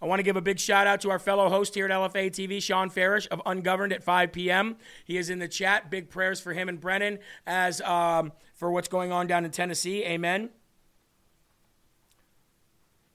I 0.00 0.06
want 0.06 0.20
to 0.20 0.24
give 0.24 0.36
a 0.36 0.42
big 0.42 0.60
shout 0.60 0.86
out 0.86 1.00
to 1.00 1.10
our 1.10 1.18
fellow 1.18 1.48
host 1.48 1.74
here 1.74 1.86
at 1.86 1.90
LFA 1.90 2.30
TV, 2.30 2.62
Sean 2.62 2.90
Farish 2.90 3.26
of 3.30 3.40
Ungoverned 3.46 3.92
at 3.92 4.04
5 4.04 4.30
p.m. 4.30 4.76
He 5.04 5.16
is 5.16 5.30
in 5.30 5.38
the 5.38 5.48
chat. 5.48 5.90
Big 5.90 6.08
prayers 6.10 6.40
for 6.40 6.52
him 6.52 6.68
and 6.68 6.80
Brennan 6.80 7.18
as 7.46 7.80
um, 7.80 8.32
for 8.54 8.70
what's 8.70 8.88
going 8.88 9.10
on 9.10 9.26
down 9.26 9.44
in 9.44 9.50
Tennessee. 9.50 10.04
Amen. 10.04 10.50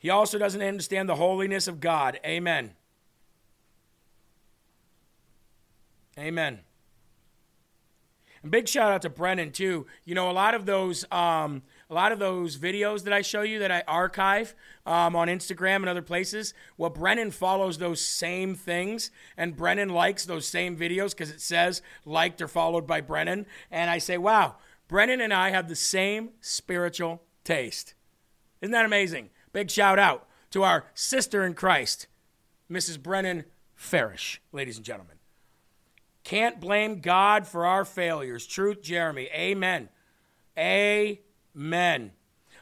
He 0.04 0.10
also 0.10 0.38
doesn't 0.38 0.62
understand 0.62 1.08
the 1.08 1.16
holiness 1.16 1.66
of 1.66 1.80
God. 1.80 2.20
Amen. 2.26 2.74
Amen. 6.20 6.60
And 8.42 8.52
big 8.52 8.68
shout 8.68 8.92
out 8.92 9.02
to 9.04 9.10
Brennan 9.10 9.54
too. 9.54 9.88
You 10.04 10.14
know, 10.14 10.30
a 10.30 10.34
lot 10.34 10.56
of 10.56 10.66
those, 10.66 11.06
um, 11.10 11.64
a 11.90 11.94
lot 11.94 12.12
of 12.12 12.20
those 12.20 12.58
videos 12.58 13.06
that 13.06 13.14
I 13.14 13.22
show 13.22 13.44
you 13.44 13.60
that 13.60 13.72
I 13.72 13.82
archive 13.88 14.54
um, 14.86 15.16
on 15.16 15.30
Instagram 15.30 15.78
and 15.78 15.88
other 15.88 16.02
places. 16.02 16.54
Well, 16.78 16.90
Brennan 16.90 17.32
follows 17.32 17.78
those 17.78 18.06
same 18.06 18.56
things, 18.56 19.10
and 19.38 19.56
Brennan 19.56 19.88
likes 19.88 20.26
those 20.26 20.46
same 20.46 20.76
videos 20.76 21.12
because 21.12 21.32
it 21.32 21.40
says 21.40 21.82
liked 22.04 22.42
or 22.42 22.50
followed 22.50 22.86
by 22.86 23.00
Brennan. 23.00 23.46
And 23.72 23.90
I 23.90 24.00
say, 24.00 24.18
wow, 24.18 24.58
Brennan 24.90 25.22
and 25.22 25.34
I 25.34 25.52
have 25.52 25.70
the 25.70 25.78
same 25.78 26.32
spiritual 26.42 27.24
taste. 27.46 27.94
Isn't 28.62 28.74
that 28.74 28.86
amazing? 28.86 29.30
Big 29.54 29.70
shout 29.70 30.00
out 30.00 30.28
to 30.50 30.64
our 30.64 30.86
sister 30.96 31.44
in 31.44 31.54
Christ, 31.54 32.08
Mrs. 32.70 33.02
Brennan 33.02 33.46
Farish, 33.76 34.42
ladies 34.52 34.78
and 34.78 34.86
gentlemen. 34.86 35.18
Can't 36.24 36.60
blame 36.60 37.02
God 37.02 37.46
for 37.46 37.66
our 37.66 37.86
failures. 37.86 38.48
Truth, 38.48 38.82
Jeremy. 38.82 39.30
Amen. 39.34 39.90
Amen. 40.58 42.12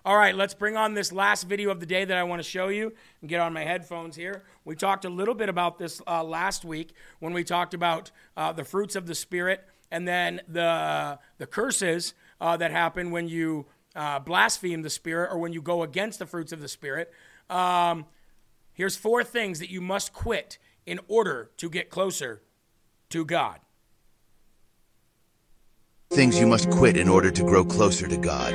All 0.04 0.18
right, 0.18 0.36
let's 0.36 0.54
bring 0.54 0.76
on 0.76 0.96
this 0.96 1.12
last 1.12 1.44
video 1.44 1.70
of 1.70 1.80
the 1.80 1.86
day 1.86 2.04
that 2.04 2.18
I 2.18 2.24
want 2.24 2.42
to 2.42 2.48
show 2.48 2.70
you 2.70 2.92
and 3.22 3.30
get 3.30 3.40
on 3.40 3.54
my 3.54 3.64
headphones 3.64 4.16
here. 4.16 4.44
We 4.66 4.76
talked 4.76 5.06
a 5.06 5.10
little 5.10 5.36
bit 5.36 5.48
about 5.48 5.78
this 5.78 6.02
uh, 6.08 6.24
last 6.24 6.66
week 6.66 6.94
when 7.20 7.34
we 7.34 7.44
talked 7.44 7.74
about 7.74 8.12
uh, 8.36 8.52
the 8.52 8.64
fruits 8.64 8.96
of 8.96 9.06
the 9.06 9.16
Spirit 9.16 9.64
and 9.92 10.08
then 10.08 10.42
the, 10.48 11.20
the 11.38 11.46
curses 11.46 12.16
uh, 12.42 12.58
that 12.58 12.72
happen 12.72 13.12
when 13.12 13.28
you 13.28 13.68
uh, 13.96 14.20
blaspheme 14.20 14.82
the 14.82 14.90
Spirit 14.90 15.30
or 15.32 15.40
when 15.40 15.54
you 15.54 15.62
go 15.62 15.84
against 15.84 16.20
the 16.20 16.26
fruits 16.26 16.52
of 16.52 16.62
the 16.62 16.68
Spirit. 16.68 17.12
Um, 17.50 18.06
here's 18.74 18.96
four 18.96 19.24
things 19.24 19.60
that 19.60 19.70
you 19.70 19.82
must 19.82 20.14
quit 20.14 20.58
in 20.86 21.00
order 21.08 21.52
to 21.58 21.70
get 21.70 21.90
closer 21.90 22.42
to 23.10 23.26
God. 23.26 23.60
Things 26.12 26.40
you 26.40 26.48
must 26.48 26.70
quit 26.70 26.98
in 26.98 27.08
order 27.08 27.32
to 27.32 27.44
grow 27.44 27.64
closer 27.64 28.08
to 28.08 28.18
God. 28.18 28.54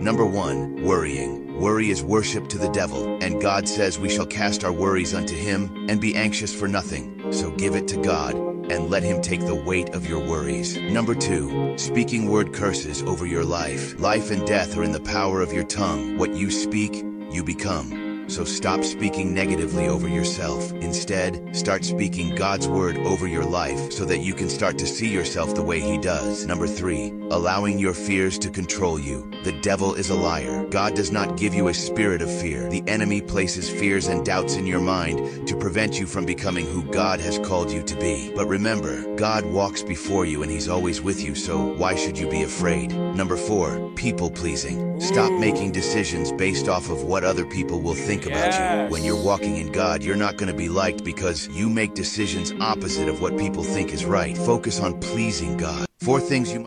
Number 0.00 0.24
one, 0.24 0.82
worrying. 0.84 1.60
Worry 1.60 1.90
is 1.90 2.02
worship 2.02 2.48
to 2.48 2.58
the 2.58 2.70
devil, 2.70 3.18
and 3.22 3.42
God 3.42 3.68
says 3.68 3.98
we 3.98 4.08
shall 4.08 4.26
cast 4.26 4.64
our 4.64 4.72
worries 4.72 5.14
unto 5.14 5.36
him 5.36 5.86
and 5.88 6.00
be 6.00 6.16
anxious 6.16 6.54
for 6.54 6.66
nothing. 6.66 7.32
So 7.32 7.50
give 7.52 7.74
it 7.74 7.86
to 7.88 7.98
God 7.98 8.53
and 8.70 8.90
let 8.90 9.02
him 9.02 9.22
take 9.22 9.40
the 9.40 9.54
weight 9.54 9.90
of 9.94 10.08
your 10.08 10.20
worries. 10.20 10.76
Number 10.76 11.14
two, 11.14 11.76
speaking 11.78 12.30
word 12.30 12.52
curses 12.52 13.02
over 13.02 13.26
your 13.26 13.44
life. 13.44 13.98
Life 13.98 14.30
and 14.30 14.46
death 14.46 14.76
are 14.76 14.84
in 14.84 14.92
the 14.92 15.00
power 15.00 15.40
of 15.40 15.52
your 15.52 15.64
tongue. 15.64 16.18
What 16.18 16.34
you 16.34 16.50
speak, 16.50 16.94
you 17.30 17.42
become. 17.42 18.03
So 18.26 18.44
stop 18.44 18.84
speaking 18.84 19.34
negatively 19.34 19.86
over 19.86 20.08
yourself. 20.08 20.72
Instead, 20.72 21.54
start 21.54 21.84
speaking 21.84 22.34
God's 22.34 22.66
word 22.66 22.96
over 22.98 23.28
your 23.28 23.44
life 23.44 23.92
so 23.92 24.04
that 24.06 24.18
you 24.18 24.34
can 24.34 24.48
start 24.48 24.78
to 24.78 24.86
see 24.86 25.08
yourself 25.08 25.54
the 25.54 25.62
way 25.62 25.80
He 25.80 25.98
does. 25.98 26.46
Number 26.46 26.66
three, 26.66 27.08
allowing 27.30 27.78
your 27.78 27.92
fears 27.92 28.38
to 28.38 28.50
control 28.50 28.98
you. 28.98 29.30
The 29.44 29.58
devil 29.60 29.94
is 29.94 30.10
a 30.10 30.14
liar. 30.14 30.66
God 30.70 30.94
does 30.94 31.12
not 31.12 31.36
give 31.36 31.54
you 31.54 31.68
a 31.68 31.74
spirit 31.74 32.22
of 32.22 32.40
fear. 32.40 32.68
The 32.70 32.82
enemy 32.86 33.20
places 33.20 33.68
fears 33.68 34.06
and 34.06 34.24
doubts 34.24 34.56
in 34.56 34.66
your 34.66 34.80
mind 34.80 35.46
to 35.46 35.56
prevent 35.56 36.00
you 36.00 36.06
from 36.06 36.24
becoming 36.24 36.66
who 36.66 36.82
God 36.84 37.20
has 37.20 37.38
called 37.38 37.70
you 37.70 37.82
to 37.82 37.96
be. 37.96 38.32
But 38.34 38.46
remember, 38.46 39.14
God 39.16 39.44
walks 39.44 39.82
before 39.82 40.24
you 40.24 40.42
and 40.42 40.50
He's 40.50 40.68
always 40.68 41.02
with 41.02 41.22
you, 41.22 41.34
so 41.34 41.74
why 41.74 41.94
should 41.94 42.18
you 42.18 42.28
be 42.28 42.42
afraid? 42.42 42.92
Number 42.92 43.36
four, 43.36 43.90
people 43.96 44.30
pleasing. 44.30 44.98
Stop 45.00 45.32
making 45.38 45.72
decisions 45.72 46.32
based 46.32 46.68
off 46.68 46.88
of 46.88 47.04
what 47.04 47.24
other 47.24 47.44
people 47.44 47.80
will 47.80 47.94
think 47.94 48.13
think 48.16 48.26
about 48.26 48.52
yes. 48.52 48.88
you. 48.88 48.92
When 48.92 49.04
you're 49.04 49.22
walking 49.22 49.56
in 49.56 49.72
God, 49.72 50.02
you're 50.02 50.16
not 50.16 50.36
going 50.36 50.50
to 50.50 50.56
be 50.56 50.68
liked 50.68 51.04
because 51.04 51.48
you 51.48 51.68
make 51.68 51.94
decisions 51.94 52.52
opposite 52.60 53.08
of 53.08 53.20
what 53.20 53.36
people 53.36 53.64
think 53.64 53.92
is 53.92 54.04
right. 54.04 54.36
Focus 54.36 54.80
on 54.80 55.00
pleasing 55.00 55.56
God. 55.56 55.86
Four 56.00 56.20
things 56.20 56.52
you 56.52 56.66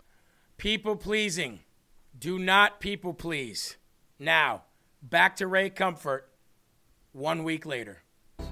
People 0.58 0.96
pleasing. 0.96 1.60
Do 2.18 2.40
not 2.40 2.80
people 2.80 3.14
please. 3.14 3.78
Now, 4.18 4.64
back 5.04 5.36
to 5.36 5.48
Ray 5.48 5.70
Comfort 5.70 6.28
one 7.12 7.44
week 7.44 7.66
later. 7.66 8.02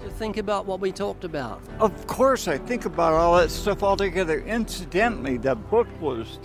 You 0.03 0.11
think 0.11 0.37
about 0.37 0.67
what 0.67 0.79
we 0.79 0.91
talked 0.91 1.23
about. 1.23 1.61
Of 1.79 2.05
course, 2.05 2.47
I 2.47 2.59
think 2.59 2.85
about 2.85 3.13
all 3.13 3.37
that 3.37 3.49
stuff 3.49 3.81
altogether. 3.81 4.39
Incidentally, 4.41 5.37
the 5.37 5.55
book 5.55 5.87
was 5.99 6.39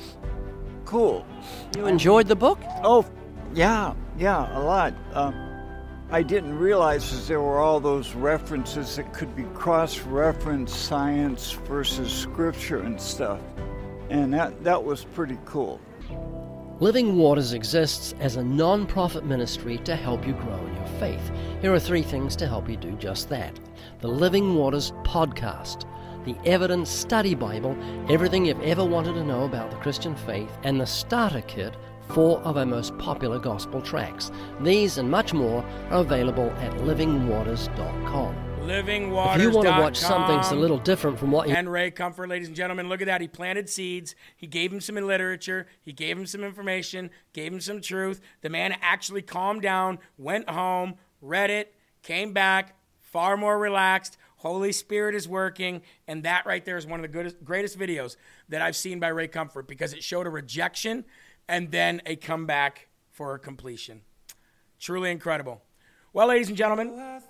cool. 0.86 1.26
You 1.76 1.86
enjoyed 1.86 2.26
the 2.26 2.36
book? 2.36 2.58
Oh, 2.82 3.04
yeah, 3.52 3.94
yeah, 4.16 4.58
a 4.58 4.60
lot. 4.60 4.94
Um, 5.12 5.49
I 6.12 6.24
didn't 6.24 6.58
realize 6.58 7.12
that 7.12 7.28
there 7.28 7.40
were 7.40 7.60
all 7.60 7.78
those 7.78 8.16
references 8.16 8.96
that 8.96 9.12
could 9.12 9.36
be 9.36 9.44
cross 9.54 10.00
reference 10.00 10.74
science 10.74 11.52
versus 11.52 12.12
scripture 12.12 12.80
and 12.80 13.00
stuff. 13.00 13.40
And 14.08 14.34
that, 14.34 14.64
that 14.64 14.82
was 14.82 15.04
pretty 15.04 15.38
cool. 15.44 15.80
Living 16.80 17.16
Waters 17.16 17.52
exists 17.52 18.12
as 18.18 18.34
a 18.34 18.42
non 18.42 18.88
profit 18.88 19.24
ministry 19.24 19.78
to 19.78 19.94
help 19.94 20.26
you 20.26 20.32
grow 20.32 20.66
in 20.66 20.74
your 20.74 20.86
faith. 20.98 21.30
Here 21.60 21.72
are 21.72 21.78
three 21.78 22.02
things 22.02 22.34
to 22.36 22.48
help 22.48 22.68
you 22.68 22.76
do 22.76 22.90
just 22.92 23.28
that 23.28 23.60
the 24.00 24.08
Living 24.08 24.56
Waters 24.56 24.90
podcast, 25.04 25.84
the 26.24 26.34
Evidence 26.44 26.90
Study 26.90 27.36
Bible, 27.36 27.76
everything 28.08 28.46
you've 28.46 28.60
ever 28.62 28.84
wanted 28.84 29.12
to 29.12 29.22
know 29.22 29.44
about 29.44 29.70
the 29.70 29.76
Christian 29.76 30.16
faith, 30.16 30.50
and 30.64 30.80
the 30.80 30.86
Starter 30.86 31.42
Kit 31.42 31.76
four 32.10 32.40
of 32.40 32.56
our 32.56 32.66
most 32.66 32.96
popular 32.98 33.38
gospel 33.38 33.80
tracks. 33.80 34.30
These 34.60 34.98
and 34.98 35.10
much 35.10 35.32
more 35.32 35.64
are 35.90 36.00
available 36.00 36.50
at 36.58 36.72
livingwaters.com. 36.78 38.34
Livingwaters.com. 38.60 39.40
If 39.40 39.42
you 39.42 39.50
want 39.50 39.68
to 39.68 39.80
watch 39.80 39.96
something 39.96 40.36
that's 40.36 40.50
a 40.50 40.56
little 40.56 40.78
different 40.78 41.18
from 41.18 41.30
what 41.30 41.48
you. 41.48 41.54
And 41.54 41.70
Ray 41.70 41.90
Comfort, 41.90 42.28
ladies 42.28 42.48
and 42.48 42.56
gentlemen, 42.56 42.88
look 42.88 43.00
at 43.00 43.06
that. 43.06 43.20
He 43.20 43.28
planted 43.28 43.68
seeds. 43.68 44.14
He 44.36 44.46
gave 44.46 44.72
him 44.72 44.80
some 44.80 44.96
literature. 44.96 45.66
He 45.82 45.92
gave 45.92 46.18
him 46.18 46.26
some 46.26 46.44
information, 46.44 47.10
gave 47.32 47.52
him 47.52 47.60
some 47.60 47.80
truth. 47.80 48.20
The 48.42 48.50
man 48.50 48.76
actually 48.82 49.22
calmed 49.22 49.62
down, 49.62 49.98
went 50.18 50.50
home, 50.50 50.96
read 51.20 51.50
it, 51.50 51.74
came 52.02 52.32
back, 52.32 52.76
far 53.00 53.36
more 53.36 53.58
relaxed, 53.58 54.18
Holy 54.40 54.72
Spirit 54.72 55.14
is 55.14 55.28
working, 55.28 55.82
and 56.08 56.22
that 56.22 56.46
right 56.46 56.64
there 56.64 56.78
is 56.78 56.86
one 56.86 56.98
of 56.98 57.02
the 57.02 57.08
goodest, 57.08 57.44
greatest 57.44 57.78
videos 57.78 58.16
that 58.48 58.62
I've 58.62 58.74
seen 58.74 58.98
by 58.98 59.08
Ray 59.08 59.28
Comfort 59.28 59.68
because 59.68 59.92
it 59.92 60.02
showed 60.02 60.26
a 60.26 60.30
rejection 60.30 61.04
and 61.50 61.70
then 61.72 62.00
a 62.06 62.14
comeback 62.14 62.88
for 63.10 63.34
a 63.34 63.38
completion. 63.38 64.02
Truly 64.78 65.10
incredible. 65.10 65.60
Well, 66.12 66.28
ladies 66.28 66.48
and 66.48 66.56
gentlemen, 66.56 67.20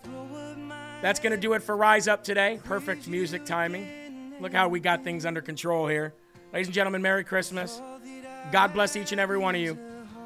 that's 1.03 1.19
going 1.19 1.33
to 1.33 1.39
do 1.39 1.55
it 1.55 1.63
for 1.63 1.77
Rise 1.77 2.07
Up 2.07 2.23
today. 2.23 2.61
Perfect 2.63 3.09
music 3.09 3.47
timing. 3.47 4.35
Look 4.41 4.53
how 4.53 4.69
we 4.69 4.79
got 4.79 5.03
things 5.03 5.25
under 5.25 5.41
control 5.41 5.89
here. 5.89 6.15
Ladies 6.53 6.69
and 6.69 6.75
gentlemen, 6.75 7.01
Merry 7.03 7.25
Christmas. 7.25 7.81
God 8.53 8.75
bless 8.75 8.95
each 8.95 9.13
and 9.13 9.21
every 9.21 9.39
one 9.39 9.55
of 9.55 9.61
you. 9.61 9.79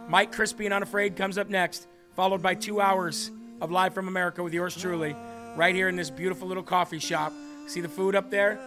Mike 0.09 0.35
Crispi 0.35 0.65
and 0.65 0.75
Unafraid 0.75 1.17
comes 1.17 1.39
up 1.39 1.49
next, 1.49 1.87
followed 2.15 2.43
by 2.43 2.55
two 2.55 2.81
hours 2.81 3.31
of 3.61 3.71
Live 3.71 3.95
from 3.95 4.09
America 4.09 4.43
with 4.43 4.53
yours 4.53 4.77
truly, 4.77 5.17
right 5.57 5.75
here 5.75 5.89
in 5.89 5.97
this 5.97 6.11
beautiful 6.11 6.49
little 6.49 6.63
coffee 6.65 6.99
shop. 6.99 7.33
See 7.69 7.81
the 7.81 7.89
food 7.89 8.17
up 8.17 8.31
there? 8.31 8.59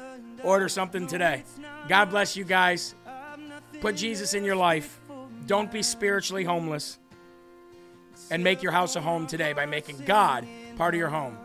Order 0.43 0.69
something 0.69 1.05
today. 1.05 1.43
God 1.89 2.09
bless 2.09 2.36
you 2.38 2.45
guys. 2.45 2.95
Put 3.82 3.95
Jesus 3.97 4.34
in 4.34 4.43
your 4.43 4.55
life. 4.55 4.99
Don't 5.47 5.71
be 5.71 5.81
spiritually 5.81 6.43
homeless. 6.43 6.97
And 8.29 8.43
make 8.43 8.61
your 8.61 8.73
house 8.73 8.95
a 8.97 9.01
home 9.01 9.25
today 9.25 9.53
by 9.53 9.65
making 9.65 10.03
God 10.05 10.45
part 10.75 10.93
of 10.93 10.99
your 10.99 11.09
home. 11.09 11.37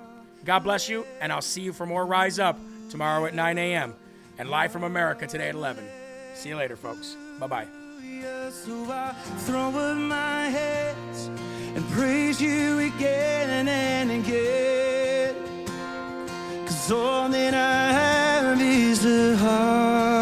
God 0.44 0.61
bless 0.61 0.88
you, 0.88 1.07
and 1.20 1.32
I'll 1.32 1.40
see 1.40 1.62
you 1.62 1.72
for 1.72 1.86
more 1.86 2.05
Rise 2.05 2.40
Up 2.40 2.59
tomorrow 2.90 3.24
at 3.26 3.34
9 3.34 3.59
a.m. 3.59 3.94
and 4.38 4.50
live 4.50 4.72
from 4.72 4.82
America 4.82 5.26
today 5.26 5.48
at 5.48 5.55
11. 5.55 5.84
See 6.34 6.48
you 6.48 6.57
later, 6.57 6.74
folks. 6.76 7.16
Bye 7.38 7.46
bye. 7.46 7.66
So 8.50 8.86
I 8.90 9.12
throw 9.38 9.68
up 9.68 9.96
my 9.96 10.48
hands 10.48 11.26
and 11.74 11.88
praise 11.90 12.40
you 12.40 12.80
again 12.80 13.68
and 13.68 14.11
again. 14.11 15.34
Cause 16.66 16.92
all 16.92 17.28
that 17.28 17.55
I 17.55 17.92
have 17.92 18.61
is 18.61 19.05
a 19.05 19.36
hallelujah. 19.36 20.22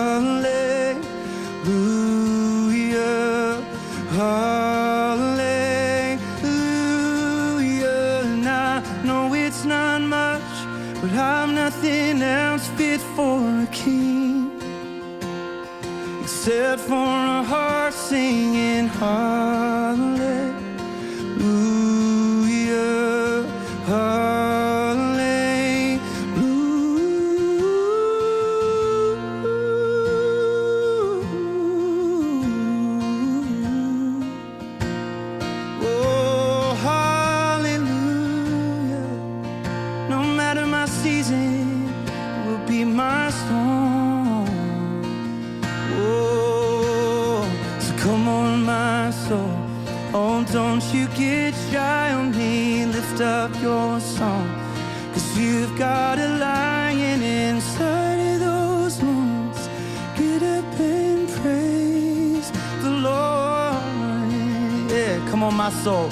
Except 16.42 16.80
for 16.80 16.94
a 16.94 17.42
heart 17.42 17.92
singing 17.92 18.88
hallelujah, 18.88 20.24
hallelujah. 23.84 24.80
Oh, 35.82 36.74
hallelujah. 36.80 38.00
No 40.08 40.22
matter 40.22 40.64
my 40.64 40.86
season, 40.86 41.92
it 42.08 42.46
will 42.46 42.66
be 42.66 42.84
my 42.84 43.28
song. 43.28 43.79
Come 48.00 48.28
on, 48.28 48.64
my 48.64 49.10
soul. 49.10 49.52
Oh, 50.12 50.44
don't 50.52 50.82
you 50.94 51.06
get 51.08 51.54
shy 51.70 52.12
on 52.12 52.32
me. 52.36 52.86
Lift 52.86 53.20
up 53.20 53.52
your 53.60 54.00
song. 54.00 54.48
Cause 55.12 55.38
you've 55.38 55.76
got 55.78 56.18
a 56.18 56.28
lion 56.38 57.22
inside 57.22 58.18
of 58.32 58.40
those 58.40 59.02
lungs. 59.02 59.68
Get 60.16 60.42
up 60.42 60.80
and 60.80 61.28
praise 61.40 62.50
the 62.82 62.90
Lord. 63.08 64.32
Yeah, 64.90 65.16
come 65.30 65.42
on, 65.42 65.54
my 65.54 65.70
soul. 65.70 66.10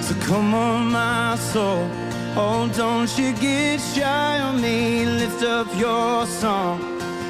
So 0.00 0.14
come 0.28 0.54
on, 0.54 0.92
my 0.92 1.36
soul. 1.36 1.88
Oh, 2.38 2.70
don't 2.74 3.10
you 3.18 3.32
get 3.34 3.80
shy 3.80 4.40
on 4.40 4.60
me. 4.60 5.04
Lift 5.04 5.42
up 5.42 5.68
your 5.76 6.26
song. 6.26 6.78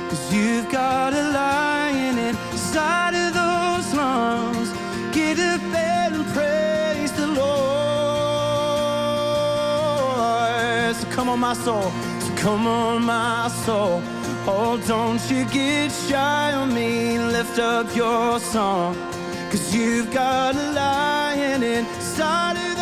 Cause 0.08 0.32
you've 0.32 0.70
got 0.70 1.12
a 1.12 1.24
lion 1.40 2.16
inside 2.18 3.14
of 3.14 3.35
Get 5.12 5.38
up 5.38 5.62
and 5.62 6.26
praise 6.34 7.12
the 7.12 7.26
Lord. 7.26 7.46
So 10.96 11.06
come 11.10 11.28
on, 11.28 11.40
my 11.40 11.54
soul. 11.54 11.90
So 12.20 12.34
come 12.36 12.66
on, 12.66 13.04
my 13.04 13.48
soul. 13.64 14.02
Oh, 14.46 14.78
don't 14.86 15.22
you 15.30 15.44
get 15.46 15.90
shy 15.90 16.52
on 16.52 16.74
me. 16.74 17.18
Lift 17.18 17.58
up 17.58 17.94
your 17.96 18.38
song. 18.40 18.94
Cause 19.50 19.74
you've 19.74 20.12
got 20.12 20.54
a 20.54 20.72
lion 20.72 21.62
inside 21.62 22.56
of 22.56 22.75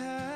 have 0.00 0.29